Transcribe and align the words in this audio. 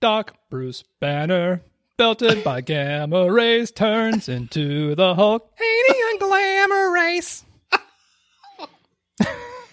Doc 0.00 0.36
Bruce 0.50 0.84
Banner, 1.00 1.62
belted 1.96 2.44
by 2.44 2.60
gamma 2.60 3.32
rays, 3.32 3.70
turns 3.70 4.28
into 4.28 4.94
the 4.94 5.14
Hulk. 5.14 5.50
Hating 5.56 6.00
on 6.00 6.18
glamour 6.18 6.92
race. 6.92 7.44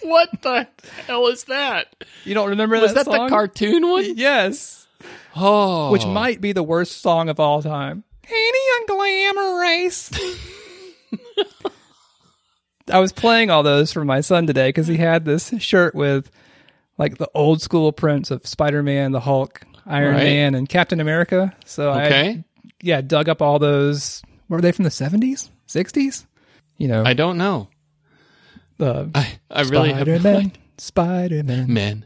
What 0.06 0.42
the 0.42 0.68
hell 1.08 1.28
is 1.28 1.46
that? 1.46 1.96
You 2.26 2.34
don't 2.34 2.50
remember 2.50 2.76
that? 2.76 2.82
Was 2.82 2.94
that, 2.94 3.06
that 3.06 3.12
the 3.12 3.18
song? 3.18 3.30
cartoon 3.30 3.88
one? 3.90 4.18
Yes. 4.18 4.86
Oh, 5.34 5.92
Which 5.92 6.06
might 6.06 6.42
be 6.42 6.52
the 6.52 6.62
worst 6.62 7.02
song 7.02 7.30
of 7.30 7.40
all 7.40 7.62
time. 7.62 8.04
Hating 8.26 8.44
on 8.44 8.86
glamour 8.86 9.60
race. 9.62 10.12
I 12.92 13.00
was 13.00 13.14
playing 13.14 13.50
all 13.50 13.64
those 13.64 13.94
for 13.94 14.04
my 14.04 14.20
son 14.20 14.46
today 14.46 14.68
because 14.70 14.88
he 14.88 14.98
had 14.98 15.24
this 15.24 15.54
shirt 15.60 15.96
with 15.96 16.30
like 16.98 17.18
the 17.18 17.30
old 17.34 17.62
school 17.62 17.94
prints 17.94 18.30
of 18.30 18.46
Spider 18.46 18.84
Man, 18.84 19.14
the 19.14 19.22
Hulk, 19.22 19.66
Iron 19.86 20.16
Right. 20.16 20.24
Man, 20.24 20.56
and 20.56 20.68
Captain 20.68 21.00
America. 21.00 21.56
So 21.66 21.92
I 21.92 22.44
yeah, 22.82 23.02
dug 23.02 23.30
up 23.30 23.42
all 23.42 23.60
those. 23.60 24.22
Were 24.50 24.62
they 24.62 24.72
from 24.72 24.84
the 24.84 24.92
seventies, 24.92 25.50
sixties? 25.68 26.26
You 26.78 26.88
know, 26.88 27.04
I 27.06 27.14
don't 27.14 27.38
know. 27.38 27.70
the 28.78 29.10
I, 29.16 29.40
I 29.50 29.62
really 29.64 29.92
Spider 29.92 30.20
no 30.20 30.34
Man, 30.34 30.52
Spider 30.78 31.44
Man. 31.44 31.74
Man. 31.74 32.06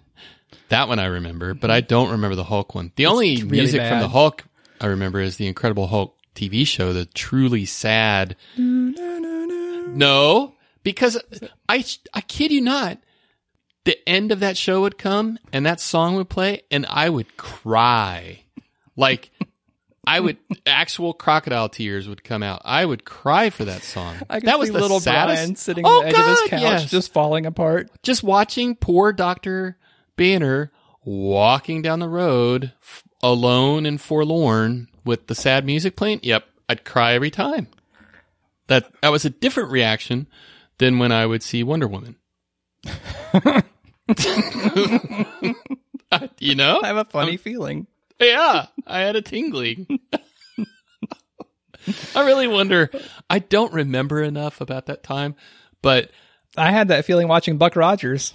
That 0.69 0.87
one 0.87 0.99
I 0.99 1.05
remember, 1.05 1.53
but 1.53 1.71
I 1.71 1.81
don't 1.81 2.11
remember 2.11 2.35
the 2.35 2.43
Hulk 2.43 2.75
one. 2.75 2.91
The 2.95 3.05
only 3.05 3.37
really 3.37 3.49
music 3.49 3.81
from 3.81 3.99
the 4.01 4.09
Hulk 4.09 4.43
I 4.81 4.87
remember 4.87 5.19
is 5.19 5.37
the 5.37 5.47
Incredible 5.47 5.87
Hulk 5.87 6.17
TV 6.35 6.67
show, 6.67 6.93
the 6.93 7.05
truly 7.05 7.65
sad. 7.65 8.35
No, 8.57 10.55
because 10.83 11.17
I 11.69 11.85
I 12.13 12.21
kid 12.21 12.51
you 12.51 12.61
not, 12.61 12.97
the 13.87 13.97
end 14.07 14.33
of 14.33 14.41
that 14.41 14.57
show 14.57 14.81
would 14.81 14.97
come 14.97 15.39
and 15.53 15.65
that 15.65 15.79
song 15.79 16.15
would 16.15 16.27
play 16.27 16.61
and 16.69 16.85
I 16.89 17.07
would 17.07 17.37
cry. 17.37 18.41
Like 18.97 19.31
I 20.05 20.19
would 20.19 20.35
actual 20.65 21.13
crocodile 21.13 21.69
tears 21.69 22.05
would 22.05 22.21
come 22.21 22.43
out. 22.43 22.63
I 22.65 22.85
would 22.85 23.05
cry 23.05 23.49
for 23.49 23.63
that 23.63 23.83
song. 23.83 24.17
I 24.29 24.41
that 24.41 24.59
was 24.59 24.73
the 24.73 24.79
little 24.79 24.99
saddest. 24.99 25.41
Brian 25.41 25.55
sitting 25.55 25.85
oh, 25.85 25.99
on 25.99 26.03
the 26.03 26.09
edge 26.09 26.19
of 26.19 26.27
his 26.27 26.49
couch, 26.49 26.61
yes 26.61 26.91
just 26.91 27.13
falling 27.13 27.45
apart. 27.45 27.89
just 28.03 28.23
watching 28.23 28.75
poor 28.75 29.13
Dr. 29.13 29.77
Banner 30.17 30.69
walking 31.05 31.81
down 31.81 31.99
the 31.99 32.09
road 32.09 32.73
f- 32.81 33.03
alone 33.23 33.85
and 33.85 34.01
forlorn 34.01 34.89
with 35.05 35.27
the 35.27 35.35
sad 35.35 35.65
music 35.65 35.95
playing. 35.95 36.19
Yep, 36.23 36.45
I'd 36.67 36.83
cry 36.83 37.13
every 37.13 37.31
time. 37.31 37.67
That 38.67 38.91
that 39.01 39.13
was 39.13 39.23
a 39.23 39.29
different 39.29 39.71
reaction 39.71 40.27
than 40.77 40.99
when 40.99 41.13
I 41.13 41.25
would 41.25 41.41
see 41.41 41.63
Wonder 41.63 41.87
Woman. 41.87 42.17
you 46.39 46.55
know? 46.55 46.79
I 46.81 46.87
have 46.87 46.97
a 46.97 47.05
funny 47.05 47.37
feeling. 47.37 47.87
Yeah, 48.19 48.67
I 48.85 48.99
had 48.99 49.15
a 49.15 49.21
tingling. 49.21 49.99
I 52.15 52.25
really 52.25 52.47
wonder. 52.47 52.89
I 53.29 53.39
don't 53.39 53.73
remember 53.73 54.21
enough 54.21 54.59
about 54.61 54.87
that 54.87 55.03
time, 55.03 55.35
but 55.81 56.11
I 56.57 56.71
had 56.71 56.87
that 56.89 57.05
feeling 57.05 57.27
watching 57.27 57.57
Buck 57.57 57.75
Rogers. 57.75 58.33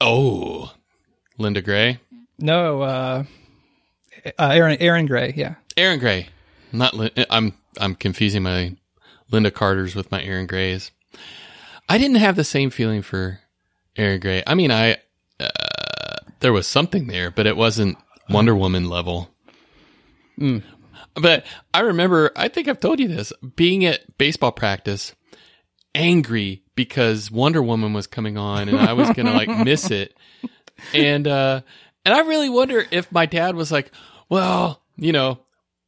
oh, 0.00 0.72
Linda 1.38 1.62
Gray. 1.62 2.00
No, 2.38 2.82
uh, 2.82 3.24
uh 4.38 4.50
Erin 4.50 4.76
Erin 4.80 5.06
Gray. 5.06 5.32
Yeah, 5.36 5.54
Erin 5.76 5.98
Gray. 6.00 6.28
Not 6.72 6.94
Lin- 6.94 7.10
I'm 7.30 7.54
I'm 7.78 7.94
confusing 7.94 8.42
my 8.42 8.76
Lynda 9.30 9.52
Carter's 9.52 9.94
with 9.94 10.10
my 10.10 10.22
Erin 10.22 10.46
Grays. 10.46 10.90
I 11.88 11.98
didn't 11.98 12.16
have 12.16 12.36
the 12.36 12.44
same 12.44 12.70
feeling 12.70 13.02
for 13.02 13.40
Erin 13.96 14.20
Gray. 14.20 14.42
I 14.46 14.54
mean, 14.54 14.70
I 14.70 14.98
uh, 15.40 15.48
there 16.40 16.52
was 16.52 16.66
something 16.66 17.06
there, 17.06 17.30
but 17.30 17.46
it 17.46 17.56
wasn't 17.56 17.98
Wonder 18.28 18.54
Woman 18.54 18.88
level. 18.88 19.30
But 21.14 21.46
I 21.72 21.80
remember, 21.80 22.30
I 22.36 22.48
think 22.48 22.68
I've 22.68 22.80
told 22.80 23.00
you 23.00 23.08
this, 23.08 23.32
being 23.56 23.84
at 23.86 24.18
baseball 24.18 24.52
practice, 24.52 25.14
angry 25.94 26.62
because 26.74 27.30
Wonder 27.30 27.62
Woman 27.62 27.94
was 27.94 28.06
coming 28.06 28.36
on 28.36 28.68
and 28.68 28.78
I 28.78 28.92
was 28.92 29.10
gonna 29.10 29.32
like 29.32 29.48
miss 29.48 29.90
it. 29.90 30.14
And 30.92 31.26
uh 31.26 31.62
and 32.04 32.14
I 32.14 32.20
really 32.20 32.50
wonder 32.50 32.84
if 32.90 33.10
my 33.10 33.24
dad 33.24 33.56
was 33.56 33.72
like, 33.72 33.90
Well, 34.28 34.82
you 34.96 35.12
know, 35.12 35.38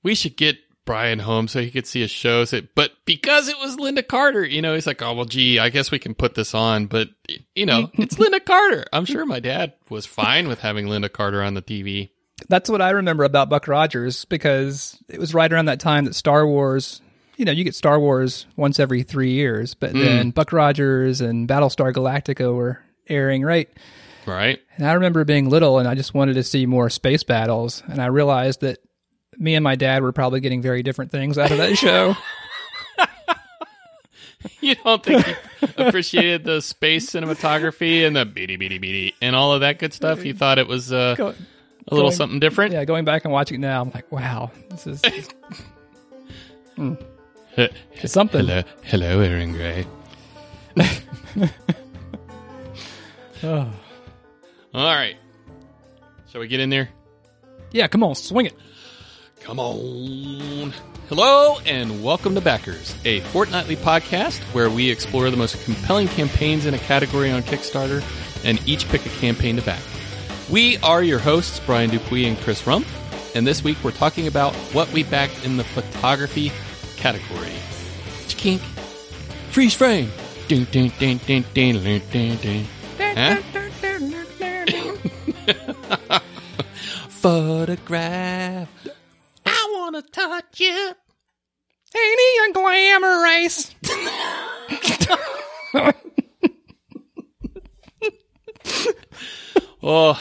we 0.03 0.15
should 0.15 0.37
get 0.37 0.57
Brian 0.89 1.19
home 1.19 1.49
so 1.49 1.61
he 1.61 1.71
could 1.71 1.87
see 1.87 2.01
his 2.01 2.11
show. 2.11 2.47
So, 2.47 2.63
but 2.75 2.93
because 3.05 3.49
it 3.49 3.59
was 3.59 3.77
Lynda 3.77 4.09
Carter, 4.09 4.43
you 4.43 4.63
know, 4.63 4.73
he's 4.73 4.87
like, 4.87 5.03
Oh 5.03 5.13
well 5.13 5.27
gee, 5.27 5.59
I 5.59 5.69
guess 5.69 5.91
we 5.91 5.99
can 5.99 6.15
put 6.15 6.35
this 6.35 6.55
on, 6.55 6.87
but 6.87 7.11
you 7.55 7.67
know, 7.67 7.91
it's 7.99 8.15
Lynda 8.15 8.43
Carter. 8.43 8.87
I'm 8.91 9.05
sure 9.05 9.27
my 9.27 9.39
dad 9.39 9.75
was 9.91 10.07
fine 10.07 10.49
with 10.49 10.61
having 10.61 10.87
Lynda 10.87 11.13
Carter 11.13 11.43
on 11.43 11.53
the 11.53 11.61
TV. 11.61 12.09
that's 12.49 12.71
what 12.71 12.81
I 12.81 12.89
remember 12.91 13.25
about 13.25 13.51
Buck 13.51 13.69
Rogers 13.69 14.25
because 14.25 14.97
it 15.11 15.21
was 15.21 15.35
right 15.35 15.53
around 15.53 15.67
that 15.67 15.79
time 15.79 16.07
that 16.07 16.15
Star 16.15 16.47
Wars. 16.47 17.03
You 17.37 17.45
know, 17.45 17.53
you 17.53 17.65
get 17.65 17.75
Star 17.75 18.01
Wars 18.01 18.47
once 18.57 18.81
every 18.81 19.03
three 19.03 19.33
years, 19.33 19.75
but 19.75 19.93
hmm. 19.93 20.01
then 20.01 20.31
Buck 20.31 20.55
Rogers 20.55 21.21
and 21.21 21.47
Battlestar 21.47 21.93
Galactica 21.93 22.53
were 22.53 22.81
airing, 23.09 23.43
right? 23.43 23.69
Right? 24.25 24.59
And 24.79 24.87
I 24.87 24.95
remember 24.95 25.25
being 25.25 25.51
little 25.51 25.79
and 25.79 25.87
I 25.87 25.95
just 25.95 26.15
wanted 26.15 26.35
to 26.35 26.43
see 26.43 26.65
more 26.65 26.89
space 26.89 27.25
battles. 27.25 27.83
And 27.87 28.01
I 28.01 28.07
realized 28.07 28.63
that 28.63 28.79
me 29.39 29.55
and 29.55 29.63
my 29.65 29.77
dad 29.77 30.03
were 30.03 30.13
probably 30.13 30.41
getting 30.41 30.61
very 30.63 30.83
different 30.83 31.11
things 31.11 31.39
out 31.39 31.51
of 31.51 31.59
that 31.59 31.77
show. 31.77 32.17
You 34.61 34.77
don't 34.77 35.03
think 35.03 35.25
he 35.27 35.35
appreciated 35.79 36.45
the 36.45 36.61
space 36.63 37.11
cinematography 37.11 38.07
and 38.07 38.15
the 38.15 38.25
beady 38.25 38.55
beady 38.57 38.79
beady 38.79 39.15
and 39.21 39.35
all 39.35 39.53
of 39.53 39.63
that 39.63 39.81
good 39.81 39.93
stuff? 39.93 40.25
You 40.25 40.33
thought 40.33 40.59
it 40.61 40.69
was 40.69 40.93
uh, 40.93 41.17
Go- 41.17 41.29
a 41.29 41.35
little 41.95 42.09
going- 42.11 42.17
something 42.17 42.39
different? 42.39 42.73
yeah, 42.73 42.85
going 42.85 43.05
back 43.05 43.25
and 43.25 43.33
watching 43.33 43.57
it 43.57 43.61
now, 43.67 43.81
I'm 43.83 43.91
like, 43.91 44.11
wow, 44.13 44.53
this 44.71 44.87
is 44.87 45.03
it's 47.57 48.13
something. 48.13 48.47
Hello, 48.47 48.63
hello, 48.85 49.21
Erin 49.21 49.53
Gray. 49.53 49.87
Oh. 53.43 53.71
All 54.75 54.95
right. 54.95 55.17
Shall 56.31 56.41
we 56.41 56.49
get 56.49 56.59
in 56.61 56.71
there? 56.71 56.89
Yeah, 57.71 57.87
come 57.87 58.03
on, 58.03 58.15
swing 58.17 58.47
it. 58.47 58.55
Come 59.41 59.59
on. 59.61 60.73
Hello, 61.09 61.59
and 61.65 62.03
welcome 62.03 62.35
to 62.35 62.41
Backers, 62.41 62.95
a 63.05 63.21
fortnightly 63.21 63.77
podcast 63.77 64.41
where 64.53 64.69
we 64.69 64.91
explore 64.91 65.31
the 65.31 65.37
most 65.37 65.63
compelling 65.65 66.09
campaigns 66.09 66.67
in 66.67 66.75
a 66.75 66.79
category 66.79 67.31
on 67.31 67.43
Kickstarter 67.43 68.03
and 68.45 68.61
each 68.69 68.89
pick 68.89 69.07
a 69.07 69.11
campaign 69.21 69.57
to 69.57 69.63
back. 69.63 69.81
We 70.51 70.77
are 70.79 71.03
your 71.03 71.19
hosts, 71.19 71.61
Brian 71.61 71.91
Dupuis 71.91 72.27
and 72.27 72.37
Chris 72.39 72.67
Rump, 72.67 72.87
and 73.35 73.47
this 73.47 73.65
week 73.65 73.79
we're 73.83 73.91
talking 73.93 74.27
about 74.27 74.55
what 74.75 74.93
we 74.93 75.03
backed 75.03 75.45
in 75.45 75.57
the 75.57 75.65
photography 75.65 76.53
category. 76.97 77.53
Kink. 78.29 78.61
Freeze 79.51 79.75
frame. 79.75 80.11
Dun, 80.49 80.67
dun, 80.71 80.93
dun, 80.99 81.21
dun, 81.27 81.45
dun, 81.55 81.83
dun, 81.83 82.03
dun, 82.13 82.37
dun. 82.37 82.65
Huh? 82.99 83.37
Photograph. 87.09 88.69
I 89.69 89.81
want 89.81 89.97
to 89.97 90.03
touch 90.13 90.61
you. 90.61 90.93
Ain't 91.97 92.21
he 92.21 92.51
a 92.51 92.53
glamour 92.53 93.23
race? 93.23 93.75
Oh, 99.81 100.21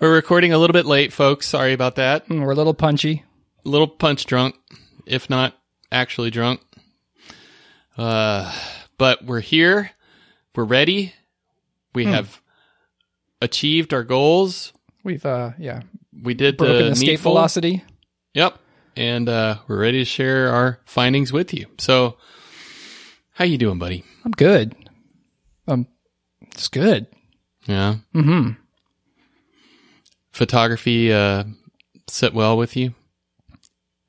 we're 0.00 0.12
recording 0.14 0.52
a 0.52 0.58
little 0.58 0.74
bit 0.74 0.86
late, 0.86 1.12
folks. 1.12 1.46
Sorry 1.46 1.72
about 1.72 1.94
that. 1.96 2.28
Mm, 2.28 2.44
We're 2.44 2.50
a 2.50 2.54
little 2.56 2.74
punchy. 2.74 3.22
A 3.64 3.68
little 3.68 3.86
punch 3.86 4.26
drunk, 4.26 4.56
if 5.06 5.30
not 5.30 5.54
actually 5.92 6.30
drunk. 6.30 6.60
Uh, 7.96 8.52
but 8.98 9.24
we're 9.24 9.40
here. 9.40 9.92
We're 10.56 10.64
ready. 10.64 11.14
We 11.94 12.06
have 12.06 12.40
achieved 13.40 13.94
our 13.94 14.02
goals. 14.02 14.72
We've 15.04 15.24
uh 15.24 15.52
yeah 15.58 15.82
We 16.22 16.34
did 16.34 16.56
broken 16.56 16.86
the 16.86 16.92
escape 16.92 17.08
needful. 17.10 17.32
velocity. 17.32 17.84
Yep. 18.34 18.58
And 18.96 19.28
uh, 19.28 19.58
we're 19.66 19.80
ready 19.80 19.98
to 19.98 20.04
share 20.04 20.50
our 20.50 20.78
findings 20.84 21.32
with 21.32 21.52
you. 21.52 21.66
So, 21.78 22.16
how 23.32 23.44
you 23.44 23.58
doing, 23.58 23.78
buddy? 23.78 24.04
I'm 24.24 24.30
good. 24.32 24.74
Um, 25.66 25.88
it's 26.52 26.68
good. 26.68 27.06
Yeah. 27.66 27.96
Mm-hmm. 28.14 28.50
Photography 30.30 31.12
uh, 31.12 31.44
sit 32.08 32.34
well 32.34 32.56
with 32.56 32.76
you. 32.76 32.94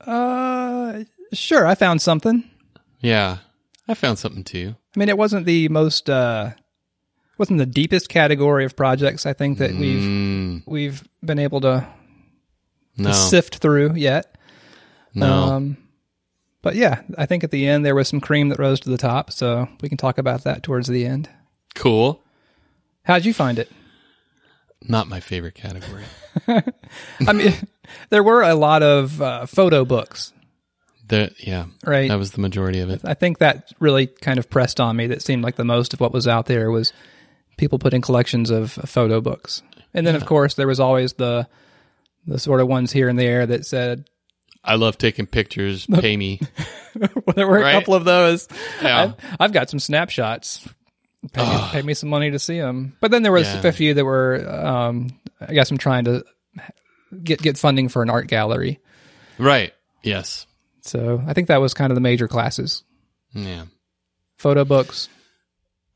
Uh, 0.02 1.04
sure. 1.34 1.66
I 1.66 1.76
found 1.76 2.02
something. 2.02 2.44
Yeah, 3.00 3.38
I 3.88 3.94
found 3.94 4.18
something 4.20 4.44
too. 4.44 4.76
I 4.96 5.00
mean, 5.00 5.10
it 5.10 5.18
wasn't 5.18 5.46
the 5.46 5.70
most 5.70 6.10
uh, 6.10 6.52
wasn't 7.38 7.60
the 7.60 7.66
deepest 7.66 8.10
category 8.10 8.66
of 8.66 8.76
projects 8.76 9.26
I 9.26 9.34
think 9.34 9.58
that 9.60 9.72
we've 9.72 10.02
Mm, 10.02 10.64
we've 10.66 11.04
been 11.24 11.40
able 11.40 11.62
to 11.62 11.88
no, 12.98 13.12
sift 13.12 13.58
through 13.58 13.94
yet. 13.96 14.38
no. 15.14 15.32
Um, 15.32 15.78
but 16.62 16.76
yeah, 16.76 17.02
I 17.18 17.26
think 17.28 17.44
at 17.44 17.52
the 17.52 17.68
end 17.68 17.86
there 17.86 17.94
was 17.96 18.08
some 18.08 18.20
cream 18.20 18.50
that 18.50 18.58
rose 18.60 18.80
to 18.82 18.90
the 18.90 18.98
top, 18.98 19.32
so 19.32 19.68
we 19.82 19.90
can 19.90 19.98
talk 20.00 20.18
about 20.18 20.44
that 20.46 20.64
towards 20.64 20.88
the 20.88 21.06
end. 21.06 21.30
cool. 21.76 22.22
How'd 23.04 23.24
you 23.24 23.34
find 23.36 23.60
it? 23.60 23.72
Not 24.82 25.08
my 25.08 25.20
favorite 25.20 25.54
category. 25.54 26.04
I 27.28 27.34
mean, 27.34 27.54
there 28.10 28.24
were 28.24 28.42
a 28.42 28.56
lot 28.56 28.82
of 28.82 29.22
uh, 29.22 29.46
photo 29.46 29.86
books, 29.86 30.34
The, 31.08 31.32
yeah, 31.38 31.66
right? 31.86 32.10
that 32.10 32.18
was 32.18 32.32
the 32.32 32.42
majority 32.42 32.80
of 32.80 32.90
it. 32.90 33.02
I 33.04 33.14
think 33.14 33.38
that 33.40 33.72
really 33.80 34.08
kind 34.08 34.40
of 34.40 34.50
pressed 34.50 34.80
on 34.80 34.96
me. 34.96 35.06
That 35.06 35.22
seemed 35.22 35.44
like 35.44 35.56
the 35.56 35.64
most 35.64 35.94
of 35.94 36.00
what 36.00 36.14
was 36.14 36.28
out 36.28 36.48
there 36.48 36.72
was 36.72 36.94
people 37.58 37.78
putting 37.78 38.02
collections 38.02 38.50
of 38.50 38.72
photo 38.72 39.22
books, 39.22 39.62
and 39.94 40.06
then 40.08 40.16
of 40.16 40.26
course 40.26 40.56
there 40.56 40.68
was 40.68 40.80
always 40.80 41.14
the 41.14 41.48
the 42.28 42.40
sort 42.40 42.62
of 42.62 42.68
ones 42.68 42.92
here 42.92 43.10
and 43.10 43.18
there 43.20 43.46
that 43.46 43.66
said 43.66 44.10
I 44.64 44.76
love 44.76 44.98
taking 44.98 45.28
pictures. 45.28 45.86
Pay 45.94 46.18
me. 46.18 46.42
well, 46.96 47.10
there 47.36 47.48
were 47.48 47.60
a 47.60 47.72
couple 47.74 47.94
of 47.94 48.04
those. 48.06 48.48
Yeah. 48.82 49.14
I've, 49.30 49.36
I've 49.40 49.54
got 49.54 49.70
some 49.70 49.80
snapshots. 49.80 50.68
Pay 51.34 51.44
me, 51.44 51.60
pay 51.72 51.82
me 51.82 51.94
some 51.96 52.10
money 52.10 52.32
to 52.32 52.40
see 52.40 52.60
them. 52.60 52.96
But 53.00 53.12
then 53.12 53.24
there 53.24 53.32
was 53.32 53.48
Yeah. 53.48 53.68
a 53.68 53.72
few 53.72 53.94
that 53.96 54.06
were, 54.06 54.48
um, 54.48 55.10
I 55.42 55.54
guess 55.54 55.70
I'm 55.72 55.78
trying 55.78 56.06
to 56.06 56.24
get 57.24 57.42
get 57.42 57.58
funding 57.58 57.90
for 57.90 58.02
an 58.04 58.10
art 58.10 58.28
gallery. 58.28 58.80
Right. 59.38 59.74
Yes. 60.04 60.46
So 60.82 61.24
I 61.26 61.34
think 61.34 61.48
that 61.48 61.62
was 61.62 61.74
kind 61.74 61.92
of 61.92 61.96
the 61.96 62.02
major 62.02 62.28
classes: 62.28 62.84
Yeah. 63.34 63.66
photo 64.38 64.66
books, 64.66 65.10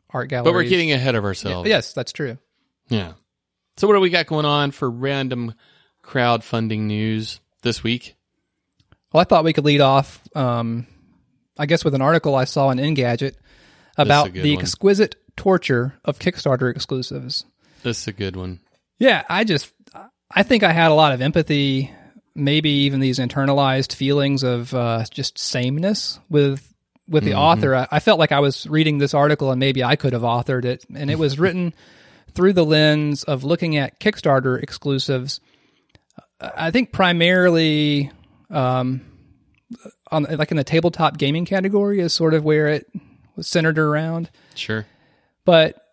art 0.10 0.30
galleries. 0.30 0.46
But 0.52 0.54
we're 0.56 0.64
getting 0.64 0.92
ahead 0.92 1.14
of 1.16 1.24
ourselves. 1.24 1.70
yes, 1.70 1.94
that's 1.94 2.12
true. 2.12 2.38
Yeah. 2.90 3.14
So 3.78 3.88
what 3.88 3.94
do 3.94 4.00
we 4.00 4.10
got 4.10 4.26
going 4.26 4.46
on 4.46 4.72
for 4.72 4.90
random 4.90 5.54
crowdfunding 6.10 6.82
news 6.82 7.40
this 7.62 7.84
week? 7.84 8.16
Well, 9.12 9.22
I 9.22 9.24
thought 9.24 9.44
we 9.44 9.54
could 9.54 9.66
lead 9.66 9.82
off, 9.82 10.22
um, 10.36 10.88
I 11.58 11.66
guess, 11.66 11.84
with 11.84 11.94
an 11.96 12.02
article 12.02 12.36
I 12.36 12.46
saw 12.46 12.70
in 12.70 12.78
Engadget 12.78 13.36
about 13.98 14.34
the 14.34 14.56
one. 14.56 14.62
exquisite 14.62 15.16
torture 15.36 15.94
of 16.06 16.20
Kickstarter 16.20 16.74
exclusives. 16.74 17.46
This 17.84 18.02
is 18.02 18.08
a 18.08 18.14
good 18.14 18.36
one. 18.36 18.60
Yeah, 18.98 19.24
I 19.30 19.44
just 19.44 19.74
I 20.32 20.44
think 20.44 20.64
I 20.64 20.72
had 20.72 20.92
a 20.92 20.94
lot 20.94 21.14
of 21.14 21.22
empathy, 21.22 21.92
maybe 22.36 22.70
even 22.70 23.00
these 23.00 23.20
internalized 23.20 23.94
feelings 23.96 24.44
of 24.44 24.74
uh, 24.74 25.06
just 25.10 25.38
sameness 25.38 26.20
with 26.30 26.66
with 27.08 27.24
the 27.24 27.34
author. 27.34 27.76
I, 27.76 27.88
I 27.90 28.00
felt 28.00 28.20
like 28.20 28.32
I 28.32 28.40
was 28.40 28.68
reading 28.68 29.00
this 29.00 29.16
article 29.16 29.50
and 29.50 29.60
maybe 29.60 29.84
I 29.84 29.96
could 29.96 30.14
have 30.14 30.22
authored 30.22 30.66
it, 30.66 30.86
and 30.94 31.10
it 31.10 31.18
was 31.18 31.40
written 31.40 31.74
through 32.34 32.54
the 32.54 32.66
lens 32.66 33.24
of 33.24 33.44
looking 33.44 33.78
at 33.78 34.00
Kickstarter 34.00 34.62
exclusives. 34.62 35.40
I 36.42 36.72
think 36.72 36.92
primarily 36.92 38.12
um, 38.50 39.02
on 40.12 40.24
like 40.24 40.52
in 40.52 40.58
the 40.58 40.64
tabletop 40.64 41.18
gaming 41.18 41.46
category 41.46 42.00
is 42.00 42.14
sort 42.14 42.34
of 42.34 42.44
where 42.44 42.68
it 42.68 42.88
was 43.36 43.48
centered 43.48 43.78
around 43.78 44.30
Sure. 44.56 44.86
but 45.46 45.86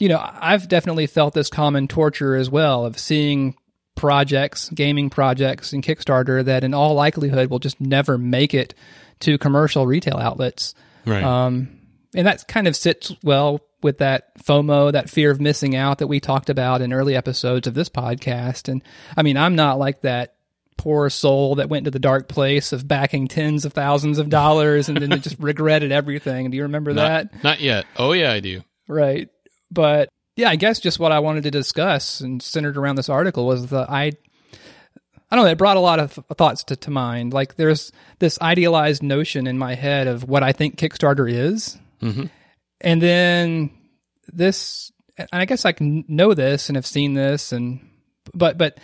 you 0.00 0.08
know 0.08 0.18
i've 0.40 0.66
definitely 0.68 1.06
felt 1.06 1.34
this 1.34 1.48
common 1.48 1.86
torture 1.86 2.34
as 2.34 2.48
well 2.50 2.84
of 2.86 2.98
seeing 2.98 3.54
projects 3.94 4.68
gaming 4.70 5.10
projects 5.10 5.72
and 5.72 5.84
kickstarter 5.84 6.44
that 6.44 6.64
in 6.64 6.74
all 6.74 6.94
likelihood 6.94 7.50
will 7.50 7.60
just 7.60 7.80
never 7.80 8.18
make 8.18 8.54
it 8.54 8.74
to 9.20 9.38
commercial 9.38 9.86
retail 9.86 10.16
outlets 10.16 10.74
Right. 11.06 11.22
um, 11.22 11.68
and 12.16 12.26
that 12.26 12.48
kind 12.48 12.66
of 12.66 12.74
sits 12.74 13.12
well 13.22 13.60
with 13.84 13.98
that 13.98 14.36
FOMO, 14.42 14.90
that 14.92 15.10
fear 15.10 15.30
of 15.30 15.40
missing 15.40 15.76
out 15.76 15.98
that 15.98 16.06
we 16.06 16.18
talked 16.18 16.48
about 16.50 16.80
in 16.80 16.92
early 16.92 17.14
episodes 17.14 17.66
of 17.68 17.74
this 17.74 17.90
podcast. 17.90 18.68
And 18.68 18.82
I 19.16 19.22
mean, 19.22 19.36
I'm 19.36 19.54
not 19.54 19.78
like 19.78 20.00
that 20.00 20.34
poor 20.78 21.08
soul 21.10 21.56
that 21.56 21.68
went 21.68 21.84
to 21.84 21.90
the 21.90 21.98
dark 21.98 22.26
place 22.26 22.72
of 22.72 22.88
backing 22.88 23.28
tens 23.28 23.64
of 23.64 23.74
thousands 23.74 24.18
of 24.18 24.30
dollars 24.30 24.88
and 24.88 24.96
then 24.96 25.20
just 25.20 25.38
regretted 25.38 25.92
everything. 25.92 26.50
Do 26.50 26.56
you 26.56 26.64
remember 26.64 26.94
that? 26.94 27.32
not, 27.34 27.44
not 27.44 27.60
yet. 27.60 27.84
Oh 27.96 28.12
yeah, 28.12 28.32
I 28.32 28.40
do. 28.40 28.62
Right. 28.88 29.28
But 29.70 30.08
yeah, 30.34 30.48
I 30.48 30.56
guess 30.56 30.80
just 30.80 30.98
what 30.98 31.12
I 31.12 31.20
wanted 31.20 31.44
to 31.44 31.50
discuss 31.50 32.20
and 32.20 32.42
centered 32.42 32.76
around 32.76 32.96
this 32.96 33.10
article 33.10 33.46
was 33.46 33.66
the 33.66 33.86
I 33.88 34.12
I 35.30 35.36
don't 35.36 35.44
know, 35.44 35.50
it 35.50 35.58
brought 35.58 35.76
a 35.76 35.80
lot 35.80 36.00
of 36.00 36.12
thoughts 36.38 36.64
to, 36.64 36.76
to 36.76 36.90
mind. 36.90 37.34
Like 37.34 37.56
there's 37.56 37.92
this 38.18 38.40
idealized 38.40 39.02
notion 39.02 39.46
in 39.46 39.58
my 39.58 39.74
head 39.74 40.06
of 40.06 40.24
what 40.26 40.42
I 40.42 40.52
think 40.52 40.76
Kickstarter 40.76 41.30
is. 41.30 41.76
Mhm. 42.00 42.30
And 42.84 43.02
then 43.02 43.70
this 44.32 44.92
and 45.16 45.28
I 45.32 45.44
guess 45.44 45.64
I 45.64 45.72
can 45.72 46.04
know 46.06 46.34
this 46.34 46.68
and 46.68 46.76
have 46.76 46.86
seen 46.86 47.14
this 47.14 47.50
and 47.52 47.80
but 48.32 48.56
but 48.58 48.78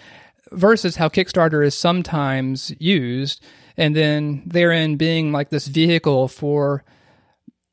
versus 0.52 0.96
how 0.96 1.08
Kickstarter 1.08 1.64
is 1.64 1.74
sometimes 1.76 2.72
used 2.80 3.44
and 3.76 3.94
then 3.94 4.42
therein 4.46 4.96
being 4.96 5.32
like 5.32 5.50
this 5.50 5.66
vehicle 5.68 6.26
for 6.28 6.82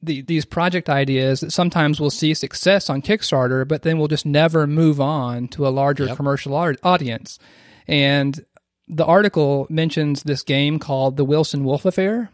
the, 0.02 0.22
these 0.22 0.46
project 0.46 0.90
ideas 0.90 1.40
that 1.40 1.52
sometimes 1.52 2.00
will 2.00 2.12
see 2.12 2.34
success 2.36 2.88
on 2.90 3.02
Kickstarter, 3.02 3.68
but 3.68 3.82
then 3.82 3.98
we'll 3.98 4.08
just 4.08 4.26
never 4.28 4.68
move 4.68 5.02
on 5.02 5.48
to 5.50 5.68
a 5.68 5.70
larger 5.70 6.06
Yep. 6.06 6.16
commercial 6.18 6.54
art 6.54 6.80
audience. 6.84 7.40
And 7.88 8.46
the 8.88 9.06
article 9.06 9.66
mentions 9.72 10.22
this 10.24 10.44
game 10.44 10.78
called 10.78 11.18
the 11.18 11.26
Wilson 11.26 11.64
Wolf 11.64 11.84
Affair, 11.84 12.30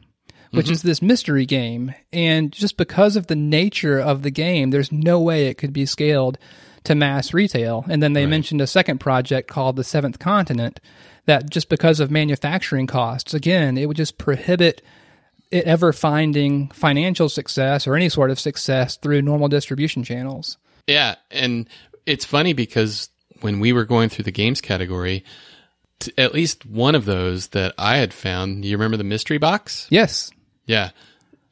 which 0.54 0.68
mm-hmm. 0.68 0.74
is 0.74 0.82
this 0.84 1.02
mystery 1.02 1.46
game. 1.46 1.94
And 2.12 2.52
just 2.52 2.78
because 2.78 3.16
of 3.16 3.28
the 3.28 3.36
nature 3.36 4.00
of 4.00 4.22
the 4.22 4.30
game, 4.30 4.70
there's 4.70 4.92
no 4.92 5.20
way 5.20 5.48
it 5.48 5.58
could 5.58 5.74
be 5.74 5.86
scaled 5.86 6.38
to 6.84 6.96
mass 6.96 7.34
retail. 7.34 7.86
And 7.90 8.04
then 8.04 8.14
they 8.14 8.26
mentioned 8.26 8.62
a 8.62 8.68
second 8.68 9.00
project 9.00 9.48
called 9.48 9.78
the 9.78 9.84
Seventh 9.84 10.20
Continent 10.20 10.80
that 11.26 11.50
just 11.50 11.70
because 11.70 12.00
of 12.00 12.12
manufacturing 12.12 12.86
costs, 12.86 13.34
again, 13.34 13.78
it 13.78 13.88
would 13.88 13.98
just 13.98 14.18
prohibit 14.18 14.82
it 15.50 15.66
ever 15.66 15.92
finding 15.92 16.68
financial 16.70 17.30
success 17.30 17.88
or 17.88 17.96
any 17.96 18.10
sort 18.10 18.30
of 18.30 18.40
success 18.40 18.98
through 18.98 19.22
normal 19.22 19.48
distribution 19.48 20.04
channels. 20.04 20.58
Yeah, 20.88 21.16
and 21.32 21.68
it's 22.06 22.26
funny 22.26 22.54
because 22.54 23.10
when 23.42 23.60
we 23.60 23.74
were 23.74 23.86
going 23.86 24.10
through 24.10 24.26
the 24.26 24.32
games 24.32 24.62
category, 24.62 25.24
t- 26.00 26.12
at 26.18 26.34
least 26.34 26.66
one 26.66 26.96
of 26.96 27.06
those 27.06 27.48
that 27.50 27.74
I 27.78 27.98
had 27.98 28.14
found, 28.14 28.66
you 28.66 28.76
remember 28.76 28.98
the 28.98 29.04
mystery 29.04 29.38
box? 29.38 29.88
Yes. 29.90 30.32
Yeah. 30.66 30.92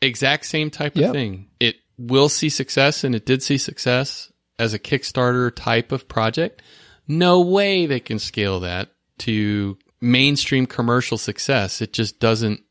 Exact 0.01 0.45
same 0.45 0.69
type 0.69 0.95
of 0.95 1.11
thing. 1.11 1.47
It 1.59 1.75
will 1.97 2.29
see 2.29 2.49
success 2.49 3.03
and 3.03 3.13
it 3.13 3.25
did 3.25 3.43
see 3.43 3.57
success 3.57 4.31
as 4.57 4.73
a 4.73 4.79
Kickstarter 4.79 5.53
type 5.55 5.91
of 5.91 6.07
project. 6.07 6.61
No 7.07 7.41
way 7.41 7.85
they 7.85 7.99
can 7.99 8.19
scale 8.19 8.61
that 8.61 8.89
to 9.19 9.77
mainstream 9.99 10.65
commercial 10.65 11.17
success. 11.17 11.81
It 11.81 11.93
just 11.93 12.19
doesn't 12.19 12.61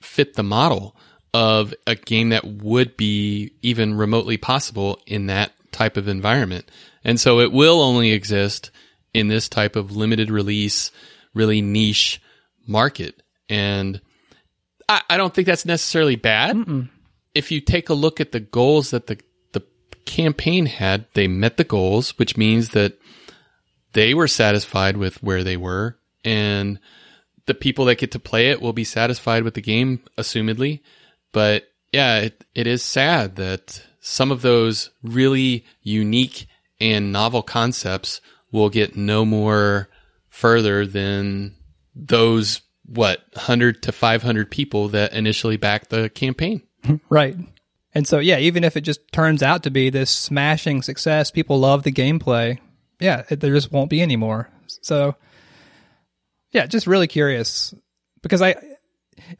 fit 0.00 0.34
the 0.34 0.42
model 0.42 0.96
of 1.32 1.74
a 1.86 1.94
game 1.94 2.30
that 2.30 2.44
would 2.44 2.96
be 2.96 3.52
even 3.62 3.94
remotely 3.94 4.36
possible 4.36 5.00
in 5.06 5.26
that 5.26 5.52
type 5.72 5.96
of 5.96 6.08
environment. 6.08 6.70
And 7.04 7.18
so 7.18 7.40
it 7.40 7.52
will 7.52 7.80
only 7.80 8.12
exist 8.12 8.70
in 9.14 9.28
this 9.28 9.48
type 9.48 9.76
of 9.76 9.96
limited 9.96 10.30
release, 10.30 10.90
really 11.34 11.60
niche 11.60 12.20
market. 12.66 13.22
And 13.48 14.00
I, 14.90 15.02
I 15.08 15.16
don't 15.16 15.32
think 15.32 15.46
that's 15.46 15.64
necessarily 15.64 16.16
bad. 16.16 16.56
If 17.32 17.52
you 17.52 17.60
take 17.60 17.88
a 17.88 17.94
look 17.94 18.20
at 18.20 18.32
the 18.32 18.40
goals 18.40 18.90
that 18.90 19.06
the, 19.06 19.18
the 19.52 19.62
campaign 20.04 20.66
had, 20.66 21.06
they 21.14 21.28
met 21.28 21.56
the 21.56 21.64
goals, 21.64 22.18
which 22.18 22.36
means 22.36 22.70
that 22.70 22.98
they 23.92 24.14
were 24.14 24.28
satisfied 24.28 24.96
with 24.96 25.22
where 25.22 25.44
they 25.44 25.56
were 25.56 25.96
and 26.24 26.78
the 27.46 27.54
people 27.54 27.84
that 27.86 27.98
get 27.98 28.12
to 28.12 28.18
play 28.18 28.50
it 28.50 28.60
will 28.60 28.72
be 28.72 28.84
satisfied 28.84 29.44
with 29.44 29.54
the 29.54 29.62
game, 29.62 30.00
assumedly. 30.18 30.80
But 31.32 31.68
yeah, 31.92 32.18
it, 32.18 32.44
it 32.54 32.66
is 32.66 32.82
sad 32.82 33.36
that 33.36 33.82
some 34.00 34.30
of 34.30 34.42
those 34.42 34.90
really 35.02 35.64
unique 35.82 36.46
and 36.80 37.12
novel 37.12 37.42
concepts 37.42 38.20
will 38.52 38.70
get 38.70 38.96
no 38.96 39.24
more 39.24 39.88
further 40.28 40.86
than 40.86 41.54
those, 41.94 42.60
what, 42.90 43.20
100 43.32 43.82
to 43.84 43.92
500 43.92 44.50
people 44.50 44.88
that 44.88 45.12
initially 45.12 45.56
backed 45.56 45.90
the 45.90 46.10
campaign. 46.10 46.62
Right. 47.10 47.36
And 47.94 48.06
so, 48.06 48.20
yeah, 48.20 48.38
even 48.38 48.64
if 48.64 48.76
it 48.76 48.82
just 48.82 49.00
turns 49.12 49.42
out 49.42 49.64
to 49.64 49.70
be 49.70 49.90
this 49.90 50.10
smashing 50.10 50.80
success, 50.80 51.30
people 51.30 51.58
love 51.58 51.82
the 51.82 51.92
gameplay. 51.92 52.58
Yeah, 53.00 53.24
it, 53.28 53.40
there 53.40 53.52
just 53.52 53.72
won't 53.72 53.90
be 53.90 54.00
anymore. 54.00 54.48
So, 54.80 55.16
yeah, 56.52 56.66
just 56.66 56.86
really 56.86 57.08
curious 57.08 57.74
because 58.22 58.40
I, 58.40 58.54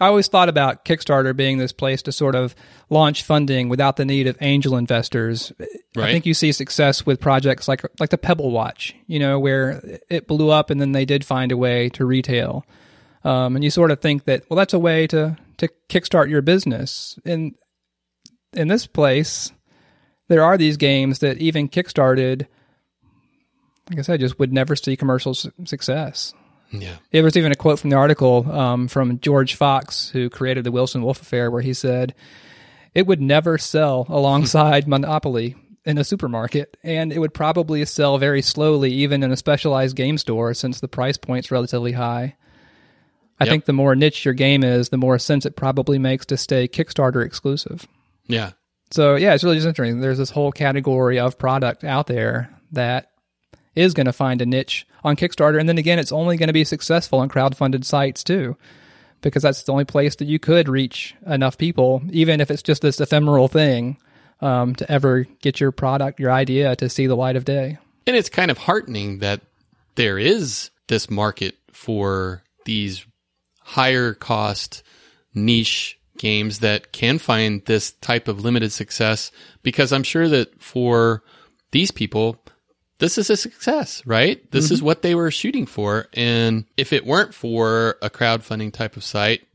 I 0.01 0.07
always 0.09 0.29
thought 0.29 0.49
about 0.49 0.85
Kickstarter 0.85 1.35
being 1.35 1.59
this 1.59 1.73
place 1.73 2.03
to 2.03 2.13
sort 2.13 2.35
of 2.35 2.55
launch 2.89 3.23
funding 3.23 3.69
without 3.69 3.97
the 3.97 4.05
need 4.05 4.27
of 4.27 4.37
angel 4.41 4.77
investors. 4.77 5.53
I 5.97 6.11
think 6.11 6.27
you 6.27 6.35
see 6.35 6.53
success 6.53 7.07
with 7.07 7.21
projects 7.21 7.69
like 7.69 7.83
like 7.99 8.11
the 8.11 8.19
Pebble 8.19 8.51
Watch, 8.51 8.95
you 9.07 9.19
know, 9.19 9.39
where 9.39 10.01
it 10.09 10.27
blew 10.27 10.51
up 10.51 10.71
and 10.71 10.81
then 10.81 10.93
they 10.93 11.05
did 11.05 11.25
find 11.25 11.53
a 11.53 11.57
way 11.57 11.89
to 11.91 12.05
retail. 12.05 12.65
Um, 13.25 13.55
and 13.55 13.65
you 13.65 13.71
sort 13.71 13.91
of 13.91 14.01
think 14.01 14.25
that 14.25 14.49
well, 14.49 14.57
that's 14.57 14.75
a 14.75 14.79
way 14.79 15.07
to 15.09 15.37
to 15.59 15.69
kickstart 15.89 16.31
your 16.31 16.43
business. 16.43 17.19
And 17.25 17.55
in 18.53 18.69
this 18.69 18.87
place, 18.87 19.53
there 20.29 20.43
are 20.43 20.57
these 20.57 20.77
games 20.77 21.19
that 21.19 21.39
even 21.39 21.69
kickstarted, 21.69 22.47
like 23.89 23.99
I 23.99 24.03
said, 24.03 24.21
just 24.21 24.39
would 24.39 24.53
never 24.53 24.75
see 24.75 24.97
commercial 24.97 25.35
su- 25.35 25.53
success. 25.65 26.33
Yeah. 26.73 26.97
There 27.11 27.25
was 27.25 27.37
even 27.37 27.53
a 27.53 27.57
quote 27.57 27.81
from 27.81 27.91
the 27.91 27.97
article 27.97 28.51
um, 28.51 28.89
from 28.89 29.19
George 29.19 29.55
Fox, 29.55 30.09
who 30.09 30.31
created 30.31 30.65
the 30.65 30.73
Wilson 30.73 31.03
Wolf 31.03 31.21
Affair, 31.21 31.51
where 31.51 31.63
he 31.63 31.75
said, 31.75 32.15
"It 32.95 33.07
would 33.07 33.21
never 33.21 33.59
sell 33.59 34.07
alongside 34.09 34.87
Monopoly, 34.89 35.57
in 35.85 35.99
a 35.99 36.05
supermarket, 36.05 36.77
and 36.83 37.13
it 37.13 37.19
would 37.19 37.35
probably 37.35 37.85
sell 37.85 38.19
very 38.19 38.43
slowly, 38.43 38.93
even 38.93 39.23
in 39.23 39.33
a 39.33 39.37
specialized 39.37 39.97
game 39.97 40.19
store, 40.19 40.55
since 40.55 40.81
the 40.81 40.89
price 40.89 41.17
point's 41.17 41.51
relatively 41.51 41.93
high. 41.93 42.37
I 43.41 43.45
Yep. 43.45 43.51
think 43.51 43.65
the 43.65 43.73
more 43.73 43.95
niche 43.97 44.25
your 44.25 44.35
game 44.35 44.63
is, 44.63 44.91
the 44.91 44.97
more 44.99 45.19
sense 45.19 45.47
it 45.47 45.57
probably 45.57 45.99
makes 45.99 46.27
to 46.27 46.37
stay 46.37 46.69
Kickstarter 46.69 47.25
exclusive. 47.25 47.87
Yeah. 48.27 48.51
So 48.91 49.17
yeah, 49.17 49.35
it's 49.35 49.43
really 49.45 49.57
just 49.57 49.67
interesting. 49.67 50.01
There's 50.01 50.19
this 50.19 50.31
whole 50.31 50.53
category 50.53 51.19
of 51.19 51.39
product 51.39 51.83
out 51.85 52.07
there 52.07 52.51
that 52.73 53.07
is 53.75 53.95
going 53.95 54.07
to 54.07 54.13
find 54.13 54.43
a 54.43 54.47
niche 54.47 54.87
on 55.05 55.17
Kickstarter, 55.17 55.59
and 55.59 55.69
then 55.69 55.79
again, 55.79 55.99
it's 55.99 56.13
only 56.13 56.37
going 56.37 56.49
to 56.49 56.53
be 56.53 56.65
successful 56.65 57.21
on 57.21 57.29
crowdfunded 57.31 57.85
sites 57.85 58.23
too, 58.23 58.57
because 59.23 59.43
that's 59.43 59.63
the 59.63 59.73
only 59.73 59.85
place 59.85 60.17
that 60.17 60.27
you 60.27 60.39
could 60.39 60.69
reach 60.69 61.15
enough 61.27 61.57
people, 61.57 62.03
even 62.11 62.41
if 62.41 62.51
it's 62.51 62.63
just 62.63 62.83
this 62.83 63.01
ephemeral 63.01 63.49
thing, 63.49 63.97
um, 64.41 64.75
to 64.75 64.91
ever 64.91 65.25
get 65.41 65.61
your 65.61 65.71
product, 65.71 66.19
your 66.21 66.33
idea, 66.33 66.75
to 66.77 66.89
see 66.91 67.07
the 67.07 67.17
light 67.17 67.37
of 67.37 67.45
day. 67.45 67.79
And 68.07 68.17
it's 68.17 68.29
kind 68.29 68.51
of 68.51 68.59
heartening 68.59 69.21
that 69.21 69.41
there 69.95 70.19
is 70.19 70.71
this 70.89 71.09
market 71.09 71.57
for 71.73 72.43
these 72.65 73.07
higher 73.71 74.15
cost 74.15 74.83
niche 75.33 75.97
games 76.19 76.59
that 76.59 76.93
can 76.93 77.19
find 77.19 77.65
this 77.67 77.93
type 77.93 78.27
of 78.27 78.41
limited 78.45 78.73
success 78.73 79.31
because 79.63 79.93
I'm 79.93 80.03
sure 80.03 80.29
that 80.29 80.61
for 80.61 81.23
these 81.71 81.93
people, 81.93 82.37
this 82.99 83.17
is 83.17 83.31
a 83.31 83.37
success, 83.37 84.03
right? 84.05 84.39
This 84.51 84.73
is 84.73 84.83
what 84.83 85.03
they 85.03 85.15
were 85.15 85.31
shooting 85.31 85.67
for. 85.67 86.09
And 86.13 86.65
if 86.77 86.93
it 86.93 87.07
weren't 87.07 87.33
for 87.33 87.97
a 88.03 88.11
crowdfunding 88.11 88.73
type 88.73 88.97
of 88.97 89.05
site, 89.05 89.47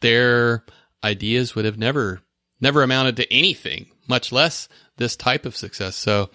their 0.00 0.64
ideas 1.04 1.54
would 1.54 1.66
have 1.66 1.78
never, 1.78 2.22
never 2.58 2.82
amounted 2.82 3.16
to 3.16 3.30
anything, 3.32 3.86
much 4.08 4.32
less 4.32 4.66
this 4.96 5.14
type 5.14 5.44
of 5.44 5.54
success. 5.54 5.94
So 5.94 6.30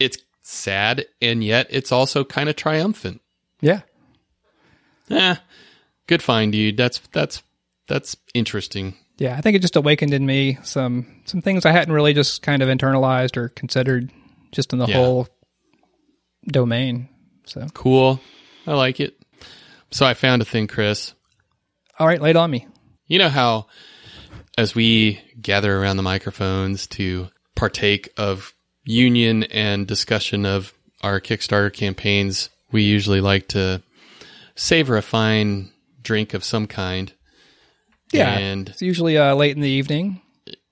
it's 0.00 0.18
sad 0.42 1.06
and 1.22 1.44
yet 1.44 1.68
it's 1.70 1.92
also 1.92 2.24
kind 2.24 2.48
of 2.48 2.56
triumphant. 2.56 3.20
Yeah, 3.60 3.82
Eh, 5.10 5.36
good 6.08 6.22
find, 6.22 6.50
dude. 6.50 6.76
That's, 6.76 6.98
that's, 7.12 7.42
that's 7.86 8.16
interesting. 8.34 8.94
yeah. 9.18 9.36
I 9.36 9.40
think 9.40 9.54
it 9.56 9.62
just 9.62 9.76
awakened 9.76 10.12
in 10.12 10.26
me 10.26 10.58
some 10.62 11.06
some 11.24 11.40
things 11.40 11.64
I 11.64 11.70
hadn't 11.72 11.94
really 11.94 12.12
just 12.14 12.42
kind 12.42 12.62
of 12.62 12.68
internalized 12.68 13.36
or 13.36 13.48
considered 13.50 14.10
just 14.52 14.72
in 14.72 14.78
the 14.78 14.86
Yeah. 14.86 14.96
whole 14.96 15.28
domain. 16.46 17.08
So 17.46 17.66
Cool. 17.74 18.20
I 18.66 18.74
like 18.74 19.00
it. 19.00 19.16
So 19.90 20.04
I 20.04 20.14
found 20.14 20.42
a 20.42 20.44
thing, 20.44 20.66
Chris. 20.66 21.14
all 21.98 22.06
right, 22.06 22.20
lay 22.20 22.30
it 22.30 22.36
on 22.36 22.50
me. 22.50 22.66
You 23.06 23.18
know 23.18 23.28
how, 23.30 23.66
as 24.58 24.74
we 24.74 25.18
gather 25.40 25.74
around 25.76 25.96
the 25.96 26.02
microphones 26.02 26.86
to 26.88 27.28
partake 27.56 28.10
of 28.18 28.52
union 28.84 29.44
and 29.44 29.86
discussion 29.86 30.44
of 30.44 30.74
our 31.02 31.20
Kickstarter 31.20 31.72
campaigns, 31.72 32.50
we 32.70 32.82
usually 32.82 33.20
like 33.22 33.48
to 33.48 33.82
savor 34.56 34.96
a 34.98 35.02
fine 35.02 35.70
drink 36.02 36.34
of 36.34 36.44
some 36.44 36.66
kind. 36.66 37.12
Yeah, 38.12 38.30
And 38.38 38.68
it's 38.70 38.80
usually 38.82 39.18
uh, 39.18 39.34
late 39.34 39.54
in 39.54 39.60
the 39.60 39.68
evening. 39.68 40.22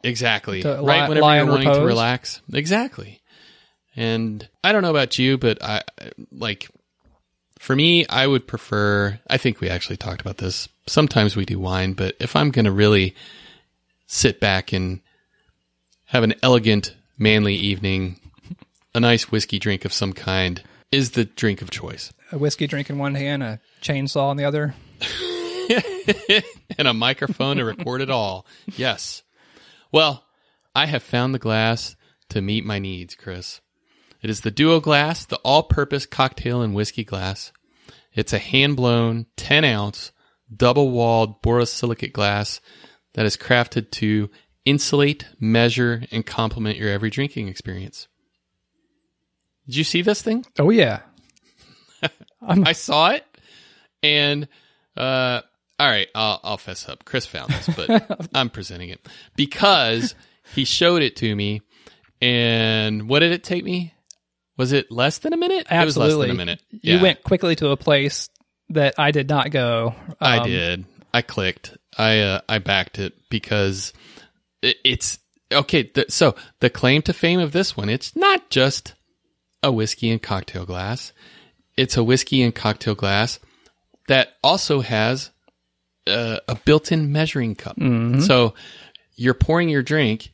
exactly. 0.02 0.62
To 0.62 0.80
right 0.83 1.02
li- 1.02 1.09
whenever 1.21 1.37
you're 1.37 1.47
wanting 1.47 1.73
to 1.75 1.85
relax. 1.85 2.40
Exactly. 2.52 3.21
And 3.95 4.47
I 4.64 4.73
don't 4.73 4.83
know 4.83 4.90
about 4.90 5.18
you, 5.18 5.37
but 5.38 5.62
I 5.62 5.83
like 6.30 6.68
for 7.59 7.75
me, 7.75 8.06
I 8.09 8.26
would 8.26 8.47
prefer 8.47 9.18
I 9.28 9.37
think 9.38 9.61
we 9.61 9.68
actually 9.68 9.97
talked 9.97 10.21
about 10.21 10.38
this. 10.38 10.68
Sometimes 10.87 11.37
we 11.37 11.45
do 11.45 11.59
wine, 11.59 11.92
but 11.95 12.14
if 12.21 12.37
I'm 12.37 12.50
going 12.50 12.66
to 12.66 12.73
really 12.73 13.14
sit 14.06 14.38
back 14.40 14.73
and 14.73 15.00
have 16.06 16.23
an 16.23 16.35
elegant, 16.42 16.95
manly 17.18 17.54
evening, 17.54 18.21
a 18.95 19.00
nice 19.00 19.30
whiskey 19.30 19.59
drink 19.59 19.85
of 19.85 19.92
some 19.92 20.12
kind 20.12 20.62
is 20.92 21.11
the 21.12 21.25
drink 21.25 21.61
of 21.62 21.71
choice. 21.71 22.12
A 22.33 22.38
whiskey 22.38 22.66
drink 22.66 22.88
in 22.90 22.99
one 22.99 23.14
hand, 23.14 23.42
a 23.42 23.61
chainsaw 23.83 24.30
in 24.30 24.37
the 24.37 24.45
other. 24.45 24.75
and 26.78 26.88
a 26.88 26.94
microphone 26.94 27.56
to 27.56 27.64
record 27.64 28.00
it 28.00 28.11
all. 28.11 28.46
Yes. 28.76 29.23
Well, 29.92 30.25
I 30.75 30.87
have 30.87 31.02
found 31.02 31.35
the 31.35 31.38
glass 31.38 31.96
to 32.30 32.42
meet 32.42 32.64
my 32.64 32.78
needs, 32.78 33.14
Chris. 33.14 33.61
It 34.23 34.30
is 34.30 34.40
the 34.40 34.50
Duo 34.50 34.80
Glass, 34.80 35.25
the 35.25 35.37
all 35.38 35.62
purpose 35.62 36.06
cocktail 36.06 36.62
and 36.62 36.75
whiskey 36.75 37.04
glass. 37.04 37.52
It's 38.12 38.32
a 38.32 38.38
hand 38.38 38.76
blown, 38.76 39.26
10 39.37 39.64
ounce, 39.64 40.12
double 40.54 40.90
walled 40.90 41.42
borosilicate 41.42 42.12
glass 42.12 42.61
that 43.14 43.26
is 43.26 43.37
crafted 43.37 43.90
to 43.92 44.30
insulate, 44.64 45.26
measure, 45.38 46.02
and 46.11 46.26
complement 46.26 46.78
your 46.78 46.90
every 46.90 47.11
drinking 47.11 47.49
experience. 47.49 48.08
Did 49.66 49.76
you 49.76 49.85
see 49.85 50.02
this 50.02 50.23
thing? 50.23 50.44
Oh 50.58 50.70
yeah, 50.70 51.00
I 52.46 52.73
saw 52.73 53.11
it, 53.11 53.25
and 54.02 54.49
uh, 54.96 55.42
all 55.78 55.88
right, 55.88 56.09
I'll, 56.14 56.40
I'll 56.42 56.56
fess 56.56 56.88
up. 56.88 57.04
Chris 57.04 57.26
found 57.26 57.50
this, 57.52 57.68
but 57.76 58.28
I'm 58.35 58.50
presenting 58.50 58.88
it 58.90 59.06
because 59.37 60.14
he 60.54 60.64
showed 60.64 61.02
it 61.02 61.16
to 61.16 61.37
me. 61.37 61.62
And 62.23 63.09
what 63.09 63.21
did 63.21 63.33
it 63.33 63.45
take 63.45 63.62
me? 63.64 63.92
Was 64.56 64.73
it 64.73 64.90
less 64.90 65.18
than 65.18 65.35
a 65.35 65.37
minute? 65.37 65.66
It 65.71 65.85
was 65.85 65.97
less 65.97 66.06
absolutely. 66.06 66.28
than 66.28 66.37
a 66.37 66.38
minute. 66.38 66.62
You 66.71 67.00
went 67.00 67.23
quickly 67.23 67.56
to 67.56 67.68
a 67.71 67.76
place 67.76 68.30
that 68.71 68.95
I 68.99 69.11
did 69.11 69.28
not 69.28 69.50
go. 69.50 69.95
I 70.21 70.38
Um, 70.38 70.47
did. 70.49 70.85
I 71.12 71.23
clicked. 71.23 71.76
I 71.99 72.21
uh, 72.21 72.40
I 72.49 72.59
backed 72.59 72.99
it 72.99 73.14
because 73.28 73.92
it, 74.62 74.76
it's 74.85 75.18
okay. 75.52 75.90
The, 75.95 76.06
so 76.09 76.37
the 76.61 76.71
claim 76.71 77.02
to 77.02 77.12
fame 77.12 77.38
of 77.40 77.52
this 77.52 77.76
one, 77.76 77.88
it's 77.90 78.16
not 78.16 78.49
just 78.50 78.95
a 79.62 79.71
whiskey 79.71 80.11
and 80.11 80.23
cocktail 80.23 80.64
glass. 80.64 81.12
It's 81.76 81.97
a 81.99 82.04
whiskey 82.04 82.42
and 82.42 82.54
cocktail 82.54 82.95
glass 82.95 83.38
that 84.09 84.35
also 84.42 84.80
has 84.80 85.30
uh, 86.06 86.38
a 86.48 86.54
built-in 86.54 87.12
measuring 87.12 87.54
cup. 87.54 87.76
So 88.20 88.54
you're 89.16 89.34
pouring 89.34 89.68
your 89.68 89.82
drink. 89.82 90.32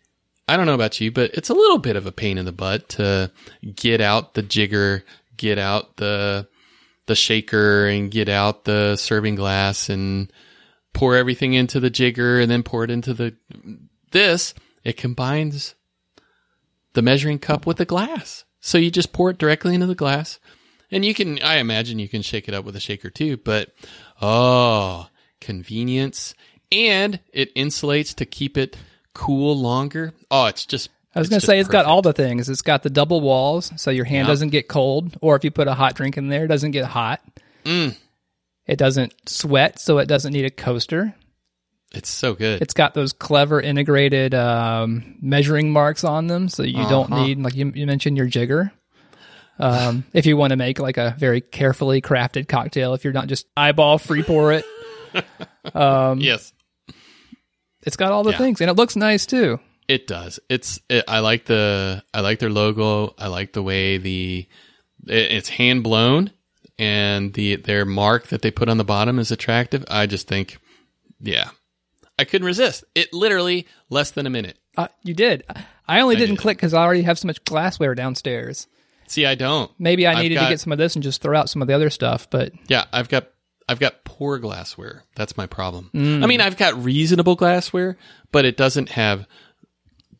I 0.48 0.56
don't 0.56 0.66
know 0.66 0.74
about 0.74 1.00
you, 1.00 1.10
but 1.12 1.32
it's 1.34 1.50
a 1.50 1.54
little 1.54 1.78
bit 1.78 1.96
of 1.96 2.06
a 2.06 2.12
pain 2.12 2.36
in 2.36 2.44
the 2.44 2.52
butt 2.52 2.88
to 2.90 3.30
get 3.74 4.00
out 4.00 4.34
the 4.34 4.42
jigger, 4.42 5.04
get 5.36 5.58
out 5.58 5.96
the 5.96 6.48
the 7.06 7.14
shaker, 7.14 7.86
and 7.86 8.10
get 8.10 8.28
out 8.28 8.64
the 8.64 8.96
serving 8.96 9.36
glass 9.36 9.88
and 9.88 10.32
pour 10.92 11.16
everything 11.16 11.54
into 11.54 11.80
the 11.80 11.90
jigger, 11.90 12.40
and 12.40 12.50
then 12.50 12.62
pour 12.62 12.84
it 12.84 12.90
into 12.90 13.14
the 13.14 13.34
this. 14.10 14.52
It 14.84 14.96
combines 14.96 15.74
the 16.92 17.02
measuring 17.02 17.38
cup 17.38 17.66
with 17.66 17.76
the 17.76 17.84
glass, 17.84 18.44
so 18.60 18.78
you 18.78 18.90
just 18.90 19.12
pour 19.12 19.30
it 19.30 19.38
directly 19.38 19.74
into 19.74 19.86
the 19.86 19.94
glass, 19.94 20.40
and 20.90 21.04
you 21.04 21.14
can. 21.14 21.40
I 21.42 21.58
imagine 21.58 21.98
you 22.00 22.08
can 22.08 22.22
shake 22.22 22.48
it 22.48 22.54
up 22.54 22.64
with 22.64 22.76
a 22.76 22.80
shaker 22.80 23.10
too, 23.10 23.36
but 23.36 23.70
oh, 24.20 25.06
convenience, 25.42 26.34
and 26.70 27.20
it 27.32 27.54
insulates 27.54 28.14
to 28.16 28.24
keep 28.24 28.56
it 28.56 28.76
cool 29.12 29.58
longer. 29.58 30.14
Oh, 30.30 30.46
it's 30.46 30.64
just. 30.64 30.88
I 31.14 31.18
was 31.18 31.28
going 31.28 31.40
to 31.40 31.46
say 31.46 31.58
it's 31.60 31.68
got 31.68 31.84
all 31.84 32.00
the 32.00 32.14
things. 32.14 32.48
It's 32.48 32.62
got 32.62 32.82
the 32.82 32.88
double 32.88 33.20
walls, 33.20 33.70
so 33.76 33.90
your 33.90 34.06
hand 34.06 34.26
Yeah. 34.26 34.32
doesn't 34.32 34.48
get 34.48 34.66
cold, 34.68 35.18
or 35.20 35.36
if 35.36 35.44
you 35.44 35.50
put 35.50 35.68
a 35.68 35.74
hot 35.74 35.94
drink 35.94 36.16
in 36.16 36.28
there, 36.28 36.44
it 36.46 36.48
doesn't 36.48 36.70
get 36.70 36.86
hot. 36.86 37.20
Mm. 37.66 37.94
It 38.66 38.78
doesn't 38.78 39.12
sweat, 39.28 39.78
so 39.78 39.98
it 39.98 40.06
doesn't 40.06 40.32
need 40.32 40.46
a 40.46 40.50
coaster. 40.50 41.14
It's 41.94 42.08
so 42.08 42.32
good. 42.32 42.62
It's 42.62 42.72
got 42.72 42.94
those 42.94 43.12
clever 43.12 43.60
integrated 43.60 44.34
um, 44.34 45.16
measuring 45.20 45.70
marks 45.70 46.04
on 46.04 46.28
them, 46.28 46.48
so 46.48 46.62
you 46.62 46.88
don't 46.88 47.12
Uh-huh. 47.12 47.26
need, 47.26 47.38
like 47.42 47.54
you, 47.54 47.70
you 47.74 47.84
mentioned, 47.86 48.16
your 48.16 48.26
jigger. 48.26 48.72
Um, 49.58 50.04
if 50.14 50.24
you 50.24 50.38
want 50.38 50.50
to 50.52 50.56
make 50.56 50.78
like 50.78 50.96
a 50.96 51.14
very 51.18 51.42
carefully 51.42 52.00
crafted 52.00 52.48
cocktail, 52.48 52.94
if 52.94 53.04
you're 53.04 53.12
not 53.12 53.26
just 53.26 53.46
eyeball 53.54 53.98
free 53.98 54.22
pour 54.22 54.52
it, 54.52 54.64
yes. 55.74 56.52
it's 57.84 57.96
got 57.96 58.12
all 58.12 58.22
the 58.24 58.32
Yeah. 58.32 58.38
things, 58.38 58.60
and 58.60 58.70
it 58.70 58.74
looks 58.74 58.96
nice 58.96 59.26
too. 59.26 59.60
It 59.88 60.06
does. 60.06 60.38
It's. 60.48 60.80
It, 60.88 61.04
I 61.08 61.18
like 61.20 61.44
the. 61.46 62.02
I 62.14 62.20
like 62.20 62.38
their 62.38 62.50
logo. 62.50 63.14
I 63.18 63.26
like 63.28 63.52
the 63.52 63.62
way 63.62 63.98
the. 63.98 64.46
It, 65.06 65.32
it's 65.32 65.48
hand 65.48 65.82
blown, 65.82 66.30
and 66.78 67.32
the 67.34 67.56
their 67.56 67.84
mark 67.84 68.28
that 68.28 68.42
they 68.42 68.50
put 68.50 68.68
on 68.68 68.78
the 68.78 68.84
bottom 68.84 69.18
is 69.18 69.30
attractive. 69.30 69.84
I 69.90 70.06
just 70.06 70.28
think, 70.28 70.58
yeah, 71.20 71.50
I 72.18 72.24
couldn't 72.24 72.46
resist. 72.46 72.84
It 72.94 73.12
literally 73.12 73.66
less 73.90 74.12
than 74.12 74.26
a 74.26 74.30
minute. 74.30 74.58
Uh, 74.76 74.88
you 75.02 75.12
did. 75.14 75.44
I 75.88 76.00
only 76.00 76.16
didn't 76.16 76.36
did. 76.36 76.40
click 76.42 76.56
because 76.58 76.72
I 76.72 76.82
already 76.82 77.02
have 77.02 77.18
so 77.18 77.26
much 77.26 77.44
glassware 77.44 77.94
downstairs. 77.94 78.68
See, 79.08 79.26
I 79.26 79.34
don't. 79.34 79.70
Maybe 79.78 80.06
I 80.06 80.12
I've 80.12 80.22
needed 80.22 80.36
got- 80.36 80.44
to 80.44 80.52
get 80.54 80.60
some 80.60 80.72
of 80.72 80.78
this 80.78 80.94
and 80.94 81.02
just 81.02 81.20
throw 81.20 81.36
out 81.36 81.50
some 81.50 81.60
of 81.60 81.68
the 81.68 81.74
other 81.74 81.90
stuff, 81.90 82.30
but 82.30 82.52
Yeah, 82.68 82.84
I've 82.92 83.08
got. 83.08 83.26
I've 83.68 83.80
got 83.80 84.04
poor 84.04 84.38
glassware. 84.38 85.04
That's 85.14 85.36
my 85.36 85.46
problem. 85.46 85.90
Mm. 85.94 86.22
I 86.22 86.26
mean, 86.26 86.40
I've 86.40 86.56
got 86.56 86.82
reasonable 86.82 87.36
glassware, 87.36 87.96
but 88.30 88.44
it 88.44 88.56
doesn't 88.56 88.90
have 88.90 89.26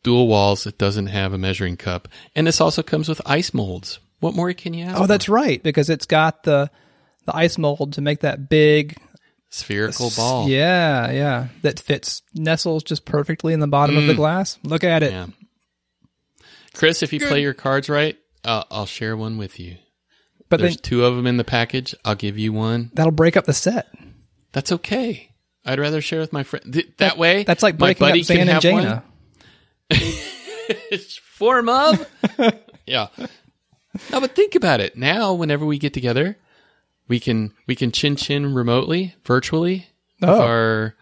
dual 0.03 0.27
walls. 0.27 0.65
It 0.65 0.77
doesn't 0.77 1.07
have 1.07 1.33
a 1.33 1.37
measuring 1.37 1.77
cup, 1.77 2.07
and 2.35 2.47
this 2.47 2.61
also 2.61 2.83
comes 2.83 3.09
with 3.09 3.21
ice 3.25 3.53
molds. 3.53 3.99
What 4.19 4.35
more 4.35 4.53
can 4.53 4.73
you 4.73 4.85
ask? 4.85 5.01
oh, 5.01 5.07
that's 5.07 5.27
right 5.27 5.61
because 5.61 5.89
it's 5.89 6.05
got 6.05 6.43
the 6.43 6.69
the 7.25 7.35
ice 7.35 7.57
mold 7.57 7.93
to 7.93 8.01
make 8.01 8.21
that 8.21 8.49
big 8.49 8.97
spherical 9.49 10.11
ball. 10.15 10.49
Yeah, 10.49 11.11
yeah, 11.11 11.47
that 11.61 11.79
fits 11.79 12.21
nestles 12.33 12.83
just 12.83 13.05
perfectly 13.05 13.53
in 13.53 13.59
the 13.59 13.67
bottom 13.67 13.97
of 13.97 14.07
the 14.07 14.13
glass. 14.13 14.57
Look 14.63 14.83
at 14.83 15.03
it. 15.03 15.11
Yeah. 15.11 15.27
Chris, 16.73 17.03
if 17.03 17.13
you 17.13 17.19
play 17.19 17.41
your 17.41 17.53
cards 17.53 17.87
right, 17.87 18.17
uh, 18.43 18.63
I'll 18.71 18.87
share 18.87 19.15
one 19.15 19.37
with 19.37 19.59
you. 19.59 19.77
But 20.49 20.59
There's 20.59 20.75
then 20.77 20.83
two 20.83 21.05
of 21.05 21.15
them 21.15 21.25
in 21.27 21.37
the 21.37 21.43
package. 21.43 21.95
I'll 22.05 22.15
give 22.15 22.37
you 22.37 22.53
one. 22.53 22.91
that'll 22.93 23.11
break 23.11 23.35
up 23.37 23.45
the 23.45 23.53
set. 23.53 23.87
That's 24.51 24.71
okay. 24.71 25.29
I'd 25.65 25.79
rather 25.79 26.01
share 26.01 26.19
with 26.19 26.31
my 26.33 26.43
friend. 26.43 26.71
Th- 26.73 26.89
that, 26.97 27.17
way, 27.17 27.43
That's 27.43 27.63
like 27.63 27.79
my 27.79 27.87
breaking 27.87 28.03
up 28.05 28.09
buddy 28.09 28.23
Zan 28.23 28.37
can 28.37 28.49
and 28.49 28.61
Jayna. 28.61 29.03
Form 31.33 31.67
of. 31.69 32.07
yeah. 32.85 33.07
No, 34.11 34.21
but 34.21 34.35
think 34.35 34.55
about 34.55 34.79
it. 34.79 34.95
Now, 34.97 35.33
whenever 35.33 35.65
we 35.65 35.77
get 35.77 35.93
together, 35.93 36.37
we 37.07 37.19
can 37.19 37.53
we 37.67 37.75
can 37.75 37.91
chin 37.91 38.15
chin 38.15 38.53
remotely, 38.53 39.15
virtually, 39.25 39.87
with 40.21 40.29
Oh. 40.29 40.41
our 40.41 40.95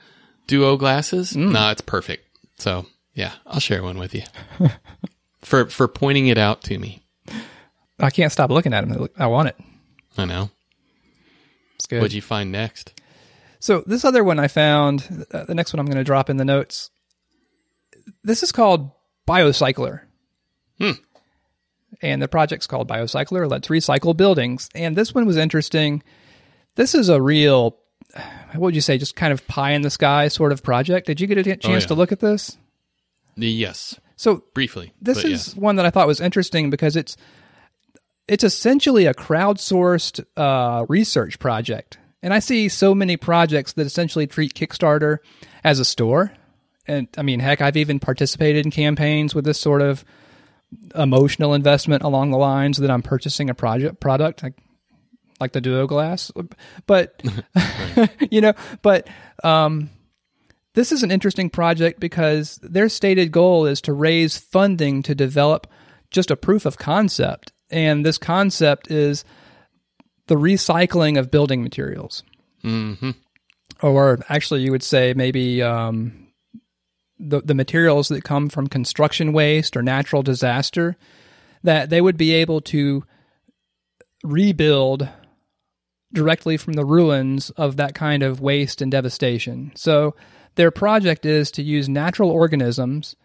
duo 0.48 0.78
glasses. 0.78 1.34
Mm. 1.34 1.52
No, 1.52 1.70
it's 1.70 1.82
perfect. 1.82 2.26
So 2.58 2.86
yeah, 3.14 3.34
I'll 3.46 3.60
share 3.60 3.84
one 3.84 3.98
with 3.98 4.16
you 4.16 4.24
for 5.42 5.68
for 5.68 5.88
pointing 5.88 6.28
it 6.28 6.38
out 6.38 6.64
to 6.64 6.78
me. 6.78 7.04
I 8.02 8.10
can't 8.10 8.32
stop 8.32 8.50
looking 8.50 8.74
at 8.74 8.88
them. 8.88 9.08
I 9.18 9.28
want 9.28 9.50
it. 9.50 9.58
I 10.18 10.26
know. 10.26 10.50
It's 11.76 11.88
good. 11.88 12.02
What'd 12.02 12.14
you 12.14 12.22
find 12.22 12.52
next? 12.52 13.00
So 13.60 13.84
this 13.86 14.04
other 14.04 14.24
one 14.24 14.40
I 14.40 14.48
found, 14.48 15.26
uh, 15.32 15.46
the 15.46 15.56
next 15.56 15.72
one 15.74 15.80
I'm 15.80 15.86
going 15.86 15.98
to 15.98 16.04
drop 16.04 16.30
in 16.30 16.38
the 16.38 16.46
notes. 16.46 16.90
This 18.24 18.44
is 18.44 18.52
called 18.52 18.92
Biocycler. 19.28 20.02
Hmm. 20.80 20.92
And 22.02 22.22
the 22.22 22.28
project's 22.28 22.68
called 22.68 22.90
Biocycler. 22.90 23.50
Let's 23.50 23.68
recycle 23.68 24.18
buildings. 24.18 24.68
And 24.74 24.96
this 24.96 25.14
one 25.14 25.26
was 25.26 25.38
interesting. 25.38 26.02
This 26.76 26.96
is 26.96 27.10
a 27.10 27.22
real, 27.22 27.78
what 28.54 28.62
would 28.62 28.76
you 28.76 28.82
say, 28.82 28.98
just 28.98 29.16
kind 29.16 29.32
of 29.32 29.48
pie 29.48 29.72
in 29.72 29.82
the 29.82 29.92
sky 29.92 30.28
sort 30.28 30.52
of 30.52 30.64
project. 30.64 31.08
Did 31.08 31.22
you 31.22 31.28
get 31.28 31.38
a 31.38 31.44
chance 31.44 31.84
yeah. 31.84 31.88
to 31.88 31.94
look 31.94 32.12
at 32.12 32.20
this? 32.20 32.58
Yes, 33.36 34.00
So 34.18 34.44
briefly. 34.54 34.94
this 35.02 35.24
is 35.24 35.56
one 35.56 35.78
that 35.78 35.86
I 35.86 35.90
thought 35.90 36.06
was 36.06 36.20
interesting 36.20 36.70
because 36.70 36.96
it's 36.96 37.16
it's 38.32 38.46
essentially 38.46 39.08
a 39.08 39.14
crowdsourced 39.14 40.24
uh, 40.38 40.86
research 40.88 41.38
project, 41.38 41.98
and 42.24 42.34
I 42.34 42.40
see 42.40 42.70
so 42.70 42.96
many 42.96 43.18
projects 43.18 43.74
that 43.74 43.86
essentially 43.86 44.26
treat 44.26 44.54
Kickstarter 44.54 45.18
as 45.66 45.80
a 45.80 45.86
store. 45.86 46.32
And 46.88 47.10
I 47.18 47.24
mean, 47.24 47.42
heck, 47.42 47.60
I've 47.60 47.76
even 47.76 48.00
participated 48.00 48.66
in 48.66 48.72
campaigns 48.72 49.36
with 49.36 49.44
this 49.44 49.60
sort 49.60 49.82
of 49.82 50.06
emotional 50.96 51.54
investment 51.54 52.04
along 52.04 52.32
the 52.32 52.38
lines 52.38 52.78
that 52.78 52.90
I'm 52.90 53.02
purchasing 53.02 53.50
a 53.50 53.54
project 53.54 54.00
product, 54.00 54.44
like 54.44 54.54
like 55.42 55.52
the 55.52 55.60
Duo 55.60 55.86
Glass. 55.86 56.32
But 56.88 57.22
you 58.32 58.40
know, 58.40 58.54
but 58.82 59.10
um, 59.44 59.90
this 60.74 60.94
is 60.94 61.04
an 61.04 61.12
interesting 61.12 61.50
project 61.50 62.00
because 62.00 62.62
their 62.64 62.88
stated 62.88 63.34
goal 63.34 63.66
is 63.66 63.82
to 63.82 63.92
raise 63.92 64.38
funding 64.38 65.04
to 65.04 65.14
develop 65.14 65.68
just 66.12 66.32
a 66.32 66.38
proof 66.38 66.66
of 66.66 66.78
concept. 66.78 67.52
And 67.72 68.06
this 68.06 68.18
concept 68.18 68.92
is 68.92 69.24
the 70.28 70.36
recycling 70.36 71.18
of 71.18 71.32
building 71.32 71.64
materials. 71.64 72.24
hmm 72.62 73.12
Or 73.82 74.20
actually, 74.30 74.62
you 74.62 74.72
would 74.72 74.84
say 74.84 75.14
maybe 75.16 75.62
um, 75.62 76.28
the, 77.20 77.42
the 77.42 77.54
materials 77.54 78.10
that 78.10 78.24
come 78.24 78.50
from 78.50 78.68
construction 78.68 79.34
waste 79.34 79.78
or 79.78 79.82
natural 79.82 80.24
disaster, 80.24 80.98
that 81.64 81.90
they 81.90 82.02
would 82.02 82.18
be 82.18 82.34
able 82.34 82.62
to 82.62 83.04
rebuild 84.24 85.08
directly 86.14 86.58
from 86.58 86.74
the 86.74 86.86
ruins 86.86 87.50
of 87.52 87.78
that 87.78 87.96
kind 87.96 88.24
of 88.24 88.42
waste 88.42 88.82
and 88.82 88.92
devastation. 88.92 89.72
So 89.76 90.16
their 90.56 90.72
project 90.72 91.26
is 91.26 91.52
to 91.52 91.64
use 91.64 91.88
natural 91.88 92.30
organisms 92.30 93.16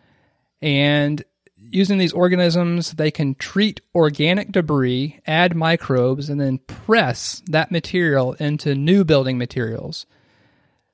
and 0.62 1.25
using 1.59 1.99
these 1.99 2.13
organisms 2.13 2.93
they 2.93 3.11
can 3.11 3.35
treat 3.35 3.81
organic 3.95 4.53
debris, 4.53 5.21
add 5.27 5.57
microbes 5.57 6.29
and 6.29 6.41
then 6.41 6.59
press 6.59 7.43
that 7.47 7.71
material 7.71 8.35
into 8.35 8.75
new 8.75 9.05
building 9.05 9.39
materials. 9.39 10.07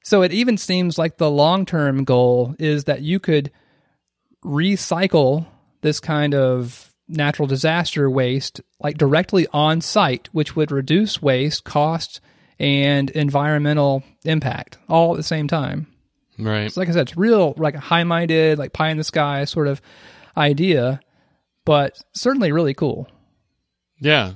So 0.05 0.23
it 0.23 0.33
even 0.33 0.57
seems 0.57 0.99
like 0.99 1.17
the 1.17 1.31
long-term 1.31 2.05
goal 2.05 2.57
is 2.59 2.85
that 2.85 3.03
you 3.03 3.21
could 3.21 3.51
recycle 4.45 5.47
this 5.81 6.01
kind 6.01 6.35
of 6.35 6.93
natural 7.09 7.47
disaster 7.47 8.09
waste 8.11 8.61
like 8.81 8.99
directly 8.99 9.47
on 9.53 9.81
site, 9.81 10.29
which 10.33 10.57
would 10.57 10.73
reduce 10.73 11.23
waste, 11.23 11.65
cost, 11.65 12.21
and 12.59 13.11
environmental 13.11 14.03
impact 14.25 14.79
all 14.89 15.13
at 15.13 15.17
the 15.17 15.23
same 15.23 15.49
time. 15.49 15.87
Right. 16.39 16.73
So 16.73 16.81
like 16.81 16.89
I 16.89 16.93
said, 16.93 17.09
it's 17.09 17.17
real 17.17 17.55
like 17.57 17.75
high 17.75 18.05
minded, 18.05 18.59
like 18.59 18.73
pie 18.73 18.91
in 18.91 18.97
the 18.97 19.05
sky 19.05 19.45
sort 19.45 19.69
of 19.69 19.83
idea, 20.37 21.01
but 21.65 22.03
certainly 22.13 22.53
really 22.53 22.75
cool. 22.75 23.09
Yeah. 24.01 24.35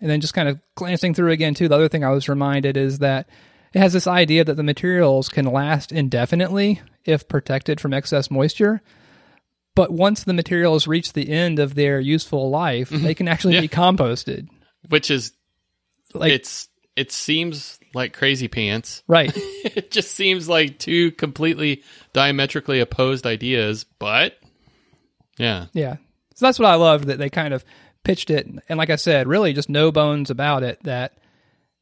And 0.00 0.10
then 0.10 0.20
just 0.20 0.34
kind 0.34 0.48
of 0.48 0.58
glancing 0.74 1.14
through 1.14 1.30
again 1.30 1.54
too, 1.54 1.68
the 1.68 1.76
other 1.76 1.88
thing 1.88 2.04
I 2.04 2.10
was 2.10 2.28
reminded 2.28 2.76
is 2.76 2.98
that 2.98 3.28
it 3.72 3.78
has 3.78 3.92
this 3.92 4.06
idea 4.06 4.44
that 4.44 4.56
the 4.56 4.62
materials 4.62 5.28
can 5.28 5.46
last 5.46 5.92
indefinitely 5.92 6.82
if 7.04 7.28
protected 7.28 7.80
from 7.80 7.94
excess 7.94 8.30
moisture. 8.30 8.82
But 9.74 9.90
once 9.90 10.24
the 10.24 10.34
materials 10.34 10.86
reach 10.86 11.12
the 11.12 11.30
end 11.30 11.58
of 11.58 11.74
their 11.74 11.98
useful 11.98 12.50
life, 12.50 12.90
mm-hmm. 12.90 13.04
they 13.04 13.14
can 13.14 13.28
actually 13.28 13.60
be 13.60 13.68
composted. 13.68 14.48
Which 14.88 15.10
is 15.10 15.32
Like 16.12 16.32
it's 16.32 16.68
it 16.96 17.10
seems 17.10 17.78
like 17.94 18.12
crazy 18.12 18.48
pants. 18.48 19.02
right. 19.06 19.32
it 19.36 19.90
just 19.90 20.12
seems 20.12 20.48
like 20.48 20.78
two 20.78 21.12
completely 21.12 21.82
diametrically 22.12 22.80
opposed 22.80 23.26
ideas, 23.26 23.84
but 23.98 24.36
yeah. 25.38 25.66
Yeah. 25.72 25.96
So 26.34 26.46
that's 26.46 26.58
what 26.58 26.68
I 26.68 26.74
loved 26.76 27.06
that 27.06 27.18
they 27.18 27.30
kind 27.30 27.52
of 27.54 27.64
pitched 28.04 28.30
it. 28.30 28.46
And 28.68 28.78
like 28.78 28.90
I 28.90 28.96
said, 28.96 29.28
really 29.28 29.52
just 29.52 29.68
no 29.68 29.92
bones 29.92 30.30
about 30.30 30.62
it 30.62 30.82
that, 30.84 31.12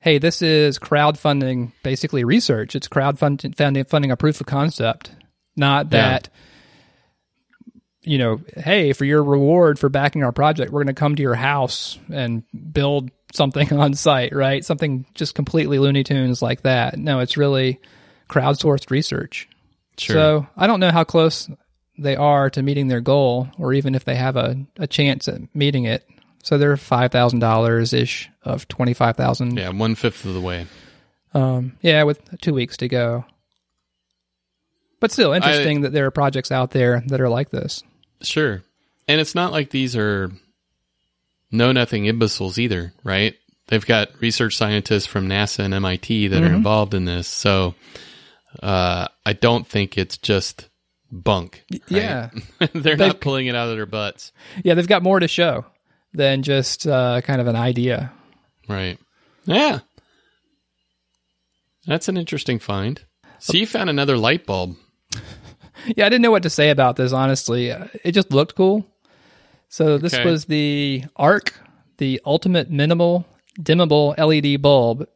hey, 0.00 0.18
this 0.18 0.42
is 0.42 0.78
crowdfunding 0.78 1.72
basically 1.82 2.24
research. 2.24 2.74
It's 2.76 2.88
crowdfunding 2.88 3.56
funding, 3.56 3.84
funding 3.84 4.10
a 4.10 4.16
proof 4.16 4.40
of 4.40 4.46
concept, 4.46 5.10
not 5.56 5.86
Yeah. 5.86 5.90
that, 5.90 6.28
you 8.02 8.18
know, 8.18 8.40
hey, 8.56 8.92
for 8.92 9.04
your 9.04 9.22
reward 9.22 9.78
for 9.78 9.88
backing 9.88 10.24
our 10.24 10.32
project, 10.32 10.72
we're 10.72 10.82
going 10.82 10.94
to 10.94 10.98
come 10.98 11.16
to 11.16 11.22
your 11.22 11.34
house 11.34 11.98
and 12.12 12.42
build 12.72 13.10
something 13.32 13.72
on 13.78 13.94
site, 13.94 14.34
right? 14.34 14.64
Something 14.64 15.06
just 15.14 15.34
completely 15.34 15.78
Looney 15.78 16.02
Tunes 16.02 16.40
like 16.42 16.62
that. 16.62 16.98
No, 16.98 17.20
it's 17.20 17.36
really 17.36 17.78
crowdsourced 18.28 18.90
research. 18.90 19.48
Sure. 19.98 20.14
So 20.14 20.46
I 20.56 20.66
don't 20.66 20.80
know 20.80 20.90
how 20.90 21.04
close 21.04 21.48
they 22.00 22.16
are 22.16 22.50
to 22.50 22.62
meeting 22.62 22.88
their 22.88 23.00
goal, 23.00 23.48
or 23.58 23.72
even 23.72 23.94
if 23.94 24.04
they 24.04 24.14
have 24.16 24.36
a, 24.36 24.56
a 24.78 24.86
chance 24.86 25.28
at 25.28 25.54
meeting 25.54 25.84
it. 25.84 26.04
So 26.42 26.56
they're 26.58 26.76
five 26.76 27.12
thousand 27.12 27.40
dollars 27.40 27.92
ish 27.92 28.28
of 28.42 28.66
twenty 28.68 28.94
five 28.94 29.16
thousand. 29.16 29.56
yeah, 29.58 29.68
one 29.68 29.94
fifth 29.94 30.24
of 30.24 30.34
the 30.34 30.40
way. 30.40 30.66
Um, 31.34 31.76
yeah, 31.82 32.02
with 32.04 32.20
two 32.40 32.54
weeks 32.54 32.76
to 32.78 32.88
go. 32.88 33.24
But 35.00 35.12
still, 35.12 35.32
interesting 35.32 35.82
that 35.82 35.92
there 35.92 36.06
are 36.06 36.10
projects 36.10 36.50
out 36.52 36.72
there 36.72 37.02
that 37.06 37.20
are 37.20 37.28
like 37.28 37.50
this. 37.50 37.82
Sure. 38.22 38.62
And 39.08 39.20
it's 39.20 39.34
not 39.34 39.52
like 39.52 39.70
these 39.70 39.96
are 39.96 40.30
know 41.50 41.72
nothing 41.72 42.04
imbeciles 42.06 42.58
either, 42.58 42.92
right? 43.02 43.34
They've 43.68 43.84
got 43.86 44.20
research 44.20 44.56
scientists 44.56 45.06
from 45.06 45.28
NASA 45.28 45.60
and 45.60 45.74
MIT 45.74 46.28
that 46.28 46.42
Mm-hmm. 46.42 46.52
are 46.52 46.56
involved 46.56 46.94
in 46.94 47.04
this. 47.04 47.26
So 47.28 47.74
uh, 48.62 49.08
I 49.24 49.32
don't 49.32 49.66
think 49.66 49.96
it's 49.96 50.16
just 50.18 50.68
bunk. 51.12 51.64
right? 51.72 51.82
Yeah, 51.88 52.30
They're 52.72 52.96
They- 52.96 53.06
not 53.08 53.20
pulling 53.20 53.46
it 53.46 53.54
out 53.54 53.68
of 53.68 53.76
their 53.76 53.86
butts. 53.86 54.32
yeah, 54.64 54.74
they've 54.74 54.86
got 54.88 55.02
more 55.02 55.20
to 55.20 55.28
show 55.28 55.64
than 56.12 56.42
just 56.42 56.86
uh, 56.86 57.20
kind 57.22 57.40
of 57.40 57.46
an 57.46 57.56
idea. 57.56 58.12
Right. 58.68 58.98
Yeah. 59.44 59.80
That's 61.86 62.08
an 62.08 62.16
interesting 62.16 62.58
find. 62.58 63.00
So 63.38 63.54
you 63.56 63.66
found 63.66 63.88
another 63.90 64.16
light 64.16 64.46
bulb. 64.46 64.76
Yeah, 65.96 66.04
I 66.04 66.10
didn't 66.10 66.20
know 66.20 66.30
what 66.30 66.42
to 66.42 66.50
say 66.50 66.68
about 66.68 66.96
this. 66.96 67.10
Honestly, 67.10 67.72
Uh, 67.72 67.86
it 68.04 68.12
just 68.12 68.30
looked 68.32 68.54
cool. 68.54 68.86
So 69.70 69.96
this 69.96 70.12
Okay. 70.12 70.26
was 70.30 70.44
the 70.44 71.04
ARC, 71.16 71.54
the 71.96 72.20
ultimate 72.26 72.68
minimal 72.70 73.24
dimmable 73.58 74.14
LED 74.18 74.60
bulb. 74.60 75.06